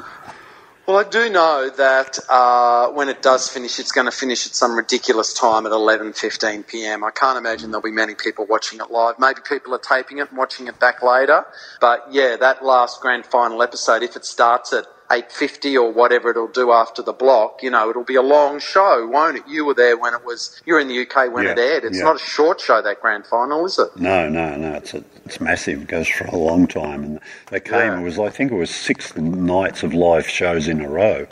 Well, 0.86 0.98
I 0.98 1.10
do 1.10 1.30
know 1.30 1.70
that 1.78 2.20
uh, 2.28 2.90
when 2.90 3.08
it 3.08 3.22
does 3.22 3.48
finish, 3.48 3.80
it's 3.80 3.94
going 3.94 4.04
to 4.04 4.12
finish 4.12 4.46
at 4.46 4.54
some 4.54 4.76
ridiculous 4.76 5.34
time 5.34 5.66
at 5.66 5.72
11:15 5.72 6.68
p.m. 6.68 7.06
I 7.06 7.12
can't 7.12 7.38
imagine 7.38 7.72
there'll 7.72 7.82
be 7.82 7.90
many 7.92 8.16
people 8.16 8.46
watching 8.46 8.82
it 8.82 8.92
live. 8.92 9.18
Maybe 9.18 9.40
people 9.48 9.74
are 9.74 9.80
taping 9.80 10.18
it 10.18 10.28
and 10.28 10.38
watching 10.38 10.68
it 10.68 10.82
back 10.82 11.02
later. 11.02 11.46
But 11.80 12.08
yeah, 12.12 12.36
that 12.36 12.66
last 12.66 13.00
grand 13.00 13.26
final 13.26 13.64
episode, 13.64 14.04
if 14.04 14.18
it 14.18 14.26
starts 14.26 14.74
at 14.74 14.86
8.50 15.10 15.76
or 15.76 15.92
whatever 15.92 16.30
it'll 16.30 16.48
do 16.48 16.72
after 16.72 17.02
the 17.02 17.14
block, 17.14 17.62
you 17.62 17.70
know, 17.70 17.90
it'll 17.90 18.04
be 18.04 18.16
a 18.16 18.22
long 18.22 18.60
show, 18.60 19.08
won't 19.08 19.38
it? 19.38 19.44
You 19.48 19.66
were 19.66 19.74
there 19.74 19.98
when 19.98 20.14
it 20.14 20.26
was, 20.26 20.62
you're 20.66 20.80
in 20.80 20.88
the 20.88 21.02
UK 21.02 21.32
when 21.32 21.46
yeah, 21.46 21.52
it 21.52 21.60
aired. 21.60 21.84
It's 21.84 21.98
yeah. 21.98 22.04
not 22.04 22.16
a 22.16 22.20
short 22.20 22.60
show, 22.60 22.82
that 22.82 23.02
grand 23.02 23.26
final, 23.26 23.66
is 23.66 23.78
it? 23.78 23.96
No, 23.98 24.30
no, 24.30 24.56
no. 24.56 24.74
It's, 24.74 24.94
a, 24.94 25.04
it's 25.26 25.40
massive. 25.40 25.84
It 25.84 25.88
goes 25.88 26.08
for 26.08 26.26
a 26.26 26.36
long 26.36 26.68
time. 26.68 27.04
And 27.04 27.20
they 27.50 27.60
came, 27.60 27.74
yeah. 27.74 28.00
it 28.00 28.04
was, 28.04 28.18
I 28.18 28.30
think 28.30 28.52
it 28.52 28.56
was 28.56 28.70
six 28.70 29.16
nights 29.16 29.84
of 29.84 29.94
live 29.94 30.28
shows 30.28 30.68
in 30.68 30.82
a 30.82 30.90
row. 30.90 31.28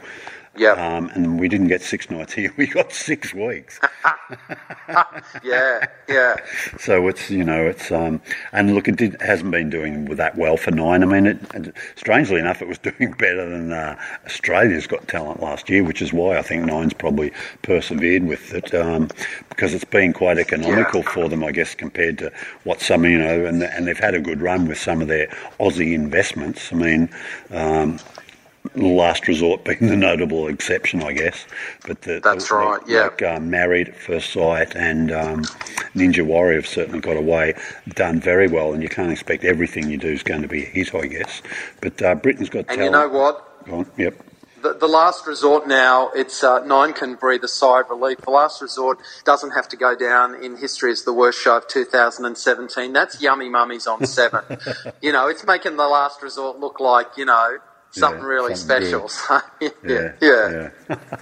Yeah. 0.62 0.74
Um, 0.74 1.10
and 1.16 1.40
we 1.40 1.48
didn't 1.48 1.70
get 1.70 1.82
six 1.82 2.12
nights 2.12 2.34
here. 2.34 2.54
We 2.62 2.68
got 2.68 2.92
six 2.94 3.34
weeks. 3.34 3.80
yeah, 5.44 5.88
yeah. 6.08 6.36
So 6.78 7.08
it's 7.08 7.32
you 7.32 7.44
know 7.44 7.66
it's 7.66 7.92
um, 7.92 8.22
and 8.52 8.76
look, 8.76 8.88
it 8.88 8.98
did, 8.98 9.20
hasn't 9.20 9.50
been 9.50 9.72
doing 9.72 10.06
that 10.06 10.38
well 10.38 10.58
for 10.58 10.70
nine. 10.70 11.02
I 11.02 11.08
mean, 11.08 11.26
it, 11.26 11.74
strangely 11.96 12.40
enough, 12.40 12.62
it 12.62 12.68
was 12.68 12.78
doing 12.90 13.14
better 13.14 13.50
than 13.50 13.74
uh, 13.74 13.98
Australia's 14.28 14.86
Got 14.86 15.08
Talent 15.08 15.42
last 15.42 15.68
year, 15.68 15.84
which 15.84 16.04
is 16.04 16.14
why 16.14 16.38
I 16.38 16.44
think 16.44 16.66
nine's 16.66 16.94
probably 16.94 17.32
persevered 17.64 18.26
with 18.26 18.54
it 18.54 18.72
um, 18.76 19.10
because 19.50 19.74
it's 19.74 19.86
been 19.86 20.14
quite 20.14 20.38
economical 20.38 21.02
yeah. 21.02 21.10
for 21.10 21.28
them, 21.28 21.44
I 21.44 21.52
guess, 21.52 21.74
compared 21.74 22.20
to 22.20 22.32
what 22.66 22.82
some 22.82 23.04
you 23.06 23.18
know, 23.18 23.46
and 23.46 23.64
and 23.64 23.88
they've 23.88 23.98
had 23.98 24.14
a 24.14 24.22
good 24.22 24.42
run 24.42 24.68
with 24.68 24.78
some 24.78 25.02
of 25.02 25.08
their 25.08 25.26
Aussie 25.60 25.94
investments. 25.96 26.72
I 26.72 26.76
mean. 26.76 27.10
Um, 27.50 28.00
last 28.76 29.28
resort 29.28 29.64
being 29.66 29.88
the 29.88 29.96
notable 29.96 30.48
exception, 30.48 31.04
I 31.04 31.14
guess. 31.14 31.46
But 31.86 32.02
the, 32.04 32.20
that's 32.24 32.50
the, 32.50 32.56
right. 32.56 32.82
Yeah, 32.88 33.04
like, 33.04 33.22
um, 33.24 33.50
married 33.50 33.90
at 33.90 33.96
first 33.96 34.32
sight 34.34 34.76
and 34.76 35.12
um, 35.12 35.44
Ninja 35.96 36.26
Warrior 36.26 36.58
have 36.58 36.68
certainly 36.68 37.00
got 37.00 37.18
away, 37.18 37.54
done 37.90 38.20
very 38.20 38.48
well, 38.48 38.74
and 38.74 38.82
you 38.82 38.90
can't 38.90 39.12
expect 39.12 39.44
everything 39.44 39.90
you 39.90 39.98
do 39.98 40.10
is 40.10 40.24
going 40.24 40.42
to 40.42 40.48
be 40.48 40.64
a 40.64 40.66
hit, 40.66 40.94
I 40.96 41.08
guess. 41.08 41.42
But 41.82 42.02
uh, 42.02 42.16
Britain's 42.16 42.50
got. 42.50 42.60
And 42.60 42.68
talent. 42.68 42.84
you 42.86 42.92
know 42.92 43.10
what? 43.10 43.66
Go 43.66 43.76
on. 43.80 43.92
Yep. 43.98 44.24
the, 44.62 44.74
the 44.74 44.88
last 44.88 45.28
resort 45.28 45.68
now, 45.68 46.10
it's 46.16 46.44
uh, 46.44 46.64
Nine 46.66 46.94
can 46.94 47.16
breathe 47.16 47.44
a 47.44 47.48
sigh 47.48 47.82
of 47.82 47.90
relief. 47.90 48.20
The 48.22 48.32
last 48.32 48.62
resort 48.62 49.00
doesn't 49.26 49.52
have 49.52 49.68
to 49.70 49.78
go 49.78 49.96
down 49.96 50.44
in 50.44 50.58
history 50.58 50.92
as 50.92 51.04
the 51.04 51.14
worst 51.14 51.42
show 51.42 51.58
of 51.58 51.68
2017. 51.68 52.94
That's 52.94 53.22
Yummy 53.22 53.50
Mummies 53.50 53.88
on 53.88 54.06
seven. 54.06 54.44
you 55.02 55.12
know, 55.12 55.28
it's 55.28 55.46
making 55.46 55.78
the 55.78 55.88
last 55.88 56.22
resort 56.22 56.60
look 56.60 56.80
like 56.80 57.18
you 57.18 57.26
know 57.26 57.58
something 57.92 58.22
Yeah, 58.22 58.28
really 58.28 58.56
something 58.56 58.90
special. 58.90 59.10
So, 59.10 59.42
yeah, 59.86 60.14
Yeah, 60.22 60.70
yeah. 60.90 61.18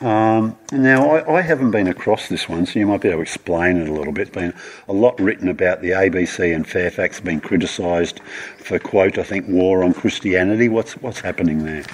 um, 0.38 0.56
now, 0.72 1.10
I, 1.10 1.38
I 1.38 1.40
haven't 1.42 1.70
been 1.70 1.88
across 1.88 2.28
this 2.28 2.48
one, 2.48 2.66
so 2.66 2.78
you 2.78 2.86
might 2.86 3.00
be 3.00 3.08
able 3.08 3.18
to 3.18 3.22
explain 3.22 3.76
it 3.76 3.88
a 3.88 3.92
little 3.92 4.12
bit. 4.12 4.32
Been 4.32 4.54
a 4.88 4.92
lot 4.92 5.18
written 5.20 5.48
about 5.48 5.82
the 5.82 5.90
ABC 5.90 6.54
and 6.54 6.66
Fairfax 6.66 7.20
being 7.20 7.40
criticised 7.40 8.20
for 8.58 8.78
quote, 8.78 9.18
I 9.18 9.22
think, 9.22 9.48
war 9.48 9.84
on 9.84 9.94
Christianity. 9.94 10.68
What's 10.68 10.92
what's 10.94 11.20
happening 11.20 11.64
there? 11.64 11.84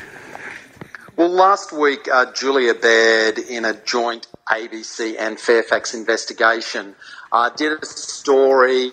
Well, 1.16 1.30
last 1.30 1.72
week, 1.72 2.06
uh, 2.06 2.32
Julia 2.32 2.74
Baird, 2.74 3.40
in 3.40 3.64
a 3.64 3.74
joint 3.74 4.28
ABC 4.48 5.16
and 5.18 5.38
Fairfax 5.38 5.92
investigation, 5.92 6.94
uh, 7.32 7.50
did 7.50 7.72
a 7.72 7.84
story 7.84 8.92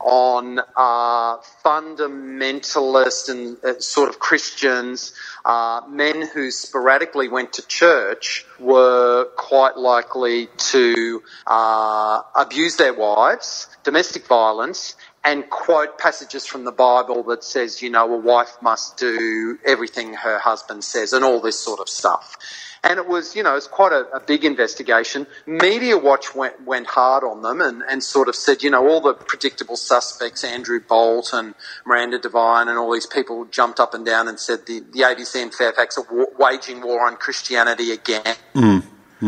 on 0.00 0.58
uh, 0.76 1.36
fundamentalist 1.64 3.28
and 3.28 3.56
uh, 3.62 3.78
sort 3.80 4.08
of 4.08 4.18
Christians, 4.18 5.12
uh, 5.44 5.82
men 5.88 6.26
who 6.32 6.50
sporadically 6.50 7.28
went 7.28 7.52
to 7.54 7.66
church 7.66 8.44
were 8.58 9.26
quite 9.36 9.76
likely 9.76 10.48
to 10.72 11.22
uh, 11.46 12.22
abuse 12.34 12.76
their 12.76 12.94
wives, 12.94 13.68
domestic 13.84 14.26
violence, 14.26 14.96
and 15.24 15.48
quote 15.50 15.98
passages 15.98 16.46
from 16.46 16.64
the 16.64 16.72
Bible 16.72 17.22
that 17.24 17.44
says, 17.44 17.82
you 17.82 17.90
know, 17.90 18.12
a 18.12 18.16
wife 18.16 18.56
must 18.62 18.96
do 18.96 19.58
everything 19.66 20.14
her 20.14 20.38
husband 20.38 20.82
says 20.82 21.12
and 21.12 21.24
all 21.24 21.40
this 21.40 21.58
sort 21.58 21.80
of 21.80 21.88
stuff. 21.88 22.36
And 22.82 22.98
it 22.98 23.06
was, 23.06 23.36
you 23.36 23.42
know, 23.42 23.56
it's 23.56 23.66
quite 23.66 23.92
a, 23.92 24.08
a 24.14 24.20
big 24.20 24.42
investigation. 24.42 25.26
Media 25.46 25.98
Watch 25.98 26.34
went, 26.34 26.64
went 26.64 26.86
hard 26.86 27.22
on 27.22 27.42
them 27.42 27.60
and, 27.60 27.82
and 27.82 28.02
sort 28.02 28.28
of 28.28 28.34
said, 28.34 28.62
you 28.62 28.70
know, 28.70 28.88
all 28.88 29.02
the 29.02 29.12
predictable 29.12 29.76
suspects, 29.76 30.42
Andrew 30.42 30.80
Bolt 30.80 31.30
and 31.34 31.54
Miranda 31.84 32.18
Devine 32.18 32.68
and 32.68 32.78
all 32.78 32.92
these 32.92 33.06
people 33.06 33.44
jumped 33.44 33.78
up 33.78 33.92
and 33.92 34.06
down 34.06 34.28
and 34.28 34.40
said 34.40 34.64
the, 34.66 34.80
the 34.92 35.00
ABC 35.00 35.42
and 35.42 35.52
Fairfax 35.52 35.98
are 35.98 36.06
wa- 36.10 36.26
waging 36.38 36.80
war 36.80 37.06
on 37.06 37.16
Christianity 37.16 37.92
again. 37.92 38.36
Mm. 38.54 38.84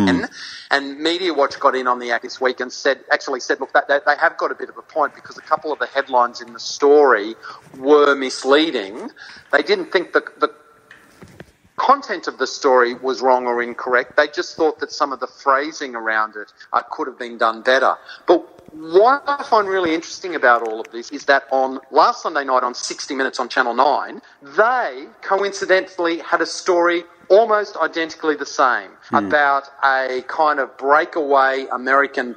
And, 0.08 0.30
and 0.70 0.98
Media 0.98 1.34
Watch 1.34 1.58
got 1.60 1.74
in 1.74 1.86
on 1.86 1.98
the 1.98 2.10
act 2.10 2.22
this 2.22 2.40
week 2.40 2.60
and 2.60 2.72
said, 2.72 3.00
actually 3.10 3.40
said, 3.40 3.60
look, 3.60 3.72
that, 3.74 3.88
that, 3.88 4.06
they 4.06 4.16
have 4.16 4.36
got 4.38 4.50
a 4.50 4.54
bit 4.54 4.68
of 4.68 4.78
a 4.78 4.82
point 4.82 5.14
because 5.14 5.36
a 5.36 5.42
couple 5.42 5.72
of 5.72 5.78
the 5.78 5.86
headlines 5.86 6.40
in 6.40 6.52
the 6.52 6.60
story 6.60 7.34
were 7.78 8.14
misleading. 8.14 9.10
They 9.52 9.62
didn't 9.62 9.92
think 9.92 10.12
the, 10.12 10.24
the 10.38 10.52
content 11.76 12.28
of 12.28 12.38
the 12.38 12.46
story 12.46 12.94
was 12.94 13.20
wrong 13.20 13.46
or 13.46 13.62
incorrect. 13.62 14.16
They 14.16 14.28
just 14.28 14.56
thought 14.56 14.78
that 14.80 14.92
some 14.92 15.12
of 15.12 15.20
the 15.20 15.26
phrasing 15.26 15.94
around 15.94 16.36
it 16.36 16.52
uh, 16.72 16.82
could 16.90 17.08
have 17.08 17.18
been 17.18 17.38
done 17.38 17.62
better. 17.62 17.96
But 18.26 18.48
what 18.72 19.22
I 19.26 19.42
find 19.42 19.68
really 19.68 19.94
interesting 19.94 20.34
about 20.34 20.62
all 20.62 20.80
of 20.80 20.90
this 20.92 21.10
is 21.10 21.24
that 21.26 21.44
on 21.50 21.80
last 21.90 22.22
Sunday 22.22 22.44
night 22.44 22.62
on 22.62 22.74
60 22.74 23.14
Minutes 23.14 23.38
on 23.40 23.48
Channel 23.48 23.74
9, 23.74 24.22
they 24.56 25.06
coincidentally 25.22 26.18
had 26.18 26.40
a 26.40 26.46
story 26.46 27.04
almost 27.32 27.78
identically 27.78 28.36
the 28.36 28.46
same 28.46 28.90
about 29.10 29.64
a 29.82 30.22
kind 30.28 30.60
of 30.60 30.76
breakaway 30.76 31.66
American 31.72 32.36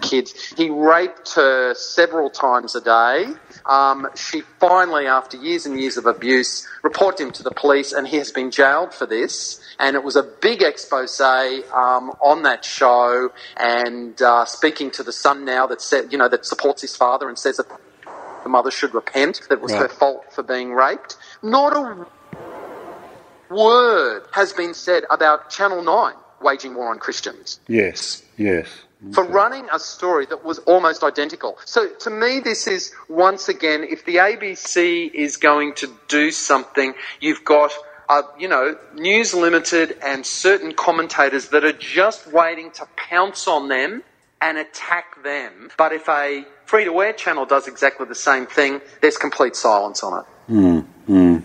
kids. 0.00 0.54
He 0.56 0.70
raped 0.70 1.34
her 1.34 1.74
several 1.74 2.30
times 2.30 2.74
a 2.74 2.80
day. 2.80 3.26
Um, 3.66 4.08
she 4.16 4.40
finally, 4.58 5.06
after 5.06 5.36
years 5.36 5.66
and 5.66 5.78
years 5.78 5.98
of 5.98 6.06
abuse, 6.06 6.66
reported 6.82 7.24
him 7.24 7.30
to 7.32 7.42
the 7.42 7.50
police, 7.50 7.92
and 7.92 8.08
he 8.08 8.16
has 8.16 8.32
been 8.32 8.50
jailed 8.50 8.94
for 8.94 9.04
this. 9.04 9.60
And 9.78 9.96
it 9.96 10.02
was 10.02 10.16
a 10.16 10.22
big 10.22 10.62
expose 10.62 11.20
um, 11.20 12.10
on 12.22 12.42
that 12.44 12.64
show, 12.64 13.30
and 13.58 14.20
uh, 14.22 14.46
speaking 14.46 14.90
to 14.92 15.02
the 15.02 15.12
son 15.12 15.44
now 15.44 15.66
that 15.66 15.82
said, 15.82 16.10
you 16.10 16.16
know, 16.16 16.28
that 16.28 16.46
supports 16.46 16.80
his 16.80 16.96
father 16.96 17.28
and 17.28 17.38
says 17.38 17.58
that 17.58 17.66
the 18.48 18.52
mother 18.52 18.70
should 18.70 18.94
repent 18.94 19.42
that 19.48 19.56
it 19.58 19.60
was 19.60 19.72
Right. 19.72 19.82
her 19.82 19.88
fault 19.88 20.32
for 20.32 20.42
being 20.42 20.72
raped. 20.72 21.16
Not 21.42 21.76
a 21.76 22.06
word 23.50 24.22
has 24.32 24.54
been 24.54 24.72
said 24.72 25.04
about 25.10 25.50
Channel 25.50 25.82
Nine 25.82 26.14
waging 26.40 26.74
war 26.74 26.88
on 26.90 26.98
Christians 26.98 27.60
Yes, 27.66 28.22
yes. 28.38 28.66
for 29.12 29.24
running 29.24 29.66
a 29.72 29.78
story 29.78 30.24
that 30.26 30.44
was 30.44 30.58
almost 30.60 31.02
identical. 31.02 31.58
So 31.66 31.88
to 32.04 32.10
me, 32.10 32.40
this 32.40 32.66
is 32.66 32.92
once 33.08 33.48
again, 33.50 33.84
if 33.84 34.04
the 34.06 34.16
ABC 34.16 35.10
is 35.12 35.36
going 35.36 35.74
to 35.74 35.86
do 36.08 36.30
something, 36.30 36.94
you've 37.20 37.44
got. 37.44 37.70
Uh, 38.10 38.22
you 38.38 38.48
know, 38.48 38.74
News 38.94 39.34
Limited 39.34 39.98
and 40.02 40.24
certain 40.24 40.72
commentators 40.72 41.48
that 41.48 41.62
are 41.62 41.74
just 41.98 42.26
waiting 42.32 42.70
to 42.70 42.88
pounce 42.96 43.46
on 43.46 43.68
them 43.68 44.02
and 44.40 44.58
attack 44.58 45.22
them. 45.22 45.70
But 45.76 45.92
if 45.92 46.08
a 46.08 46.44
free 46.66 46.84
to 46.84 47.00
air 47.00 47.12
channel 47.12 47.46
does 47.46 47.66
exactly 47.68 48.06
the 48.06 48.14
same 48.14 48.46
thing, 48.46 48.80
there's 49.00 49.16
complete 49.16 49.56
silence 49.56 50.02
on 50.02 50.20
it. 50.20 50.26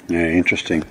Yeah, 0.10 0.28
interesting. 0.28 0.84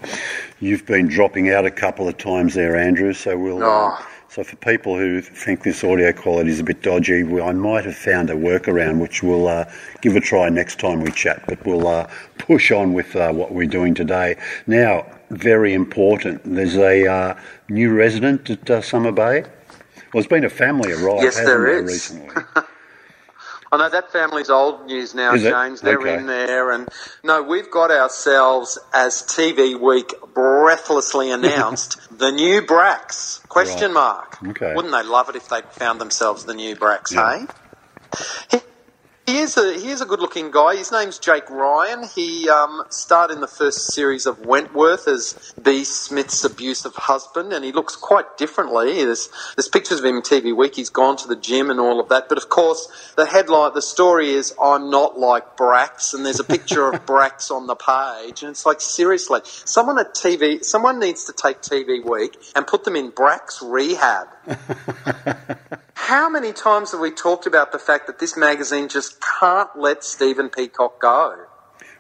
You've 0.61 0.87
been 0.87 1.09
dropping 1.09 1.51
out 1.51 1.65
a 1.67 1.71
couple 1.71 2.09
of 2.09 2.19
times 2.19 2.55
there, 2.55 2.77
Andrew. 2.77 3.13
So 3.13 3.39
we'll. 3.39 3.63
uh, 3.63 3.67
Oh. 4.01 4.07
so 4.29 4.43
for 4.45 4.57
people 4.57 4.97
who 4.97 5.21
think 5.21 5.63
this 5.63 5.85
audio 5.85 6.13
quality 6.13 6.51
is 6.51 6.61
a 6.61 6.65
bit 6.65 6.83
dodgy, 6.83 7.23
we, 7.23 7.41
I 7.41 7.53
might 7.53 7.85
have 7.85 7.97
found 7.97 8.31
a 8.31 8.35
workaround 8.35 8.99
which 9.01 9.23
we'll 9.23 9.47
uh, 9.49 9.65
give 10.01 10.17
a 10.17 10.21
try 10.21 10.49
next 10.49 10.81
time 10.81 11.01
we 11.03 11.11
chat. 11.11 11.45
But 11.47 11.65
we'll 11.67 11.87
uh, 11.87 12.09
push 12.39 12.71
on 12.73 12.95
with 12.95 13.15
uh, 13.15 13.33
what 13.33 13.53
we're 13.53 13.67
doing 13.69 13.95
today. 13.95 14.37
Now, 14.67 15.07
very 15.31 15.75
important. 15.75 16.41
There's 16.45 16.77
a 16.77 17.07
uh, 17.07 17.35
new 17.69 17.93
resident 17.95 18.49
at 18.51 18.71
uh, 18.71 18.81
Summer 18.81 19.13
Bay. 19.13 19.45
Well, 20.13 20.23
there's 20.23 20.27
been 20.27 20.45
a 20.45 20.51
family 20.51 20.93
arrive, 20.93 21.23
Yes, 21.23 21.37
there 21.37 21.67
is. 21.67 21.85
recently? 21.91 22.35
Oh, 23.75 23.79
I 23.79 23.79
know 23.79 23.89
that 23.89 24.13
family's 24.13 24.51
old 24.51 24.85
news 24.85 25.15
now, 25.15 25.33
Is 25.33 25.45
it? 25.45 25.51
James. 25.51 25.81
They're 25.81 25.99
Okay. 25.99 26.17
in 26.19 26.27
there, 26.27 26.73
and 26.73 26.91
no, 27.25 27.43
we've 27.43 27.71
got 27.71 27.91
ourselves 27.91 28.79
as 28.93 29.23
TV 29.23 29.81
Week 29.81 30.13
breathlessly 30.35 31.31
announced 31.31 31.99
the 32.19 32.31
new 32.31 32.61
Brax? 32.61 33.41
Question 33.49 33.95
mark. 33.95 34.37
Okay. 34.47 34.75
Wouldn't 34.75 34.93
they 34.93 35.03
love 35.03 35.31
it 35.31 35.37
if 35.37 35.49
they 35.49 35.63
found 35.71 36.03
themselves 36.03 36.45
the 36.45 36.53
new 36.53 36.77
Brax? 36.77 37.13
Yeah. 37.13 37.47
Hey. 38.51 38.61
He 39.27 39.39
is 39.39 39.57
a 39.57 39.79
he 39.79 39.91
is 39.91 40.01
a 40.01 40.05
good 40.05 40.19
looking 40.19 40.51
guy. 40.51 40.75
His 40.75 40.91
name's 40.91 41.17
Jake 41.17 41.49
Ryan. 41.49 42.09
He 42.13 42.49
um, 42.49 42.83
starred 42.89 43.31
in 43.31 43.41
the 43.41 43.47
first 43.47 43.93
series 43.93 44.27
of 44.27 44.45
Wentworth 44.45 45.07
as 45.07 45.55
Bea 45.63 45.85
Smith's 45.85 46.43
abusive 46.45 46.97
husband, 46.97 47.53
and 47.53 47.65
he 47.65 47.71
looks 47.71 47.95
quite 47.95 48.37
differently. 48.37 49.05
There's 49.05 49.29
there's 49.57 49.69
pictures 49.69 50.01
of 50.01 50.05
him 50.05 50.17
in 50.17 50.23
TV 50.23 50.55
Week. 50.57 50.75
He's 50.75 50.91
gone 50.91 51.17
to 51.19 51.29
the 51.29 51.37
gym 51.37 51.71
and 51.71 51.79
all 51.79 52.01
of 52.01 52.09
that. 52.09 52.29
But 52.29 52.37
of 52.37 52.49
course, 52.49 52.89
the 53.17 53.25
headline, 53.25 53.75
the 53.75 53.83
story 53.83 54.31
is 54.31 54.55
"I'm 54.61 54.91
not 54.91 55.17
like 55.17 55.57
Brax," 55.57 56.13
and 56.15 56.27
there's 56.27 56.41
a 56.41 56.45
picture 56.45 56.89
of 56.89 57.07
Brax 57.07 57.53
on 57.53 57.69
the 57.69 57.77
page, 57.77 58.43
and 58.43 58.51
it's 58.51 58.67
like 58.67 58.81
seriously, 58.81 59.41
someone 59.45 60.01
at 60.01 60.15
TV, 60.15 60.65
someone 60.65 60.99
needs 60.99 61.25
to 61.27 61.33
take 61.33 61.63
TV 61.63 62.05
Week 62.05 62.37
and 62.57 62.67
put 62.67 62.83
them 62.83 62.97
in 62.97 63.13
Brax 63.13 63.63
rehab. 63.63 64.27
How 65.95 66.29
many 66.29 66.53
times 66.53 66.93
have 66.93 67.01
we 67.01 67.11
talked 67.11 67.47
about 67.47 67.73
the 67.73 67.79
fact 67.79 68.07
that 68.07 68.19
this 68.19 68.37
magazine 68.37 68.89
just 68.89 69.19
can't 69.41 69.71
let 69.77 70.05
Stephen 70.05 70.49
Peacocke 70.51 71.01
go? 71.01 71.47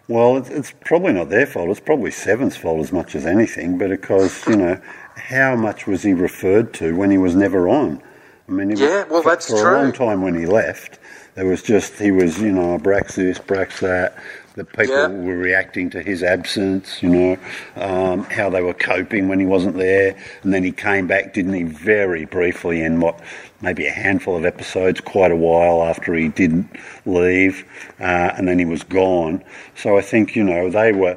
Well, 0.09 0.36
it's, 0.36 0.49
it's 0.51 0.72
probably 0.84 1.12
not 1.12 1.28
their 1.30 1.47
fault. 1.47 1.70
It's 1.70 1.80
probably 1.80 2.11
Seven's 2.11 2.57
fault 2.57 2.80
as 2.80 2.93
much 2.93 3.14
as 3.14 3.24
anything. 3.24 3.78
But 3.78 3.90
because 3.90 4.47
you 4.47 4.57
know, 4.57 4.80
how 5.16 5.57
much 5.57 5.86
was 5.86 6.03
he 6.03 6.12
referred 6.12 6.74
to 6.74 6.95
when 6.97 7.11
he 7.11 7.18
was 7.18 7.34
never 7.34 7.68
on? 7.68 8.03
I 8.49 8.53
mean, 8.53 8.68
he 8.68 8.72
was- 8.72 8.80
Yeah, 8.80 9.05
well, 9.09 9.22
that's 9.22 9.49
for 9.49 9.61
true. 9.61 9.76
a 9.76 9.78
long 9.82 9.93
time 9.93 10.22
when 10.22 10.34
he 10.38 10.45
left, 10.47 10.99
there 11.34 11.47
was 11.47 11.62
just 11.62 11.99
he 11.99 12.11
was 12.11 12.40
you 12.40 12.53
know 12.53 12.78
Brax 12.78 13.14
this, 13.14 13.38
Brax 13.38 13.78
that. 13.80 14.16
The 14.55 14.64
people 14.64 14.94
Yeah. 14.94 15.07
were 15.09 15.36
reacting 15.36 15.88
to 15.90 16.03
his 16.03 16.22
absence, 16.22 17.03
you 17.03 17.09
know, 17.09 17.36
um, 17.76 18.24
how 18.24 18.50
they 18.50 18.61
were 18.61 18.74
coping 18.74 19.28
when 19.28 19.40
he 19.40 19.46
wasn't 19.46 19.76
there, 19.78 20.14
and 20.42 20.53
then 20.53 20.62
he 20.62 20.72
came 20.72 21.07
back, 21.07 21.32
didn't 21.32 21.55
he? 21.55 21.62
Very 21.62 22.26
briefly 22.26 22.82
in 22.82 23.00
what 23.00 23.18
maybe 23.62 23.86
a 23.86 23.90
handful 23.92 24.36
of 24.36 24.44
episodes, 24.44 25.00
quite 25.00 25.30
a 25.30 25.36
while 25.36 25.82
after 25.82 26.14
he 26.14 26.28
didn't 26.28 26.68
leave, 27.07 27.64
uh, 28.00 28.32
and 28.36 28.46
then 28.46 28.59
he 28.59 28.66
was 28.66 28.82
gone. 28.82 29.42
So 29.74 29.96
I 29.96 30.03
think 30.03 30.36
you 30.36 30.44
know 30.44 30.68
they 30.68 30.92
were 30.92 31.16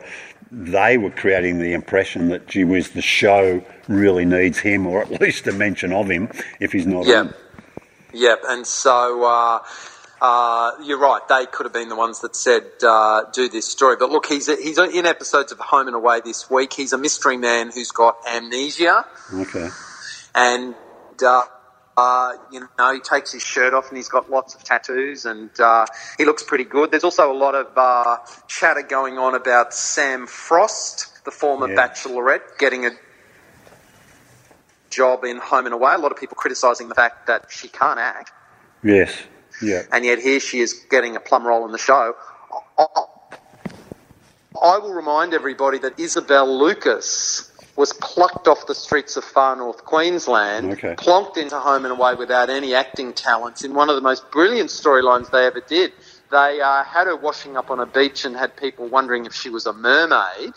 they 0.51 0.97
were 0.97 1.09
creating 1.09 1.59
the 1.59 1.73
impression 1.73 2.29
that 2.29 2.47
gee 2.47 2.63
whiz, 2.63 2.91
the 2.91 3.01
show 3.01 3.61
really 3.89 4.23
needs 4.23 4.59
him, 4.59 4.88
or 4.88 5.01
at 5.01 5.11
least 5.21 5.45
a 5.47 5.51
mention 5.51 5.91
of 5.91 6.09
him 6.09 6.29
if 6.61 6.71
he's 6.71 6.88
not 6.88 7.05
on. 7.07 7.33
Yep. 8.13 8.43
And 8.47 8.65
so 8.65 9.23
uh, 9.25 9.59
uh, 10.22 10.72
you're 10.84 10.99
right. 10.99 11.22
They 11.28 11.45
could 11.45 11.66
have 11.66 11.74
been 11.74 11.89
the 11.89 11.95
ones 11.95 12.22
that 12.22 12.36
said 12.36 12.63
uh, 12.84 13.24
do 13.34 13.49
this 13.49 13.68
story. 13.68 13.95
But 13.97 14.09
look, 14.11 14.26
he's 14.26 14.47
he's 14.47 14.78
in 14.78 15.05
episodes 15.05 15.51
of 15.51 15.59
Home 15.59 15.88
and 15.88 15.95
Away 15.95 16.22
this 16.24 16.49
week. 16.49 16.74
He's 16.74 16.93
a 16.93 16.97
mystery 16.97 17.38
man 17.38 17.72
who's 17.72 17.91
got 17.91 18.18
amnesia. 18.28 19.05
Okay. 19.34 19.70
and 20.34 20.74
uh, 21.26 21.43
uh, 21.97 22.34
you 22.51 22.68
know, 22.78 22.93
he 22.93 22.99
takes 22.99 23.32
his 23.32 23.41
shirt 23.43 23.74
off 23.74 23.88
and 23.89 23.95
he's 23.97 24.09
got 24.09 24.30
lots 24.30 24.53
of 24.55 24.63
tattoos 24.63 25.26
and 25.26 25.49
uh, 25.59 25.86
he 26.18 26.26
looks 26.26 26.43
pretty 26.43 26.66
good. 26.66 26.91
There's 26.91 27.05
also 27.05 27.32
a 27.32 27.38
lot 27.38 27.55
of 27.55 27.68
uh, 27.78 28.18
chatter 28.47 28.82
going 28.82 29.18
on 29.18 29.34
about 29.36 29.74
Sam 29.74 30.28
Frost, 30.28 31.24
the 31.24 31.32
former 31.32 31.70
Yeah. 31.70 31.76
Bachelorette, 31.88 32.57
getting 32.59 32.86
a 32.86 32.91
job 34.89 35.24
in 35.24 35.38
Home 35.38 35.66
and 35.66 35.74
Away. 35.74 35.93
A 35.93 35.97
lot 35.97 36.11
of 36.11 36.18
people 36.18 36.36
criticising 36.36 36.89
the 36.89 36.95
fact 36.95 37.28
that 37.28 37.45
she 37.49 37.68
can't 37.68 37.99
act, 37.99 38.32
Yes. 38.84 39.13
Yeah. 39.61 39.83
and 39.91 40.05
yet 40.05 40.19
here 40.19 40.39
she 40.39 40.59
is 40.59 40.73
getting 40.89 41.15
a 41.15 41.19
plum 41.19 41.45
role 41.45 41.65
in 41.65 41.71
the 41.71 41.77
show. 41.77 42.15
I, 42.77 42.85
I 44.61 44.77
will 44.79 44.93
remind 44.93 45.33
everybody 45.33 45.79
that 45.79 45.99
Isabel 45.99 46.57
Lucas 46.59 47.51
was 47.75 47.91
plucked 47.93 48.47
off 48.47 48.67
the 48.67 48.75
streets 48.75 49.17
of 49.17 49.23
far 49.23 49.55
north 49.55 49.83
Queensland, 49.85 50.71
Okay. 50.73 50.95
plonked 50.95 51.37
into 51.37 51.59
home 51.59 51.83
and 51.85 51.91
away 51.91 52.15
without 52.15 52.49
any 52.49 52.73
acting 52.73 53.13
talents 53.13 53.63
in 53.65 53.73
one 53.73 53.89
of 53.89 53.95
the 53.95 54.01
most 54.01 54.31
brilliant 54.31 54.69
storylines 54.69 55.29
they 55.31 55.45
ever 55.45 55.61
did. 55.61 55.91
They 56.31 56.61
uh, 56.61 56.83
had 56.83 57.07
her 57.07 57.15
washing 57.15 57.57
up 57.57 57.69
on 57.69 57.79
a 57.79 57.85
beach 57.85 58.25
and 58.25 58.35
had 58.35 58.55
people 58.57 58.87
wondering 58.87 59.25
if 59.25 59.33
she 59.33 59.49
was 59.49 59.65
a 59.65 59.73
mermaid. 59.73 60.53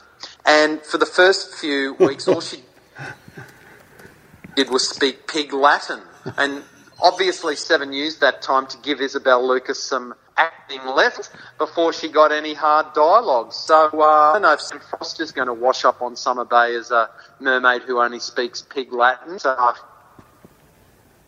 And 0.46 0.80
for 0.82 0.98
the 0.98 1.06
first 1.06 1.54
few 1.56 1.94
weeks, 1.94 2.28
all 2.28 2.40
she 2.40 2.62
did 4.56 4.70
was 4.70 4.88
speak 4.88 5.26
pig 5.26 5.52
Latin. 5.52 6.00
And 6.36 6.62
obviously, 7.02 7.56
Seven 7.56 7.92
used 7.92 8.20
that 8.20 8.42
time 8.42 8.66
to 8.68 8.78
give 8.78 9.00
Isabel 9.00 9.46
Lucas 9.46 9.82
some 9.82 10.14
acting 10.36 10.84
left 10.86 11.30
before 11.58 11.92
she 11.92 12.08
got 12.08 12.30
any 12.32 12.54
hard 12.54 12.92
dialogue. 12.94 13.52
So 13.52 13.90
uh, 13.92 14.04
I 14.04 14.32
don't 14.34 14.42
know 14.42 14.52
if 14.52 14.60
Sam 14.60 14.80
Frost's 14.80 15.32
going 15.32 15.48
to 15.48 15.54
wash 15.54 15.84
up 15.84 16.00
on 16.00 16.14
Summer 16.16 16.44
Bay 16.44 16.74
as 16.76 16.90
a 16.90 17.10
mermaid 17.40 17.82
who 17.82 18.00
only 18.00 18.20
speaks 18.20 18.62
pig 18.62 18.92
Latin. 18.92 19.38
So 19.38 19.74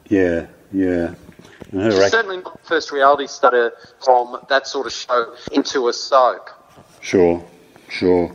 Yeah. 0.09 0.47
Yeah. 0.73 1.15
She's 1.73 1.99
act- 1.99 2.11
certainly 2.11 2.39
not 2.39 2.61
the 2.61 2.69
first 2.69 2.91
reality 2.91 3.27
star 3.27 3.73
from 4.05 4.39
that 4.49 4.67
sort 4.67 4.87
of 4.87 4.93
show 4.93 5.35
into 5.53 5.89
a 5.89 5.93
soap. 5.93 6.51
Sure, 7.01 7.45
sure. 7.89 8.35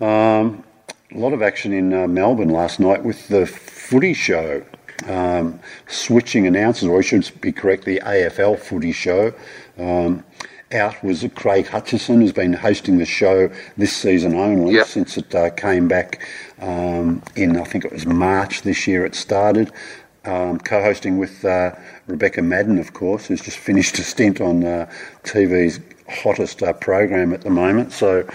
Um, 0.00 0.64
a 1.12 1.18
lot 1.18 1.32
of 1.32 1.42
action 1.42 1.72
in 1.72 1.92
uh, 1.92 2.06
Melbourne 2.06 2.48
last 2.48 2.80
night 2.80 3.04
with 3.04 3.28
the 3.28 3.46
footy 3.46 4.14
show. 4.14 4.64
Um, 5.08 5.60
switching 5.88 6.46
announcers, 6.46 6.88
or 6.88 6.98
I 6.98 7.02
should 7.02 7.28
be 7.40 7.52
correct, 7.52 7.84
the 7.84 8.00
AFL 8.04 8.58
footy 8.58 8.92
show. 8.92 9.32
Um, 9.78 10.24
out 10.72 11.02
was 11.04 11.24
Craig 11.34 11.66
Hutchison, 11.68 12.20
who's 12.20 12.32
been 12.32 12.52
hosting 12.52 12.98
the 12.98 13.04
show 13.06 13.50
this 13.76 13.92
season 13.94 14.34
only 14.34 14.74
Yep. 14.74 14.86
since 14.86 15.16
it 15.16 15.34
uh, 15.34 15.50
came 15.50 15.88
back 15.88 16.26
um, 16.60 17.22
in, 17.36 17.56
I 17.56 17.64
think 17.64 17.84
it 17.84 17.92
was 17.92 18.06
March 18.06 18.62
this 18.62 18.86
year 18.86 19.04
it 19.04 19.14
started. 19.14 19.70
Um, 20.24 20.58
co-hosting 20.58 21.18
with 21.18 21.44
uh, 21.44 21.72
Rebecca 22.06 22.40
Maddern, 22.40 22.80
of 22.80 22.94
course, 22.94 23.26
who's 23.26 23.42
just 23.42 23.58
finished 23.58 23.98
a 23.98 24.02
stint 24.02 24.40
on 24.40 24.64
uh, 24.64 24.90
TV's 25.22 25.80
hottest 26.08 26.62
uh, 26.62 26.72
program 26.72 27.34
at 27.34 27.42
the 27.42 27.50
moment. 27.50 27.92
So, 27.92 28.26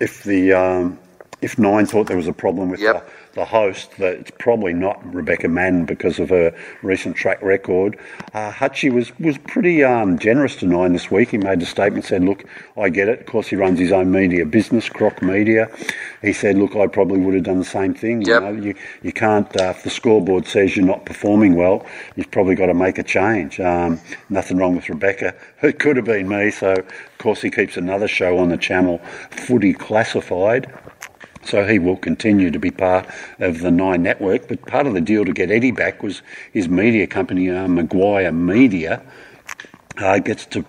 if 0.00 0.22
the 0.24 0.52
um, 0.52 0.98
if 1.40 1.58
Nine 1.58 1.86
thought 1.86 2.08
there 2.08 2.16
was 2.16 2.28
a 2.28 2.32
problem 2.32 2.68
with 2.70 2.80
Yep. 2.80 3.08
The, 3.34 3.44
host, 3.44 3.90
that 3.98 4.14
it's 4.14 4.30
probably 4.38 4.72
not 4.72 5.04
Rebecca 5.12 5.48
Maddern 5.48 5.86
because 5.86 6.18
of 6.18 6.28
her 6.28 6.54
recent 6.82 7.16
track 7.16 7.42
record. 7.42 7.98
Uh, 8.32 8.52
Hutchie 8.52 8.92
was 8.92 9.16
was 9.18 9.38
pretty 9.38 9.82
um, 9.82 10.18
generous 10.18 10.56
to 10.56 10.66
Nine 10.66 10.92
this 10.92 11.10
week. 11.10 11.30
He 11.30 11.38
made 11.38 11.60
a 11.60 11.66
statement, 11.66 12.04
said, 12.04 12.22
"Look, 12.22 12.44
I 12.76 12.88
get 12.90 13.08
it. 13.08 13.20
Of 13.20 13.26
course, 13.26 13.48
he 13.48 13.56
runs 13.56 13.78
his 13.78 13.92
own 13.92 14.10
media 14.12 14.46
business, 14.46 14.88
Crocmedia." 14.88 15.68
He 16.22 16.32
said, 16.32 16.56
"Look, 16.56 16.76
I 16.76 16.86
probably 16.86 17.18
would 17.18 17.34
have 17.34 17.42
done 17.44 17.58
the 17.58 17.64
same 17.64 17.92
thing. 17.94 18.22
You 18.22 18.40
know, 18.40 18.52
you 18.52 18.74
you 19.02 19.12
can't. 19.12 19.48
Uh, 19.60 19.70
if 19.76 19.82
the 19.82 19.90
scoreboard 19.90 20.46
says 20.46 20.76
you're 20.76 20.86
not 20.86 21.04
performing 21.04 21.56
well, 21.56 21.84
you've 22.16 22.30
probably 22.30 22.54
got 22.54 22.66
to 22.66 22.74
make 22.74 22.98
a 22.98 23.02
change. 23.02 23.60
Um, 23.60 24.00
nothing 24.28 24.58
wrong 24.58 24.76
with 24.76 24.88
Rebecca. 24.88 25.34
It 25.62 25.78
could 25.78 25.96
have 25.96 26.04
been 26.04 26.28
me. 26.28 26.50
So, 26.50 26.72
of 26.72 27.18
course, 27.18 27.42
he 27.42 27.50
keeps 27.50 27.76
another 27.76 28.08
show 28.08 28.38
on 28.38 28.48
the 28.48 28.56
channel, 28.56 28.98
Footy 29.30 29.72
Classified. 29.72 30.72
So 31.44 31.66
he 31.66 31.78
will 31.78 31.96
continue 31.96 32.50
to 32.50 32.58
be 32.58 32.70
part 32.70 33.06
of 33.38 33.60
the 33.60 33.70
Nine 33.70 34.02
Network. 34.02 34.48
But 34.48 34.66
part 34.66 34.86
of 34.86 34.94
the 34.94 35.00
deal 35.00 35.24
to 35.24 35.32
get 35.32 35.50
Eddie 35.50 35.72
back 35.72 36.02
was 36.02 36.22
his 36.52 36.68
media 36.68 37.06
company, 37.06 37.50
uh, 37.50 37.66
McGuire 37.66 38.34
Media, 38.34 39.02
uh, 39.98 40.18
gets 40.18 40.46
to 40.46 40.64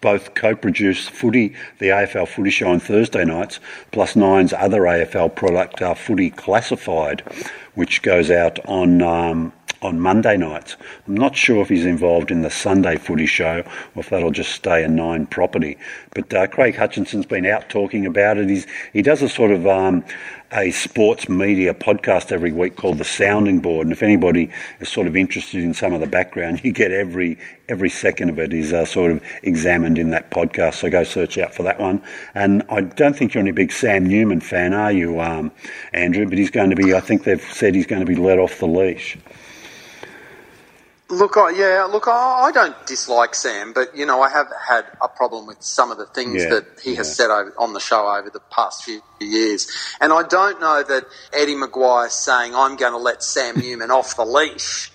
both 0.00 0.34
co-produce 0.34 1.08
footy, 1.08 1.54
the 1.78 1.86
AFL 1.86 2.28
footy 2.28 2.50
show 2.50 2.68
on 2.68 2.78
Thursday 2.78 3.24
nights, 3.24 3.58
plus 3.90 4.14
Nine's 4.14 4.52
other 4.52 4.82
AFL 4.82 5.34
product, 5.34 5.82
uh, 5.82 5.94
Footy 5.94 6.30
Classified, 6.30 7.22
which 7.76 8.02
goes 8.02 8.30
out 8.30 8.58
on 8.66 9.00
um, 9.02 9.52
on 9.82 10.00
Monday 10.00 10.36
nights. 10.36 10.76
I'm 11.06 11.14
not 11.14 11.36
sure 11.36 11.62
if 11.62 11.68
he's 11.68 11.86
involved 11.86 12.30
in 12.30 12.42
the 12.42 12.50
Sunday 12.50 12.96
footy 12.96 13.26
show 13.26 13.60
or 13.94 14.00
if 14.00 14.10
that'll 14.10 14.30
just 14.30 14.52
stay 14.52 14.82
a 14.82 14.88
Nine 14.88 15.26
property. 15.26 15.76
But 16.14 16.32
uh, 16.32 16.46
Craig 16.46 16.74
Hutchison's 16.74 17.26
been 17.26 17.44
out 17.46 17.68
talking 17.68 18.06
about 18.06 18.38
it. 18.38 18.48
He's 18.48 18.66
he 18.92 19.02
does 19.02 19.22
a 19.22 19.28
sort 19.28 19.50
of 19.50 19.66
um, 19.66 20.04
a 20.52 20.70
sports 20.70 21.28
media 21.28 21.74
podcast 21.74 22.30
every 22.30 22.52
week 22.52 22.76
called 22.76 22.98
The 22.98 23.04
Sounding 23.04 23.58
Board. 23.58 23.86
And 23.86 23.92
if 23.92 24.02
anybody 24.02 24.50
is 24.80 24.88
sort 24.88 25.06
of 25.06 25.16
interested 25.16 25.62
in 25.62 25.74
some 25.74 25.92
of 25.92 26.00
the 26.00 26.06
background, 26.06 26.60
you 26.64 26.72
get 26.72 26.92
every 26.92 27.38
every 27.68 27.90
second 27.90 28.30
of 28.30 28.38
it 28.38 28.54
is 28.54 28.72
uh, 28.72 28.84
sort 28.84 29.10
of 29.10 29.20
examined 29.42 29.98
in 29.98 30.10
that 30.10 30.30
podcast. 30.30 30.74
So 30.74 30.88
go 30.88 31.02
search 31.02 31.36
out 31.36 31.52
for 31.52 31.64
that 31.64 31.80
one. 31.80 32.00
And 32.34 32.62
I 32.68 32.82
don't 32.82 33.16
think 33.16 33.34
you're 33.34 33.42
any 33.42 33.50
big 33.50 33.72
Sam 33.72 34.06
Newman 34.06 34.40
fan, 34.40 34.72
are 34.72 34.92
you, 34.92 35.20
um, 35.20 35.50
Andrew? 35.92 36.28
But 36.28 36.38
he's 36.38 36.50
going 36.50 36.70
to 36.70 36.76
be. 36.76 36.94
I 36.94 37.00
think 37.00 37.24
they've 37.24 37.42
said 37.42 37.65
he's 37.74 37.86
going 37.86 38.00
to 38.00 38.06
be 38.06 38.16
let 38.16 38.38
off 38.38 38.58
the 38.58 38.66
leash. 38.66 39.18
Look, 41.08 41.36
I, 41.36 41.50
yeah, 41.50 41.84
look, 41.84 42.08
I, 42.08 42.48
I 42.48 42.52
don't 42.52 42.74
dislike 42.84 43.36
Sam, 43.36 43.72
but 43.72 43.96
you 43.96 44.06
know, 44.06 44.22
I 44.22 44.28
have 44.28 44.48
had 44.68 44.86
a 45.00 45.06
problem 45.06 45.46
with 45.46 45.62
some 45.62 45.92
of 45.92 45.98
the 45.98 46.06
things 46.06 46.42
Yeah, 46.42 46.50
that 46.50 46.80
he 46.82 46.96
has 46.96 47.14
said 47.14 47.30
over, 47.30 47.54
on 47.58 47.74
the 47.74 47.80
show 47.80 48.08
over 48.08 48.28
the 48.28 48.40
past 48.50 48.82
few 48.84 49.00
years, 49.20 49.70
and 50.00 50.12
I 50.12 50.24
don't 50.24 50.60
know 50.60 50.82
that 50.82 51.04
Eddie 51.32 51.54
McGuire 51.54 52.10
saying 52.10 52.56
I'm 52.56 52.74
going 52.74 52.92
to 52.92 52.98
let 52.98 53.22
Sam 53.22 53.56
Newman 53.56 53.92
off 53.92 54.16
the 54.16 54.24
leash, 54.24 54.90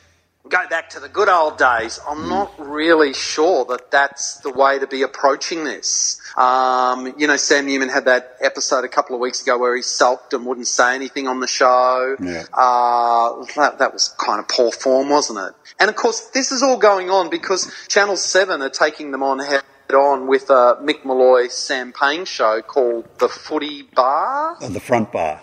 go 0.52 0.68
back 0.70 0.89
to 0.91 0.99
the 0.99 1.10
good 1.10 1.30
old 1.30 1.58
days. 1.58 1.97
Hmm. 2.04 2.12
I'm 2.22 2.30
not 2.30 2.54
really 2.60 3.14
sure 3.14 3.66
that 3.66 3.89
that's 3.89 4.36
the 4.41 4.52
way 4.52 4.78
to 4.78 4.86
be 4.88 5.02
approaching 5.02 5.64
this. 5.64 6.22
Um, 6.38 7.14
you 7.18 7.28
know, 7.28 7.38
Sam 7.38 7.66
Newman 7.66 7.89
had 7.89 8.06
that 8.06 8.36
episode 8.41 8.84
a 8.84 8.89
couple 8.89 9.16
of 9.16 9.22
weeks 9.22 9.41
ago 9.41 9.58
where 9.58 9.76
he 9.76 9.82
sulked 9.82 10.34
and 10.34 10.45
wouldn't 10.45 10.68
say 10.68 10.93
anything 10.95 11.28
on 11.28 11.39
the 11.39 11.47
show. 11.47 12.16
Yeah. 12.22 12.43
Uh, 12.54 13.43
that, 13.56 13.80
that 13.80 13.93
was 13.93 14.10
kind 14.20 14.39
of 14.39 14.47
poor 14.47 14.72
form, 14.72 15.10
wasn't 15.10 15.39
it? 15.39 15.54
And 15.80 15.89
of 15.89 15.95
course, 15.95 16.30
this 16.34 16.52
is 16.52 16.62
all 16.62 16.78
going 16.78 17.10
on 17.10 17.30
because 17.30 17.72
Channel 17.88 18.18
7 18.18 18.62
are 18.62 18.70
taking 18.70 19.12
them 19.12 19.24
on 19.24 19.39
head 19.39 19.64
on 19.93 20.28
with 20.28 20.49
a 20.49 20.78
Mick 20.82 21.04
Molloy, 21.04 21.47
Sam 21.49 21.91
Pang 21.91 22.24
show 22.24 22.62
called 22.62 23.06
The 23.20 23.28
Footy 23.28 23.84
Bar, 23.93 24.56
Uh, 24.62 24.70
the 24.70 24.80
front 24.80 25.12
bar. 25.12 25.41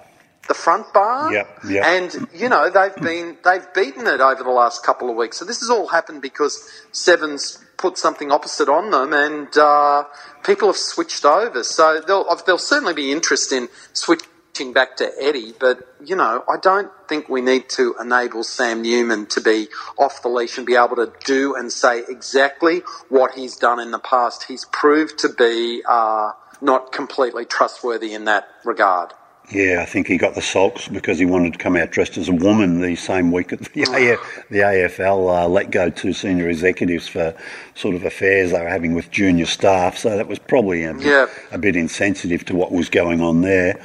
The 0.48 0.54
Front 0.54 0.92
Bar. 0.94 1.32
Yep, 1.32 1.58
yep. 1.68 1.84
And, 1.84 2.28
you 2.34 2.48
know, 2.48 2.70
they've 2.70 2.96
been, 2.96 3.36
they've 3.44 3.66
beaten 3.74 4.06
it 4.06 4.20
over 4.20 4.42
the 4.42 4.50
last 4.50 4.82
couple 4.82 5.10
of 5.10 5.16
weeks. 5.16 5.36
So 5.36 5.44
this 5.44 5.60
has 5.60 5.70
all 5.70 5.86
happened 5.86 6.22
because 6.22 6.68
Seven's 6.92 7.62
put 7.76 7.98
something 7.98 8.32
opposite 8.32 8.68
on 8.68 8.90
them 8.90 9.12
and, 9.12 9.56
uh, 9.56 10.04
people 10.44 10.68
have 10.68 10.76
switched 10.76 11.24
over. 11.24 11.62
So 11.62 12.00
there'll, 12.06 12.26
there'll 12.44 12.58
certainly 12.58 12.94
be 12.94 13.12
interest 13.12 13.52
in 13.52 13.68
switching 13.92 14.72
back 14.72 14.96
to 14.96 15.12
Eddie, 15.20 15.52
but, 15.60 15.94
you 16.04 16.16
know, 16.16 16.42
I 16.48 16.56
don't 16.56 16.90
think 17.08 17.28
we 17.28 17.40
need 17.40 17.68
to 17.70 17.94
enable 18.00 18.42
Sam 18.42 18.82
Newman 18.82 19.26
to 19.26 19.40
be 19.40 19.68
off 19.96 20.22
the 20.22 20.28
leash 20.28 20.56
and 20.56 20.66
be 20.66 20.74
able 20.74 20.96
to 20.96 21.12
do 21.24 21.54
and 21.54 21.70
say 21.70 22.02
exactly 22.08 22.82
what 23.08 23.34
he's 23.34 23.54
done 23.56 23.78
in 23.78 23.92
the 23.92 24.00
past. 24.00 24.44
He's 24.48 24.64
proved 24.64 25.18
to 25.20 25.28
be, 25.28 25.82
uh, 25.86 26.32
not 26.60 26.90
completely 26.90 27.44
trustworthy 27.44 28.14
in 28.14 28.24
that 28.24 28.48
regard. 28.64 29.12
Yeah, 29.50 29.80
I 29.80 29.86
think 29.86 30.06
he 30.08 30.18
got 30.18 30.34
the 30.34 30.42
sulks 30.42 30.88
because 30.88 31.18
he 31.18 31.24
wanted 31.24 31.54
to 31.54 31.58
come 31.58 31.74
out 31.74 31.90
dressed 31.90 32.18
as 32.18 32.28
a 32.28 32.34
woman 32.34 32.82
the 32.82 32.96
same 32.96 33.32
week 33.32 33.48
that 33.48 33.60
the, 33.72 33.82
AF, 33.82 34.44
the 34.50 34.58
AFL 34.58 35.44
uh, 35.44 35.48
let 35.48 35.70
go 35.70 35.88
two 35.88 36.12
senior 36.12 36.50
executives 36.50 37.08
for 37.08 37.34
sort 37.74 37.94
of 37.94 38.04
affairs 38.04 38.52
they 38.52 38.60
were 38.60 38.68
having 38.68 38.94
with 38.94 39.10
junior 39.10 39.46
staff. 39.46 39.96
So 39.96 40.16
that 40.16 40.28
was 40.28 40.38
probably 40.38 40.84
a 40.84 40.92
bit, 40.92 41.06
Yeah. 41.06 41.26
a 41.50 41.56
bit 41.56 41.76
insensitive 41.76 42.44
to 42.46 42.54
what 42.54 42.72
was 42.72 42.90
going 42.90 43.22
on 43.22 43.40
there. 43.40 43.80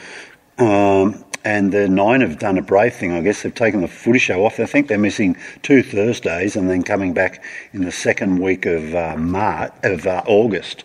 Um, 0.57 1.24
and 1.45 1.71
the 1.71 1.87
Nine 1.87 2.21
have 2.21 2.39
done 2.39 2.57
a 2.57 2.61
brave 2.61 2.93
thing, 2.95 3.11
I 3.11 3.21
guess. 3.21 3.43
They've 3.43 3.53
taken 3.53 3.81
the 3.81 3.87
footy 3.87 4.19
show 4.19 4.45
off. 4.45 4.59
I 4.59 4.65
think 4.65 4.87
they're 4.87 4.97
missing 4.97 5.35
two 5.61 5.83
Thursdays 5.83 6.55
and 6.55 6.69
then 6.69 6.83
coming 6.83 7.13
back 7.13 7.43
in 7.73 7.83
the 7.83 7.91
second 7.91 8.39
week 8.39 8.65
of 8.65 8.95
uh, 8.95 9.15
March, 9.17 9.73
of 9.83 10.07
uh, 10.07 10.23
August. 10.25 10.83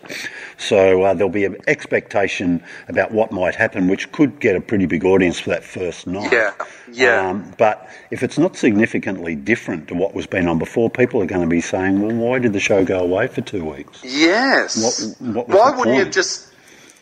So 0.57 1.03
uh, 1.03 1.13
there'll 1.13 1.29
be 1.29 1.45
an 1.45 1.57
expectation 1.67 2.61
about 2.87 3.11
what 3.11 3.31
might 3.31 3.55
happen, 3.55 3.87
which 3.87 4.11
could 4.11 4.39
get 4.39 4.55
a 4.55 4.61
pretty 4.61 4.85
big 4.85 5.05
audience 5.05 5.39
for 5.39 5.49
that 5.51 5.63
first 5.63 6.07
night. 6.07 6.31
Yeah, 6.31 6.53
yeah. 6.91 7.29
Um, 7.29 7.53
but 7.57 7.89
if 8.11 8.23
it's 8.23 8.37
not 8.37 8.55
significantly 8.55 9.35
different 9.35 9.87
to 9.87 9.95
what 9.95 10.13
was 10.13 10.27
been 10.27 10.47
on 10.47 10.59
before, 10.59 10.89
people 10.89 11.21
are 11.21 11.25
going 11.25 11.41
to 11.41 11.47
be 11.47 11.61
saying, 11.61 12.01
"Well, 12.01 12.15
why 12.15 12.39
did 12.39 12.53
the 12.53 12.59
show 12.59 12.83
go 12.83 12.99
away 12.99 13.27
for 13.27 13.41
two 13.41 13.63
weeks?" 13.63 14.01
Yes. 14.03 15.15
What- 15.19 15.35
what 15.35 15.47
why 15.47 15.69
wouldn't 15.69 15.79
you 15.79 15.83
point? 15.93 15.97
have 16.05 16.11
just 16.11 16.47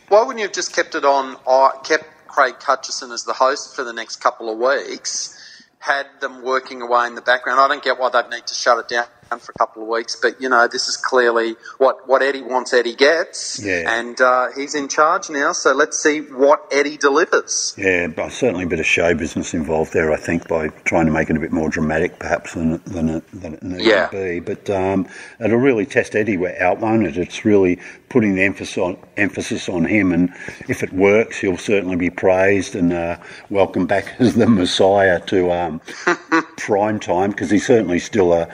Why 0.08 0.20
wouldn't 0.20 0.38
you 0.38 0.44
have 0.46 0.54
just 0.54 0.74
kept 0.74 0.94
it 0.94 1.04
on? 1.04 1.36
Uh, 1.46 1.70
kept 1.82 2.04
Craig 2.38 2.62
Hutchison 2.62 3.10
as 3.10 3.24
the 3.24 3.32
host 3.32 3.74
for 3.74 3.82
the 3.82 3.92
next 3.92 4.20
couple 4.20 4.48
of 4.48 4.58
weeks, 4.58 5.36
had 5.80 6.06
them 6.20 6.44
working 6.44 6.82
away 6.82 7.08
in 7.08 7.16
the 7.16 7.20
background. 7.20 7.58
I 7.58 7.66
don't 7.66 7.82
get 7.82 7.98
why 7.98 8.10
they'd 8.10 8.30
need 8.30 8.46
to 8.46 8.54
shut 8.54 8.78
it 8.78 8.86
down 8.86 9.06
for 9.36 9.52
a 9.54 9.58
couple 9.58 9.82
of 9.82 9.88
weeks, 9.88 10.16
but 10.16 10.40
you 10.40 10.48
know, 10.48 10.66
this 10.66 10.88
is 10.88 10.96
clearly 10.96 11.56
what, 11.76 12.08
what 12.08 12.22
Eddie 12.22 12.42
wants, 12.42 12.72
Eddie 12.72 12.94
gets. 12.94 13.62
Yeah. 13.62 13.98
And 13.98 14.18
uh, 14.20 14.48
he's 14.56 14.74
in 14.74 14.88
charge 14.88 15.28
now, 15.28 15.52
so 15.52 15.74
let's 15.74 15.98
see 16.02 16.20
what 16.20 16.66
Eddie 16.72 16.96
delivers. 16.96 17.74
Yeah, 17.76 18.06
but 18.06 18.32
certainly 18.32 18.64
a 18.64 18.68
bit 18.68 18.80
of 18.80 18.86
show 18.86 19.14
business 19.14 19.52
involved 19.52 19.92
there, 19.92 20.12
I 20.12 20.16
think, 20.16 20.48
by 20.48 20.68
trying 20.68 21.06
to 21.06 21.12
make 21.12 21.28
it 21.28 21.36
a 21.36 21.40
bit 21.40 21.52
more 21.52 21.68
dramatic, 21.68 22.18
perhaps, 22.18 22.54
than, 22.54 22.78
than, 22.86 23.08
it, 23.10 23.24
than 23.32 23.54
it 23.54 23.62
needed 23.62 23.84
Yeah. 23.86 24.06
to 24.06 24.16
be. 24.16 24.40
But 24.40 24.70
um, 24.70 25.06
it'll 25.40 25.58
really 25.58 25.84
test 25.84 26.14
Eddie 26.14 26.38
out, 26.58 26.78
won't 26.80 27.06
it? 27.06 27.18
It's 27.18 27.44
really 27.44 27.78
putting 28.08 28.34
the 28.36 28.42
emphasis 28.42 28.78
on, 28.78 28.96
emphasis 29.18 29.68
on 29.68 29.84
him, 29.84 30.12
and 30.12 30.30
if 30.68 30.82
it 30.82 30.92
works, 30.94 31.38
he'll 31.38 31.58
certainly 31.58 31.96
be 31.96 32.08
praised 32.08 32.74
and 32.74 32.92
uh, 32.92 33.18
welcome 33.50 33.86
back 33.86 34.14
as 34.18 34.34
the 34.34 34.46
Messiah 34.46 35.20
to 35.26 35.50
um, 35.52 35.80
prime 36.56 36.98
time, 36.98 37.30
because 37.30 37.50
he's 37.50 37.66
certainly 37.66 37.98
still 37.98 38.32
a, 38.32 38.48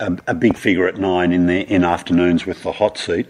a, 0.00 0.16
a 0.26 0.34
big 0.34 0.56
figure 0.56 0.86
at 0.86 0.96
nine 0.96 1.32
in 1.32 1.46
the 1.46 1.60
in 1.62 1.84
afternoons 1.84 2.46
with 2.46 2.62
the 2.62 2.72
hot 2.72 2.98
seat. 2.98 3.26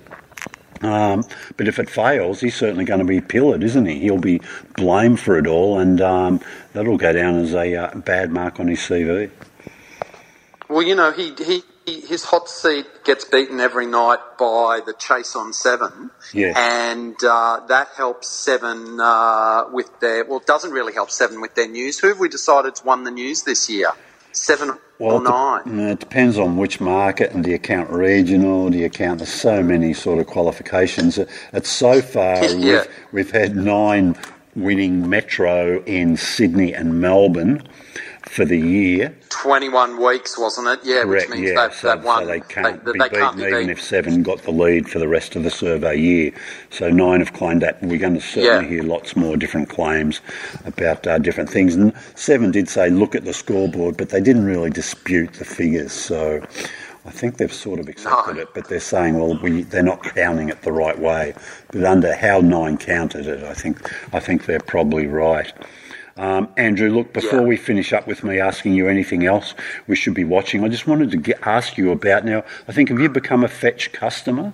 Um, 0.83 1.25
but 1.57 1.67
if 1.67 1.79
it 1.79 1.89
fails, 1.89 2.41
he's 2.41 2.57
certainly 2.57 2.85
going 2.85 3.01
to 3.01 3.07
be 3.07 3.21
pillared, 3.21 3.62
isn't 3.62 3.87
he? 3.87 4.01
He'll 4.01 4.19
be 4.19 4.41
blamed 4.77 5.19
for 5.19 5.39
it 5.39 5.47
all, 5.47 5.79
and 5.79 6.01
um, 6.01 6.41
that'll 6.73 6.99
go 6.99 7.12
down 7.12 7.37
as 7.37 7.55
a 7.55 7.75
uh, 7.75 7.95
bad 7.95 8.31
mark 8.31 8.61
on 8.61 8.69
his 8.69 8.81
CV. 8.81 9.31
Well, 10.69 10.83
you 10.83 10.95
know, 10.95 11.12
he, 11.12 11.33
he, 11.35 11.62
his 11.87 12.25
hot 12.25 12.49
seat 12.49 12.87
gets 13.05 13.25
beaten 13.25 13.61
every 13.61 13.87
night 13.87 14.19
by 14.39 14.81
the 14.85 14.95
chase 14.95 15.37
on 15.37 15.53
seven. 15.53 16.11
Yes. 16.33 16.57
And 16.57 17.17
uh, 17.23 17.61
that 17.69 17.89
helps 17.97 18.29
seven 18.29 18.99
uh, 19.01 19.65
with 19.73 20.01
their, 20.01 20.25
well, 20.25 20.39
it 20.39 20.47
doesn't 20.47 20.73
really 20.73 20.93
help 20.93 21.11
seven 21.11 21.41
with 21.41 21.55
their 21.55 21.69
news. 21.69 21.99
Who 21.99 22.09
have 22.09 22.19
we 22.19 22.29
decided's 22.29 22.85
won 22.85 23.05
the 23.05 23.11
news 23.11 23.43
this 23.43 23.69
year? 23.69 23.91
Seven 24.37 24.72
or 24.99 25.16
it 25.20 25.24
nine? 25.24 25.78
it 25.80 26.01
depends 26.01 26.39
on 26.39 26.57
which 26.57 26.80
market 26.80 27.32
and 27.32 27.43
do 27.45 27.51
you 27.51 27.59
count 27.59 27.91
regional, 27.91 28.68
do 28.70 28.78
you 28.78 28.91
count, 28.91 29.18
there's 29.18 29.32
so 29.32 29.62
many 29.62 29.93
sort 29.95 30.18
of 30.18 30.26
qualifications. 30.26 31.18
It- 31.18 31.28
It's 31.53 31.68
so 31.70 32.01
far, 32.03 32.45
Yeah. 32.51 32.85
we've, 33.12 33.26
we've 33.26 33.30
had 33.30 33.57
nine 33.57 34.16
winning 34.57 35.09
Metro 35.09 35.82
in 35.85 36.16
Sydney 36.16 36.72
and 36.74 37.01
Melbourne 37.01 37.62
for 38.35 38.45
the 38.45 38.59
year. 38.59 39.14
21 39.30 40.03
weeks, 40.03 40.37
wasn't 40.37 40.66
it? 40.66 40.80
Yeah, 40.82 41.03
Correct, 41.03 41.30
which 41.30 41.39
means 41.39 41.53
yeah. 41.53 41.68
they've, 41.68 41.76
so, 41.76 41.95
they've 41.95 42.05
won. 42.05 42.22
so 42.24 42.26
they 42.26 42.41
can't 42.41 42.85
they, 42.85 42.93
be 42.93 42.99
they 42.99 43.05
beaten 43.09 43.20
can't 43.20 43.37
be 43.37 43.43
even 43.45 43.55
beaten. 43.55 43.70
if 43.70 43.80
seven 43.80 44.22
got 44.24 44.43
the 44.43 44.51
lead 44.51 44.89
for 44.89 44.99
the 44.99 45.07
rest 45.07 45.37
of 45.37 45.45
the 45.45 45.51
survey 45.51 45.97
year. 45.97 46.32
So 46.70 46.91
nine 46.91 47.20
have 47.20 47.32
claimed 47.32 47.62
that. 47.62 47.80
We're 47.80 47.99
going 47.99 48.14
to 48.14 48.20
certainly 48.20 48.64
Yeah. 48.64 48.68
hear 48.68 48.82
lots 48.82 49.14
more 49.14 49.37
different 49.37 49.68
claims 49.68 50.20
about 50.66 51.07
uh, 51.07 51.18
different 51.18 51.49
things. 51.49 51.76
And 51.76 51.93
seven 52.16 52.51
did 52.51 52.68
say 52.68 52.91
look 52.91 53.14
at 53.14 53.24
the 53.24 53.32
scoreboard, 53.32 53.97
but 53.97 54.09
they 54.09 54.20
didn't 54.20 54.45
really 54.45 54.70
dispute 54.70 55.35
the 55.35 55.45
figures. 55.45 55.93
So 55.93 56.43
I 57.07 57.11
think 57.11 57.37
they've 57.37 57.53
sort 57.53 57.78
of 57.78 57.89
accepted 57.89 58.35
No. 58.37 58.43
it, 58.43 58.49
but 58.53 58.68
they're 58.68 58.80
saying, 58.80 59.16
well, 59.16 59.39
we, 59.41 59.62
they're 59.62 59.82
not 59.85 60.03
counting 60.03 60.49
it 60.49 60.62
the 60.62 60.72
right 60.72 60.99
way. 60.99 61.35
But 61.70 61.85
under 61.85 62.12
how 62.16 62.41
nine 62.41 62.78
counted 62.78 63.28
it, 63.28 63.45
I 63.45 63.55
think 63.55 63.93
I 64.12 64.18
think 64.18 64.47
they're 64.47 64.59
probably 64.59 65.07
right. 65.07 65.53
Um, 66.17 66.49
Andrew, 66.57 66.91
look, 66.91 67.12
before 67.12 67.41
Yeah. 67.41 67.47
we 67.47 67.57
finish 67.57 67.93
up 67.93 68.07
with 68.07 68.23
me 68.23 68.39
asking 68.39 68.75
you 68.75 68.89
anything 68.89 69.27
else 69.27 69.55
we 69.89 69.97
should 69.97 70.15
be 70.15 70.25
watching, 70.25 70.62
I 70.65 70.69
just 70.69 70.87
wanted 70.87 71.11
to 71.11 71.17
get, 71.17 71.39
ask 71.45 71.77
you 71.77 71.91
about 71.91 72.25
now. 72.25 72.45
I 72.69 72.73
think, 72.73 72.89
have 72.91 73.01
you 73.01 73.09
become 73.09 73.43
a 73.43 73.49
Fetch 73.49 73.93
customer? 73.93 74.53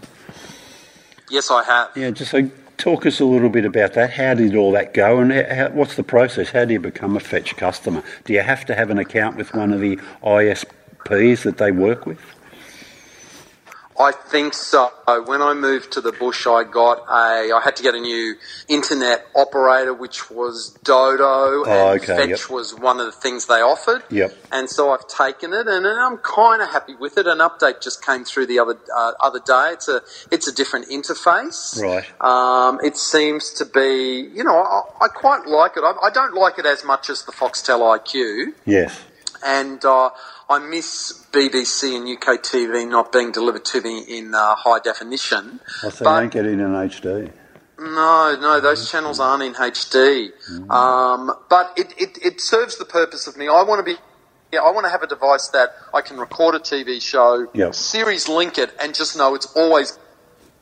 Yes, 1.28 1.50
I 1.50 1.62
have. 1.64 1.90
Yeah, 1.94 2.10
just 2.10 2.30
so 2.30 2.50
talk 2.78 3.04
us 3.04 3.20
a 3.20 3.24
little 3.26 3.50
bit 3.50 3.66
about 3.66 3.92
that. 3.92 4.12
How 4.12 4.32
did 4.34 4.56
all 4.56 4.72
that 4.72 4.94
go, 4.94 5.18
and 5.18 5.32
how, 5.32 5.68
what's 5.68 5.96
the 5.96 6.02
process? 6.02 6.50
How 6.50 6.64
do 6.64 6.72
you 6.72 6.80
become 6.80 7.14
a 7.14 7.20
Fetch 7.20 7.56
customer? 7.56 8.02
Do 8.24 8.32
you 8.32 8.40
have 8.40 8.64
to 8.66 8.74
have 8.74 8.88
an 8.90 8.98
account 8.98 9.36
with 9.36 9.52
one 9.54 9.72
of 9.72 9.80
the 9.80 9.98
ISPs 10.22 11.42
that 11.42 11.58
they 11.58 11.72
work 11.72 12.06
with? 12.06 12.20
I 14.00 14.12
think 14.12 14.54
so. 14.54 14.90
When 15.26 15.42
I 15.42 15.54
moved 15.54 15.92
to 15.92 16.00
the 16.00 16.12
bush, 16.12 16.46
I 16.46 16.64
got 16.64 16.98
a. 17.08 17.52
I 17.52 17.60
had 17.62 17.76
to 17.76 17.82
get 17.82 17.94
a 17.94 18.00
new 18.00 18.36
internet 18.68 19.26
operator, 19.34 19.92
which 19.92 20.30
was 20.30 20.78
Dodo, 20.84 21.64
and 21.64 21.72
Oh, 21.72 21.88
okay, 21.94 22.06
Fetch 22.06 22.28
yep. 22.28 22.50
was 22.50 22.74
one 22.74 23.00
of 23.00 23.06
the 23.06 23.12
things 23.12 23.46
they 23.46 23.60
offered. 23.60 24.02
Yep. 24.10 24.34
And 24.52 24.70
so 24.70 24.92
I've 24.92 25.06
taken 25.08 25.52
it, 25.52 25.66
and 25.66 25.86
I'm 25.86 26.18
kind 26.18 26.62
of 26.62 26.70
happy 26.70 26.94
with 26.94 27.18
it. 27.18 27.26
An 27.26 27.38
update 27.38 27.82
just 27.82 28.04
came 28.04 28.24
through 28.24 28.46
the 28.46 28.58
other 28.58 28.78
uh, 28.96 29.12
other 29.20 29.40
day. 29.40 29.70
It's 29.72 29.88
a 29.88 30.00
it's 30.30 30.46
a 30.48 30.52
different 30.54 30.88
interface. 30.88 31.80
Right. 31.82 32.06
Um, 32.20 32.80
it 32.82 32.96
seems 32.96 33.52
to 33.54 33.64
be, 33.64 34.30
you 34.34 34.44
know, 34.44 34.56
I, 34.56 34.82
I 35.04 35.08
quite 35.08 35.46
like 35.46 35.76
it. 35.76 35.82
I, 35.84 35.92
I 36.06 36.10
don't 36.10 36.34
like 36.34 36.58
it 36.58 36.66
as 36.66 36.84
much 36.84 37.10
as 37.10 37.24
the 37.24 37.32
Foxtel 37.32 37.80
IQ 37.98 38.54
Yes. 38.64 38.98
And 39.44 39.84
uh, 39.84 40.10
I 40.48 40.58
miss 40.58 41.26
BBC 41.32 41.96
and 41.96 42.08
UK 42.08 42.42
TV 42.42 42.88
not 42.88 43.12
being 43.12 43.32
delivered 43.32 43.64
to 43.66 43.80
me 43.80 44.00
in 44.00 44.34
uh, 44.34 44.54
high 44.56 44.78
definition. 44.80 45.60
I 45.82 45.88
say 45.90 46.04
But- 46.04 46.20
don't 46.20 46.32
get 46.32 46.46
it 46.46 46.52
in 46.52 46.60
HD. 46.60 47.32
No, 47.78 48.36
no, 48.38 48.60
those 48.60 48.90
channels 48.90 49.20
aren't 49.20 49.42
in 49.42 49.54
HD. 49.54 50.32
Um, 50.70 51.32
but 51.48 51.72
it, 51.78 51.94
it, 51.96 52.18
it 52.22 52.40
serves 52.40 52.76
the 52.76 52.84
purpose 52.84 53.26
of 53.26 53.38
me. 53.38 53.48
I 53.48 53.62
want 53.62 53.78
to 53.78 53.82
be. 53.94 53.98
Yeah, 54.52 54.60
I 54.60 54.70
want 54.72 54.84
to 54.84 54.90
have 54.90 55.02
a 55.02 55.06
device 55.06 55.48
that 55.54 55.70
I 55.94 56.00
can 56.02 56.18
record 56.18 56.56
a 56.56 56.58
TV 56.58 57.00
show, 57.00 57.46
Yep. 57.54 57.72
series 57.74 58.28
link 58.28 58.58
it, 58.58 58.74
and 58.80 58.94
just 58.94 59.16
know 59.16 59.34
it's 59.36 59.46
always 59.56 59.96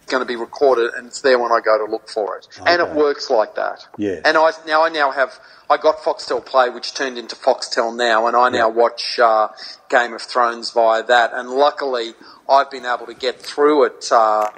going 0.09 0.23
to 0.23 0.27
be 0.27 0.37
recorded 0.37 0.93
and 0.95 1.07
it's 1.07 1.21
there 1.21 1.39
when 1.39 1.53
I 1.53 1.61
go 1.61 1.79
to 1.79 1.91
look 1.91 2.09
for 2.09 2.37
it. 2.37 2.49
And 2.67 2.83
it 2.83 2.95
works 2.95 3.31
like 3.31 3.55
that. 3.55 3.87
Yes. 3.97 4.23
And 4.25 4.37
I 4.37 4.51
now 4.67 4.83
I 4.83 4.89
now 4.89 5.11
have 5.11 5.39
I 5.71 5.77
got 5.77 5.99
Foxtel 5.99 6.45
Play, 6.45 6.71
which 6.71 6.95
turned 6.95 7.19
into 7.19 7.37
Foxtel 7.37 7.95
Now, 7.95 8.27
and 8.27 8.37
I 8.37 8.49
now 8.49 8.69
watch 8.71 9.19
uh, 9.19 9.49
Game 9.91 10.15
of 10.15 10.23
Thrones 10.23 10.71
via 10.71 11.03
that. 11.05 11.33
And 11.35 11.51
luckily, 11.51 12.15
I've 12.49 12.71
been 12.71 12.87
able 12.87 13.07
to 13.07 13.15
get 13.15 13.41
through 13.41 13.85
it. 13.85 14.11
Uh, 14.11 14.51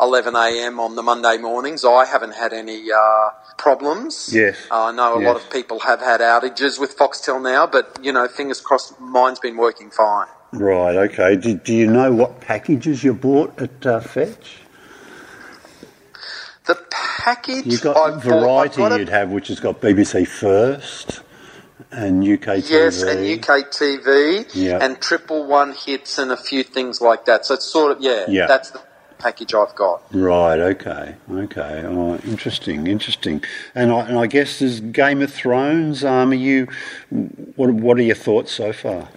11 0.00 0.34
a.m. 0.34 0.80
on 0.80 0.96
the 0.96 1.02
Monday 1.02 1.38
mornings. 1.38 1.84
I 1.84 2.04
haven't 2.04 2.34
had 2.34 2.52
any 2.52 2.90
uh, 2.90 3.30
problems. 3.56 4.30
Yes. 4.32 4.56
Uh, 4.70 4.86
I 4.86 4.92
know 4.92 5.16
a 5.16 5.22
lot 5.22 5.36
of 5.36 5.48
people 5.50 5.80
have 5.80 6.00
had 6.00 6.20
outages 6.20 6.80
with 6.80 6.96
Foxtel 6.96 7.40
now, 7.40 7.66
but 7.66 7.98
you 8.02 8.12
know, 8.12 8.26
fingers 8.26 8.60
crossed, 8.60 8.98
mine's 9.00 9.38
been 9.38 9.56
working 9.56 9.90
fine. 9.90 10.26
Right. 10.54 10.96
Okay. 10.96 11.36
Do, 11.36 11.54
do 11.54 11.74
you 11.74 11.86
know 11.90 12.12
what 12.12 12.40
packages 12.40 13.02
you 13.04 13.12
bought 13.14 13.60
at 13.60 13.84
uh, 13.86 14.00
Fetch? 14.00 14.58
The 16.66 16.78
package 16.90 17.66
You've 17.66 17.82
got 17.82 17.96
I 17.96 18.10
bought- 18.10 18.22
variety 18.22 18.76
got 18.78 18.92
a- 18.92 18.98
you'd 18.98 19.08
have, 19.08 19.30
which 19.30 19.48
has 19.48 19.60
got 19.60 19.80
BBC 19.80 20.26
First 20.26 21.20
and 21.90 22.22
UK 22.24 22.62
TV. 22.62 22.70
Yes, 22.70 23.02
and 23.02 23.20
UK 23.26 23.70
TV, 23.70 24.46
Yeah. 24.54 24.78
and 24.80 25.00
triple 25.00 25.44
one 25.46 25.72
hits, 25.74 26.18
and 26.18 26.32
a 26.32 26.36
few 26.36 26.62
things 26.62 27.00
like 27.00 27.24
that. 27.26 27.44
So 27.44 27.54
it's 27.54 27.64
sort 27.66 27.92
of 27.92 28.00
yeah, 28.00 28.24
Yeah. 28.28 28.46
that's 28.46 28.70
the 28.70 28.80
package 29.18 29.54
I've 29.54 29.74
got. 29.74 30.02
Right. 30.14 30.58
Okay. 30.58 31.16
Okay. 31.30 31.82
Oh, 31.86 32.16
interesting. 32.24 32.86
Interesting. 32.86 33.42
And 33.74 33.92
I, 33.92 34.00
and 34.06 34.18
I 34.18 34.26
guess 34.26 34.58
there's 34.60 34.80
Game 34.80 35.20
of 35.20 35.32
Thrones. 35.32 36.04
Um, 36.04 36.30
are 36.30 36.34
you? 36.34 36.68
What 37.56 37.70
What 37.72 37.98
are 37.98 38.02
your 38.02 38.16
thoughts 38.16 38.52
so 38.52 38.72
far? 38.72 39.08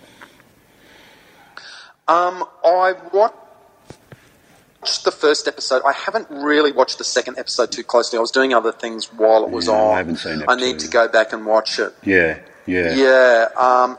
Um, 2.08 2.46
I 2.64 2.94
watched 3.14 5.04
the 5.04 5.12
first 5.12 5.48
episode. 5.48 5.82
I 5.86 5.92
haven't 5.94 6.28
really 6.30 6.72
watched 6.72 6.98
the 6.98 7.04
second 7.04 7.38
episode 7.38 7.72
too 7.72 7.84
closely. 7.84 8.18
I 8.18 8.22
was 8.22 8.32
doing 8.32 8.54
other 8.54 8.72
things 8.72 9.12
while 9.14 9.44
it 9.44 9.50
was 9.50 9.68
Yeah, 9.68 9.74
I 9.74 9.92
on. 9.92 9.98
haven't 9.98 10.18
seen 10.18 10.42
it. 10.42 10.46
I 10.48 10.56
need 10.56 10.80
to 10.80 10.88
go 10.88 11.08
back 11.08 11.34
and 11.34 11.46
watch 11.46 11.80
it. 11.80 11.94
Yeah. 12.04 12.40
Yeah. 12.66 12.94
Yeah, 12.96 13.48
um, 13.58 13.98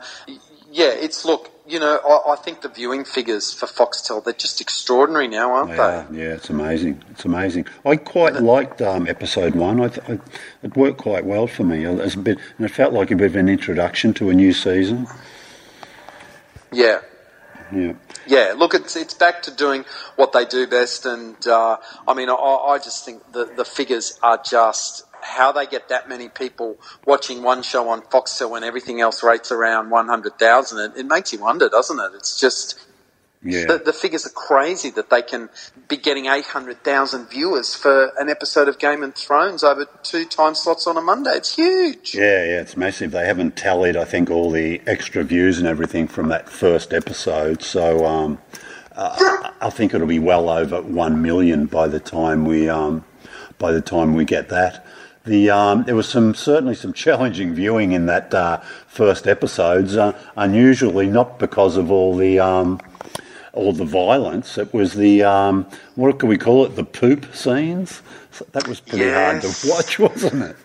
yeah. 0.71 0.89
It's 0.89 1.25
look, 1.25 1.49
you 1.67 1.79
know, 1.79 1.97
I, 2.07 2.33
I 2.33 2.35
think 2.35 2.61
the 2.61 2.69
viewing 2.69 3.03
figures 3.03 3.51
for 3.53 3.65
Foxtel 3.65 4.23
they're 4.23 4.33
just 4.33 4.61
extraordinary 4.61 5.27
now, 5.27 5.51
aren't 5.53 5.69
Yeah, 5.71 6.05
they? 6.09 6.19
yeah, 6.19 6.33
it's 6.33 6.49
amazing. 6.51 7.03
It's 7.11 7.25
amazing. 7.25 7.65
I 7.85 7.95
quite 7.95 8.35
liked 8.35 8.81
um, 8.83 9.07
episode 9.07 9.55
one. 9.55 9.81
I, 9.81 9.85
I, 10.07 10.19
it 10.63 10.75
worked 10.75 10.99
quite 10.99 11.25
well 11.25 11.47
for 11.47 11.63
me. 11.63 11.83
It 11.83 11.89
was 11.95 12.13
a 12.15 12.19
bit, 12.19 12.37
and 12.57 12.65
it 12.65 12.69
felt 12.71 12.93
like 12.93 13.09
a 13.11 13.15
bit 13.15 13.27
of 13.27 13.35
an 13.35 13.49
introduction 13.49 14.13
to 14.15 14.29
a 14.29 14.33
new 14.35 14.53
season. 14.53 15.07
Yeah. 16.71 17.01
Yeah, 17.71 17.93
Yeah, 18.27 18.55
look, 18.57 18.73
it's 18.73 18.95
it's 18.95 19.13
back 19.13 19.43
to 19.43 19.51
doing 19.51 19.85
what 20.15 20.33
they 20.33 20.45
do 20.45 20.67
best, 20.67 21.05
and 21.05 21.45
uh, 21.47 21.77
I 22.07 22.13
mean, 22.13 22.29
I, 22.29 22.33
I 22.35 22.79
just 22.79 23.05
think 23.05 23.33
the 23.33 23.45
the 23.45 23.65
figures 23.65 24.17
are 24.23 24.41
just 24.43 25.03
how 25.21 25.51
they 25.51 25.67
get 25.67 25.89
that 25.89 26.09
many 26.09 26.29
people 26.29 26.77
watching 27.05 27.43
one 27.43 27.63
show 27.63 27.89
on 27.89 28.01
Foxtel 28.03 28.51
when 28.51 28.63
everything 28.63 29.01
else 29.01 29.23
rates 29.23 29.51
around 29.51 29.91
one 29.91 30.07
hundred 30.07 30.39
thousand. 30.39 30.79
It, 30.93 31.01
it 31.01 31.05
makes 31.07 31.33
you 31.33 31.39
wonder, 31.39 31.69
doesn't 31.69 31.99
it? 31.99 32.11
It's 32.15 32.39
just 32.39 32.79
yeah, 33.41 33.65
the, 33.67 33.77
the 33.77 33.93
figures 33.93 34.25
are 34.25 34.31
crazy 34.31 34.89
that 34.91 35.09
they 35.09 35.21
can 35.21 35.49
be 35.87 35.95
getting 35.95 36.25
eight 36.25 36.45
hundred 36.45 36.83
thousand 36.83 37.29
viewers 37.29 37.73
for 37.73 38.11
an 38.19 38.29
episode 38.29 38.67
of 38.67 38.79
Game 38.79 39.01
of 39.01 39.15
Thrones 39.15 39.63
over 39.63 39.85
two 40.03 40.25
time 40.25 40.55
slots 40.55 40.87
on 40.87 40.97
a 40.97 41.01
Monday. 41.01 41.31
It's 41.31 41.55
huge. 41.55 42.15
yeah, 42.15 42.43
yeah. 42.43 42.61
It's 42.61 42.75
massive. 42.75 43.11
They 43.11 43.25
haven't 43.25 43.55
tallied, 43.55 43.95
I 43.95 44.03
think, 44.03 44.29
all 44.29 44.51
the 44.51 44.81
extra 44.85 45.23
views 45.23 45.57
and 45.57 45.67
everything 45.67 46.07
from 46.07 46.27
that 46.29 46.49
first 46.49 46.93
episode. 46.93 47.63
So 47.63 48.05
um, 48.05 48.39
uh, 48.93 49.51
I 49.61 49.69
think 49.69 49.93
it'll 49.93 50.07
be 50.07 50.19
well 50.19 50.49
over 50.49 50.81
one 50.81 51.21
million 51.21 51.65
by 51.65 51.87
the 51.87 52.01
time 52.01 52.43
we 52.43 52.67
um, 52.67 53.05
by 53.57 53.71
the 53.71 53.81
time 53.81 54.15
we 54.15 54.25
get 54.25 54.49
that. 54.49 54.85
The 55.23 55.49
um, 55.49 55.83
there 55.83 55.95
was 55.95 56.09
some 56.09 56.33
certainly 56.33 56.75
some 56.75 56.91
challenging 56.91 57.53
viewing 57.53 57.93
in 57.93 58.05
that 58.07 58.33
uh, 58.33 58.57
first 58.87 59.27
episodes. 59.27 59.95
Uh, 59.95 60.19
unusually, 60.35 61.07
not 61.07 61.39
because 61.39 61.77
of 61.77 61.89
all 61.89 62.17
the 62.17 62.39
um, 62.39 62.81
all 63.59 63.73
the 63.73 63.85
violence. 63.85 64.57
It 64.57 64.73
was 64.73 64.93
the 64.93 65.23
um, 65.23 65.65
what 65.95 66.19
can 66.19 66.29
we 66.29 66.37
call 66.37 66.65
it? 66.65 66.75
The 66.75 66.83
poop 66.83 67.33
scenes. 67.35 68.01
So 68.31 68.45
that 68.53 68.67
was 68.67 68.79
pretty 68.79 69.05
Yes. 69.05 69.15
hard 69.15 69.41
to 69.41 69.69
watch, 69.69 69.99
wasn't 70.23 70.43
it? 70.43 70.55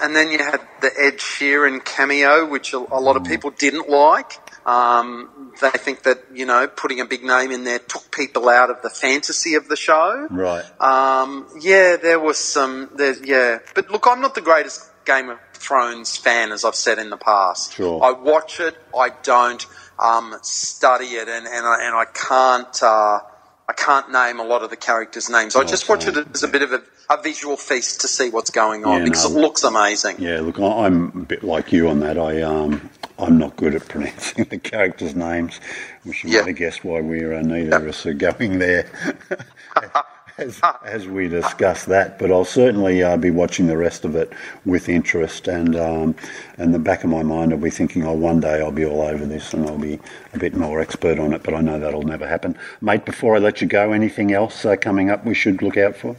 And 0.00 0.14
then 0.16 0.32
you 0.32 0.38
had 0.38 0.60
the 0.80 0.90
Ed 0.98 1.18
Sheeran 1.18 1.84
cameo, 1.84 2.44
which 2.46 2.72
a, 2.74 2.78
a 2.78 2.98
lot 3.00 3.16
of 3.16 3.22
people 3.24 3.50
didn't 3.50 3.88
like. 3.88 4.32
Um, 4.66 5.52
they 5.60 5.70
think 5.70 6.02
that 6.02 6.24
you 6.34 6.46
know 6.46 6.66
putting 6.66 7.00
a 7.00 7.04
big 7.04 7.22
name 7.22 7.50
in 7.52 7.62
there 7.64 7.78
took 7.78 8.10
people 8.10 8.48
out 8.48 8.70
of 8.70 8.82
the 8.82 8.90
fantasy 8.90 9.54
of 9.54 9.68
the 9.68 9.76
show. 9.76 10.26
Right. 10.30 10.64
Um, 10.80 11.46
yeah, 11.60 11.96
there 11.96 12.18
was 12.18 12.38
some. 12.38 12.90
There, 12.96 13.14
yeah, 13.24 13.58
but 13.74 13.90
look, 13.90 14.06
I'm 14.08 14.20
not 14.20 14.34
the 14.34 14.40
greatest 14.40 14.90
Game 15.04 15.28
of 15.28 15.38
Thrones 15.52 16.16
fan, 16.16 16.50
as 16.50 16.64
I've 16.64 16.74
said 16.74 16.98
in 16.98 17.10
the 17.10 17.16
past. 17.16 17.74
Sure. 17.74 18.02
I 18.02 18.10
watch 18.12 18.58
it. 18.58 18.74
I 18.98 19.10
don't 19.22 19.64
um, 19.98 20.36
study 20.42 21.06
it, 21.06 21.28
and 21.28 21.46
and 21.46 21.66
I, 21.66 21.78
and 21.86 21.94
I 21.94 22.04
can't. 22.06 22.82
Uh, 22.82 23.20
I 23.66 23.72
can't 23.72 24.12
name 24.12 24.40
a 24.40 24.44
lot 24.44 24.62
of 24.62 24.68
the 24.68 24.76
characters' 24.76 25.30
names. 25.30 25.56
I 25.56 25.64
just 25.64 25.88
watch 25.88 26.06
it 26.06 26.16
as 26.34 26.42
a 26.42 26.48
bit 26.48 26.60
of 26.60 26.72
a, 26.72 26.82
a 27.08 27.22
visual 27.22 27.56
feast 27.56 28.02
to 28.02 28.08
see 28.08 28.28
what's 28.28 28.50
going 28.50 28.84
on 28.84 28.98
Yeah, 28.98 29.04
because 29.04 29.30
no. 29.32 29.38
it 29.38 29.40
looks 29.40 29.64
amazing. 29.64 30.16
Yeah, 30.20 30.40
look, 30.40 30.60
I- 30.60 30.84
I'm 30.84 31.08
a 31.22 31.24
bit 31.24 31.42
like 31.42 31.72
you 31.72 31.88
on 31.88 32.00
that. 32.00 32.18
I 32.18 32.42
um, 32.42 32.90
I'm 33.18 33.38
not 33.38 33.56
good 33.56 33.74
at 33.74 33.88
pronouncing 33.88 34.44
the 34.50 34.58
characters' 34.58 35.14
names, 35.14 35.60
which 36.02 36.24
you 36.24 36.30
Yeah. 36.30 36.40
might 36.40 36.48
have 36.48 36.56
guessed 36.56 36.84
why 36.84 37.00
we're 37.00 37.32
uh, 37.32 37.40
neither 37.40 37.76
of 37.76 37.86
us 37.88 38.04
are 38.04 38.12
going 38.12 38.58
there. 38.58 38.86
As, 40.36 40.60
as 40.84 41.06
we 41.06 41.28
discuss 41.28 41.84
that, 41.84 42.18
but 42.18 42.32
I'll 42.32 42.44
certainly 42.44 43.04
uh, 43.04 43.16
be 43.16 43.30
watching 43.30 43.68
the 43.68 43.76
rest 43.76 44.04
of 44.04 44.16
it 44.16 44.32
with 44.64 44.88
interest, 44.88 45.46
and 45.46 45.76
um, 45.76 46.16
in 46.58 46.72
the 46.72 46.80
back 46.80 47.04
of 47.04 47.10
my 47.10 47.22
mind, 47.22 47.52
I'll 47.52 47.58
be 47.58 47.70
thinking, 47.70 48.04
"Oh, 48.04 48.14
one 48.14 48.40
day 48.40 48.60
I'll 48.60 48.72
be 48.72 48.84
all 48.84 49.02
over 49.02 49.24
this, 49.24 49.54
and 49.54 49.64
I'll 49.68 49.78
be 49.78 50.00
a 50.32 50.38
bit 50.38 50.56
more 50.56 50.80
expert 50.80 51.20
on 51.20 51.32
it." 51.34 51.44
But 51.44 51.54
I 51.54 51.60
know 51.60 51.78
that'll 51.78 52.02
never 52.02 52.26
happen, 52.26 52.58
mate. 52.80 53.04
Before 53.04 53.36
I 53.36 53.38
let 53.38 53.60
you 53.60 53.68
go, 53.68 53.92
anything 53.92 54.32
else 54.32 54.64
uh, 54.64 54.74
coming 54.74 55.08
up 55.08 55.24
we 55.24 55.34
should 55.34 55.62
look 55.62 55.76
out 55.76 55.94
for? 55.94 56.16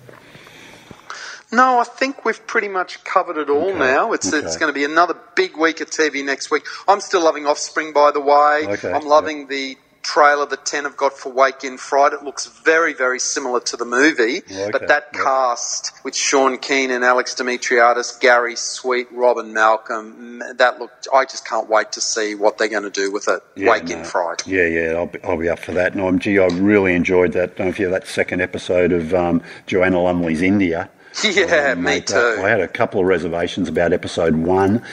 No, 1.51 1.79
I 1.79 1.83
think 1.83 2.23
we've 2.25 2.45
pretty 2.47 2.69
much 2.69 3.03
covered 3.03 3.37
it 3.37 3.49
all 3.49 3.69
Okay, 3.69 3.79
now. 3.79 4.13
It's 4.13 4.33
okay. 4.33 4.45
it's 4.45 4.57
going 4.57 4.73
to 4.73 4.73
be 4.73 4.83
another 4.85 5.15
big 5.35 5.57
week 5.57 5.79
of 5.81 5.89
TV 5.89 6.23
next 6.25 6.49
week. 6.51 6.65
I'm 6.87 7.01
still 7.01 7.21
loving 7.23 7.45
Offspring, 7.45 7.93
by 7.93 8.11
the 8.11 8.19
way. 8.19 8.65
Okay, 8.67 8.91
I'm 8.91 9.05
loving 9.05 9.47
the 9.47 9.77
trailer 10.05 10.45
that 10.45 10.65
Ten 10.65 10.83
have 10.83 10.95
got 10.95 11.17
for 11.17 11.31
Wake 11.31 11.63
in 11.63 11.77
Fright. 11.77 12.13
It 12.13 12.23
looks 12.23 12.45
very, 12.45 12.93
very 12.93 13.19
similar 13.19 13.59
to 13.61 13.75
the 13.75 13.85
movie. 13.85 14.37
Okay, 14.43 14.69
But 14.71 14.87
that 14.87 15.11
cast 15.13 15.91
with 16.03 16.15
Sean 16.15 16.57
Keenan, 16.59 17.03
Alex 17.03 17.33
Dimitriades, 17.35 18.19
Gary 18.19 18.55
Sweet, 18.55 19.07
Robyn 19.11 19.51
Malcolm, 19.53 20.43
that 20.55 20.79
looked. 20.79 21.07
I 21.13 21.25
just 21.25 21.47
can't 21.47 21.67
wait 21.69 21.91
to 21.93 22.01
see 22.01 22.35
what 22.35 22.57
they're 22.57 22.67
going 22.67 22.83
to 22.83 22.89
do 22.89 23.11
with 23.11 23.27
it. 23.27 23.41
Yeah, 23.55 23.71
Wake 23.71 23.89
in. 23.89 24.03
Fright. 24.03 24.45
Yeah, 24.45 24.67
yeah, 24.67 24.93
I'll 24.93 25.07
be, 25.07 25.19
I'll 25.23 25.37
be 25.37 25.49
up 25.49 25.59
for 25.59 25.71
that. 25.73 25.93
And 25.93 26.01
um, 26.01 26.19
gee, 26.19 26.37
I 26.39 26.45
really 26.47 26.93
enjoyed 26.93 27.33
that. 27.33 27.57
Don't 27.57 27.65
know 27.65 27.69
if 27.71 27.79
you 27.79 27.89
that 27.89 28.07
second 28.07 28.41
episode 28.41 28.91
of 28.91 29.13
um, 29.13 29.41
Joanna 29.67 29.99
Lumley's 30.01 30.41
India. 30.41 30.89
Yeah, 31.23 31.71
Um, 31.71 31.79
me 31.79 31.83
mate, 31.91 32.07
too. 32.07 32.17
I 32.43 32.49
had 32.49 32.59
a 32.59 32.67
couple 32.67 32.99
of 32.99 33.07
reservations 33.07 33.69
about 33.69 33.93
episode 33.93 34.35
one 34.35 34.83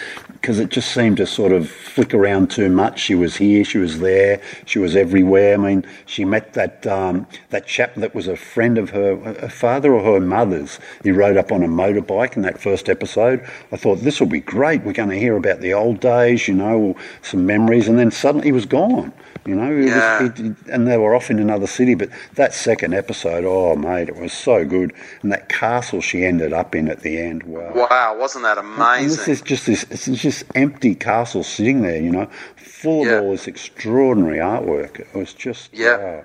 because 0.42 0.58
it 0.58 0.70
just 0.70 0.92
seemed 0.92 1.18
to 1.18 1.24
sort 1.24 1.52
of 1.52 1.70
flick 1.70 2.12
around 2.12 2.50
too 2.50 2.68
much. 2.68 2.98
She 2.98 3.14
was 3.14 3.36
here, 3.36 3.64
she 3.64 3.78
was 3.78 4.00
there, 4.00 4.40
she 4.66 4.80
was 4.80 4.96
everywhere. 4.96 5.54
I 5.54 5.56
mean, 5.56 5.86
she 6.04 6.24
met 6.24 6.54
that 6.54 6.84
um, 6.84 7.28
that 7.50 7.68
chap 7.68 7.94
that 7.94 8.12
was 8.12 8.26
a 8.26 8.34
friend 8.34 8.76
of 8.76 8.90
her, 8.90 9.14
her 9.34 9.48
father 9.48 9.94
or 9.94 10.02
her 10.02 10.20
mother's. 10.20 10.80
He 11.04 11.12
rode 11.12 11.36
up 11.36 11.52
on 11.52 11.62
a 11.62 11.68
motorbike 11.68 12.34
in 12.34 12.42
that 12.42 12.60
first 12.60 12.88
episode. 12.88 13.48
I 13.70 13.76
thought 13.76 14.00
this 14.00 14.18
will 14.18 14.26
be 14.26 14.40
great. 14.40 14.82
We're 14.82 14.92
going 14.92 15.10
to 15.10 15.18
hear 15.18 15.36
about 15.36 15.60
the 15.60 15.74
old 15.74 16.00
days, 16.00 16.48
you 16.48 16.54
know, 16.54 16.96
some 17.22 17.46
memories, 17.46 17.86
and 17.86 17.96
then 17.96 18.10
suddenly 18.10 18.48
he 18.48 18.52
was 18.52 18.66
gone. 18.66 19.12
You 19.44 19.56
know, 19.56 19.72
It 19.72 19.76
was- 19.76 19.86
Yeah. 19.86 20.24
it- 20.26 20.38
it- 20.40 20.56
and 20.70 20.86
they 20.86 20.96
were 20.96 21.14
off 21.14 21.30
in 21.30 21.38
another 21.40 21.66
city. 21.66 21.94
But 21.94 22.10
that 22.34 22.54
second 22.54 22.94
episode, 22.94 23.44
oh 23.44 23.74
mate, 23.76 24.08
it 24.08 24.16
was 24.16 24.32
so 24.32 24.64
good. 24.64 24.92
And 25.22 25.32
that 25.32 25.48
castle 25.48 26.00
she 26.00 26.24
ended 26.24 26.52
up 26.52 26.74
in 26.74 26.88
at 26.88 27.00
the 27.00 27.20
end, 27.20 27.42
wow. 27.42 27.72
Wow, 27.74 28.16
wasn't 28.18 28.44
that 28.44 28.58
And 28.58 28.68
this 28.68 28.76
amazing? 28.78 29.32
is 29.32 29.40
just 29.42 29.66
this, 29.66 29.84
it's 29.90 30.06
just 30.06 30.44
empty 30.54 30.94
castle 30.94 31.42
sitting 31.42 31.82
there, 31.82 32.00
you 32.00 32.10
know, 32.10 32.28
full 32.56 33.04
Yeah. 33.06 33.14
of 33.18 33.24
all 33.24 33.30
this 33.32 33.46
extraordinary 33.48 34.38
artwork. 34.38 35.00
It 35.00 35.12
was 35.14 35.32
just, 35.34 35.70
Yeah. 35.72 35.96
wow. 35.96 36.24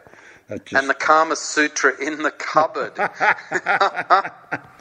Just, 0.64 0.74
And 0.82 0.90
the 0.90 0.94
Kama 0.94 1.36
Sutra 1.36 1.94
in 2.00 2.22
the 2.24 2.32
cupboard. 2.32 2.94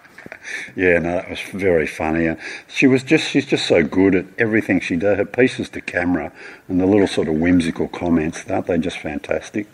yeah, 0.74 0.98
no, 0.98 1.12
that 1.12 1.30
was 1.30 1.40
very 1.40 1.86
funny. 1.86 2.28
Uh, 2.28 2.36
She 2.68 2.86
was 2.86 3.02
just, 3.02 3.28
she's 3.28 3.46
just 3.46 3.66
so 3.66 3.82
good 3.82 4.14
at 4.14 4.26
everything 4.38 4.80
she 4.80 4.96
does. 4.96 5.18
Her 5.18 5.24
pieces 5.24 5.68
to 5.70 5.80
camera 5.80 6.32
and 6.68 6.80
the 6.80 6.86
little 6.86 7.06
sort 7.06 7.28
of 7.28 7.34
whimsical 7.34 7.88
comments, 7.88 8.44
aren't 8.48 8.66
they 8.66 8.78
just 8.78 8.98
fantastic? 8.98 9.66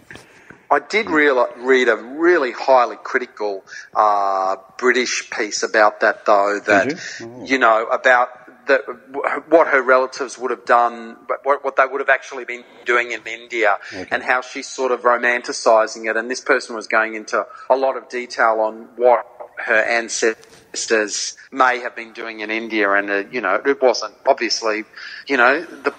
I 0.70 0.78
did 0.78 1.10
real, 1.10 1.46
read 1.58 1.88
a 1.88 1.96
really 1.96 2.52
highly 2.52 2.96
critical 2.96 3.62
uh, 3.94 4.56
British 4.78 5.28
piece 5.30 5.62
about 5.62 6.00
that, 6.00 6.24
though. 6.24 6.60
That 6.60 6.90
you? 6.90 6.96
Oh. 7.20 7.44
you 7.44 7.58
know 7.58 7.86
about 7.86 8.66
the, 8.66 8.78
what 9.48 9.66
her 9.66 9.82
relatives 9.82 10.38
would 10.38 10.50
have 10.50 10.64
done, 10.64 11.18
what, 11.42 11.62
what 11.62 11.76
they 11.76 11.84
would 11.84 12.00
have 12.00 12.08
actually 12.08 12.44
been 12.46 12.64
doing 12.86 13.12
in 13.12 13.20
India, 13.26 13.76
and 14.10 14.22
how 14.22 14.40
she's 14.40 14.66
sort 14.66 14.92
of 14.92 15.02
romanticising 15.02 16.08
it. 16.08 16.16
And 16.16 16.30
this 16.30 16.40
person 16.40 16.74
was 16.74 16.86
going 16.86 17.16
into 17.16 17.46
a 17.68 17.76
lot 17.76 17.98
of 17.98 18.08
detail 18.08 18.60
on 18.60 18.88
what 18.96 19.26
her 19.58 19.74
ancestors 19.82 20.46
may 21.50 21.80
have 21.80 21.94
been 21.94 22.12
doing 22.12 22.40
in 22.40 22.50
India, 22.50 22.90
and 22.90 23.10
uh, 23.10 23.24
you 23.30 23.40
know 23.40 23.60
it 23.64 23.80
wasn't 23.80 24.14
obviously, 24.26 24.84
you 25.26 25.36
know 25.36 25.62
the. 25.64 25.94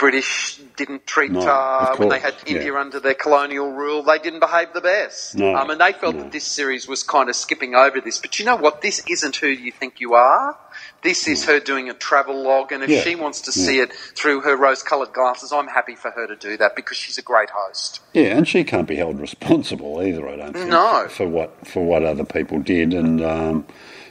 British 0.00 0.58
didn't 0.78 1.06
treat 1.06 1.30
No, 1.30 1.40
uh, 1.40 1.94
when 1.96 2.08
they 2.08 2.18
had 2.18 2.34
India 2.46 2.72
yeah. 2.72 2.80
under 2.80 3.00
their 3.00 3.12
colonial 3.12 3.70
rule. 3.70 4.02
They 4.02 4.18
didn't 4.18 4.40
behave 4.40 4.72
the 4.72 4.80
best. 4.80 5.34
No, 5.36 5.54
um, 5.54 5.68
and 5.68 5.78
they 5.78 5.92
felt 5.92 6.14
no. 6.14 6.22
that 6.22 6.32
this 6.32 6.44
series 6.44 6.88
was 6.88 7.02
kind 7.02 7.28
of 7.28 7.36
skipping 7.36 7.74
over 7.74 8.00
this. 8.00 8.16
But 8.16 8.38
you 8.38 8.46
know 8.46 8.56
what? 8.56 8.80
This 8.80 9.04
isn't 9.06 9.36
who 9.36 9.48
you 9.48 9.70
think 9.70 10.00
you 10.00 10.14
are. 10.14 10.56
This 11.02 11.28
is 11.28 11.44
her 11.44 11.60
doing 11.60 11.90
a 11.90 11.92
travel 11.92 12.42
log, 12.42 12.72
and 12.72 12.82
if 12.82 12.88
Yeah, 12.88 13.02
she 13.02 13.14
wants 13.14 13.42
to 13.42 13.52
yeah. 13.54 13.66
see 13.66 13.78
it 13.80 13.92
through 13.92 14.40
her 14.40 14.56
rose-coloured 14.56 15.12
glasses, 15.12 15.52
I'm 15.52 15.68
happy 15.68 15.96
for 15.96 16.10
her 16.10 16.26
to 16.26 16.34
do 16.34 16.56
that 16.56 16.76
because 16.76 16.96
she's 16.96 17.18
a 17.18 17.22
great 17.22 17.50
host. 17.50 18.00
Yeah, 18.14 18.38
and 18.38 18.48
she 18.48 18.64
can't 18.64 18.88
be 18.88 18.96
held 18.96 19.20
responsible 19.28 20.02
either. 20.02 20.26
I 20.26 20.36
don't 20.36 20.54
think. 20.54 20.70
No. 20.70 21.08
For 21.10 21.28
what 21.28 21.66
for 21.66 21.84
what 21.84 22.04
other 22.04 22.24
people 22.24 22.58
did, 22.60 22.94
and 22.94 23.22
um, 23.22 23.66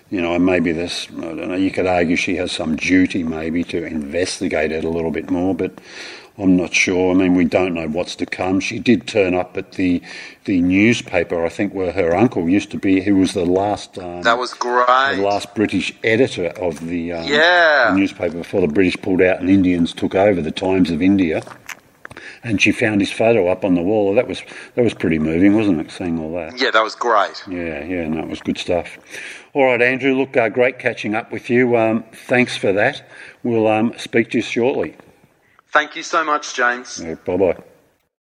you 0.10 0.22
know, 0.22 0.34
and 0.36 0.46
maybe 0.46 0.72
this. 0.72 1.08
I 1.10 1.22
don't 1.22 1.48
know. 1.50 1.56
You 1.56 1.72
could 1.72 1.86
argue 1.88 2.16
she 2.16 2.36
has 2.38 2.52
some 2.52 2.76
duty, 2.76 3.24
maybe, 3.24 3.64
to 3.66 3.86
investigate 3.86 4.72
it 4.72 4.84
a 4.84 4.90
little 4.90 5.12
bit 5.12 5.30
more, 5.30 5.54
but. 5.56 5.80
I'm 6.42 6.56
not 6.56 6.74
sure. 6.74 7.12
I 7.14 7.16
mean, 7.16 7.36
we 7.36 7.44
don't 7.44 7.74
know 7.74 7.90
what's 7.90 8.16
to 8.16 8.26
come. 8.26 8.62
She 8.62 8.80
did 8.80 9.06
turn 9.08 9.34
up 9.34 9.58
at 9.58 9.74
the 9.74 10.02
the 10.46 10.62
newspaper, 10.62 11.46
I 11.46 11.50
think, 11.50 11.74
where 11.74 11.92
her 11.92 12.16
uncle 12.16 12.48
used 12.48 12.72
to 12.72 12.78
be. 12.78 13.02
Who 13.02 13.18
was 13.18 13.34
the 13.34 13.44
last 13.46 13.98
um, 13.98 14.22
That 14.22 14.38
was 14.38 14.54
great. 14.54 15.18
the 15.18 15.22
last 15.22 15.54
British 15.54 15.94
editor 16.02 16.46
of 16.52 16.80
the, 16.88 17.12
um, 17.12 17.26
Yeah. 17.28 17.92
the 17.92 17.98
newspaper 17.98 18.38
before 18.38 18.62
the 18.62 18.70
British 18.70 18.96
pulled 19.02 19.22
out 19.22 19.42
and 19.42 19.50
Indians 19.50 19.92
took 19.94 20.16
over 20.16 20.42
the 20.42 20.50
Times 20.52 20.92
of 20.92 21.02
India. 21.02 21.44
And 22.42 22.62
she 22.62 22.72
found 22.72 23.02
his 23.02 23.12
photo 23.12 23.50
up 23.50 23.66
on 23.66 23.76
the 23.76 23.82
wall. 23.82 24.16
That 24.16 24.30
was 24.30 24.42
that 24.76 24.84
was 24.84 24.94
pretty 24.94 25.20
moving, 25.20 25.58
wasn't 25.58 25.82
it? 25.82 25.92
Seeing 25.92 26.20
all 26.20 26.34
that. 26.36 26.58
yeah, 26.58 26.72
that 26.72 26.84
was 26.86 26.96
great. 26.96 27.44
Yeah, 27.50 27.84
yeah, 27.84 28.08
no, 28.08 28.20
it 28.22 28.30
was 28.30 28.40
good 28.40 28.58
stuff. 28.58 28.98
All 29.54 29.66
right, 29.66 29.82
Andrew. 29.82 30.14
Look, 30.14 30.38
uh, 30.38 30.50
great 30.50 30.78
catching 30.78 31.16
up 31.16 31.32
with 31.32 31.50
you. 31.50 31.76
Um, 31.76 32.04
thanks 32.14 32.56
for 32.56 32.72
that. 32.74 33.08
We'll 33.44 33.68
um, 33.68 33.94
speak 33.98 34.32
to 34.32 34.38
you 34.38 34.44
shortly. 34.44 34.96
Thank 35.68 35.96
you 35.96 36.04
so 36.04 36.24
much, 36.24 36.54
James. 36.56 37.00
bye 37.26 37.38
bye. 37.38 37.58